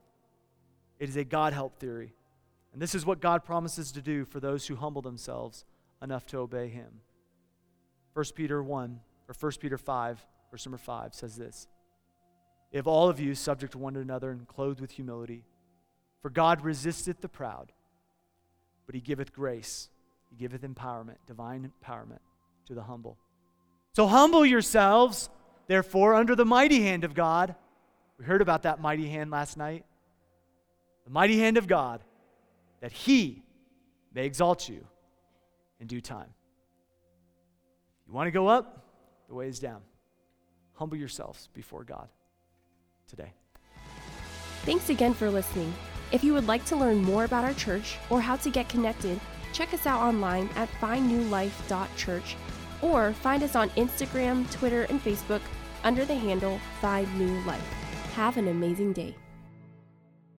it 0.99 1.11
is 1.11 1.16
a 1.16 1.24
God 1.24 1.53
help 1.53 1.78
theory. 1.78 2.14
And 2.72 2.80
this 2.80 2.95
is 2.95 3.05
what 3.05 3.20
God 3.20 3.45
promises 3.45 3.93
to 3.93 4.01
do 4.01 4.24
for 4.24 4.40
those 4.40 4.66
who 4.66 4.76
humble 4.76 5.03
themselves 5.03 5.66
enough 6.01 6.24
to 6.28 6.38
obey 6.38 6.68
Him. 6.68 6.88
1 8.14 8.24
Peter 8.34 8.62
1, 8.62 8.99
or 9.28 9.34
1 9.38 9.53
Peter 9.61 9.76
5, 9.76 10.26
verse 10.51 10.64
number 10.64 10.78
5 10.78 11.14
says 11.14 11.36
this 11.36 11.66
If 12.72 12.86
all 12.86 13.11
of 13.11 13.20
you 13.20 13.34
subject 13.34 13.72
to 13.72 13.78
one 13.78 13.97
another 13.97 14.30
and 14.30 14.49
clothed 14.49 14.80
with 14.80 14.93
humility, 14.93 15.45
for 16.22 16.30
God 16.30 16.62
resisteth 16.62 17.20
the 17.20 17.28
proud, 17.28 17.72
but 18.86 18.94
he 18.94 19.00
giveth 19.00 19.32
grace, 19.32 19.88
he 20.30 20.36
giveth 20.36 20.62
empowerment, 20.62 21.16
divine 21.26 21.70
empowerment 21.84 22.20
to 22.66 22.74
the 22.74 22.82
humble. 22.82 23.18
So 23.94 24.06
humble 24.06 24.46
yourselves, 24.46 25.28
therefore, 25.66 26.14
under 26.14 26.34
the 26.34 26.44
mighty 26.44 26.80
hand 26.82 27.04
of 27.04 27.14
God. 27.14 27.54
We 28.18 28.24
heard 28.24 28.40
about 28.40 28.62
that 28.62 28.80
mighty 28.80 29.08
hand 29.08 29.30
last 29.30 29.56
night. 29.56 29.84
The 31.04 31.10
mighty 31.10 31.38
hand 31.38 31.58
of 31.58 31.66
God, 31.66 32.00
that 32.80 32.92
he 32.92 33.42
may 34.14 34.24
exalt 34.24 34.68
you 34.68 34.86
in 35.80 35.88
due 35.88 36.00
time. 36.00 36.28
You 38.06 38.14
want 38.14 38.28
to 38.28 38.30
go 38.30 38.46
up? 38.46 38.86
The 39.28 39.34
way 39.34 39.48
is 39.48 39.58
down. 39.58 39.80
Humble 40.74 40.96
yourselves 40.96 41.48
before 41.52 41.84
God 41.84 42.08
today. 43.08 43.32
Thanks 44.64 44.90
again 44.90 45.12
for 45.12 45.28
listening. 45.28 45.72
If 46.12 46.22
you 46.22 46.34
would 46.34 46.46
like 46.46 46.64
to 46.66 46.76
learn 46.76 47.02
more 47.02 47.24
about 47.24 47.44
our 47.44 47.54
church 47.54 47.96
or 48.10 48.20
how 48.20 48.36
to 48.36 48.50
get 48.50 48.68
connected, 48.68 49.18
check 49.54 49.72
us 49.72 49.86
out 49.86 50.02
online 50.02 50.48
at 50.56 50.68
findnewlife.church 50.72 52.36
or 52.82 53.14
find 53.14 53.42
us 53.42 53.56
on 53.56 53.70
Instagram, 53.70 54.50
Twitter, 54.50 54.82
and 54.84 55.02
Facebook 55.02 55.40
under 55.84 56.04
the 56.04 56.14
handle 56.14 56.60
Find 56.80 57.08
New 57.18 57.40
Life. 57.46 57.66
Have 58.14 58.36
an 58.36 58.48
amazing 58.48 58.92
day. 58.92 59.14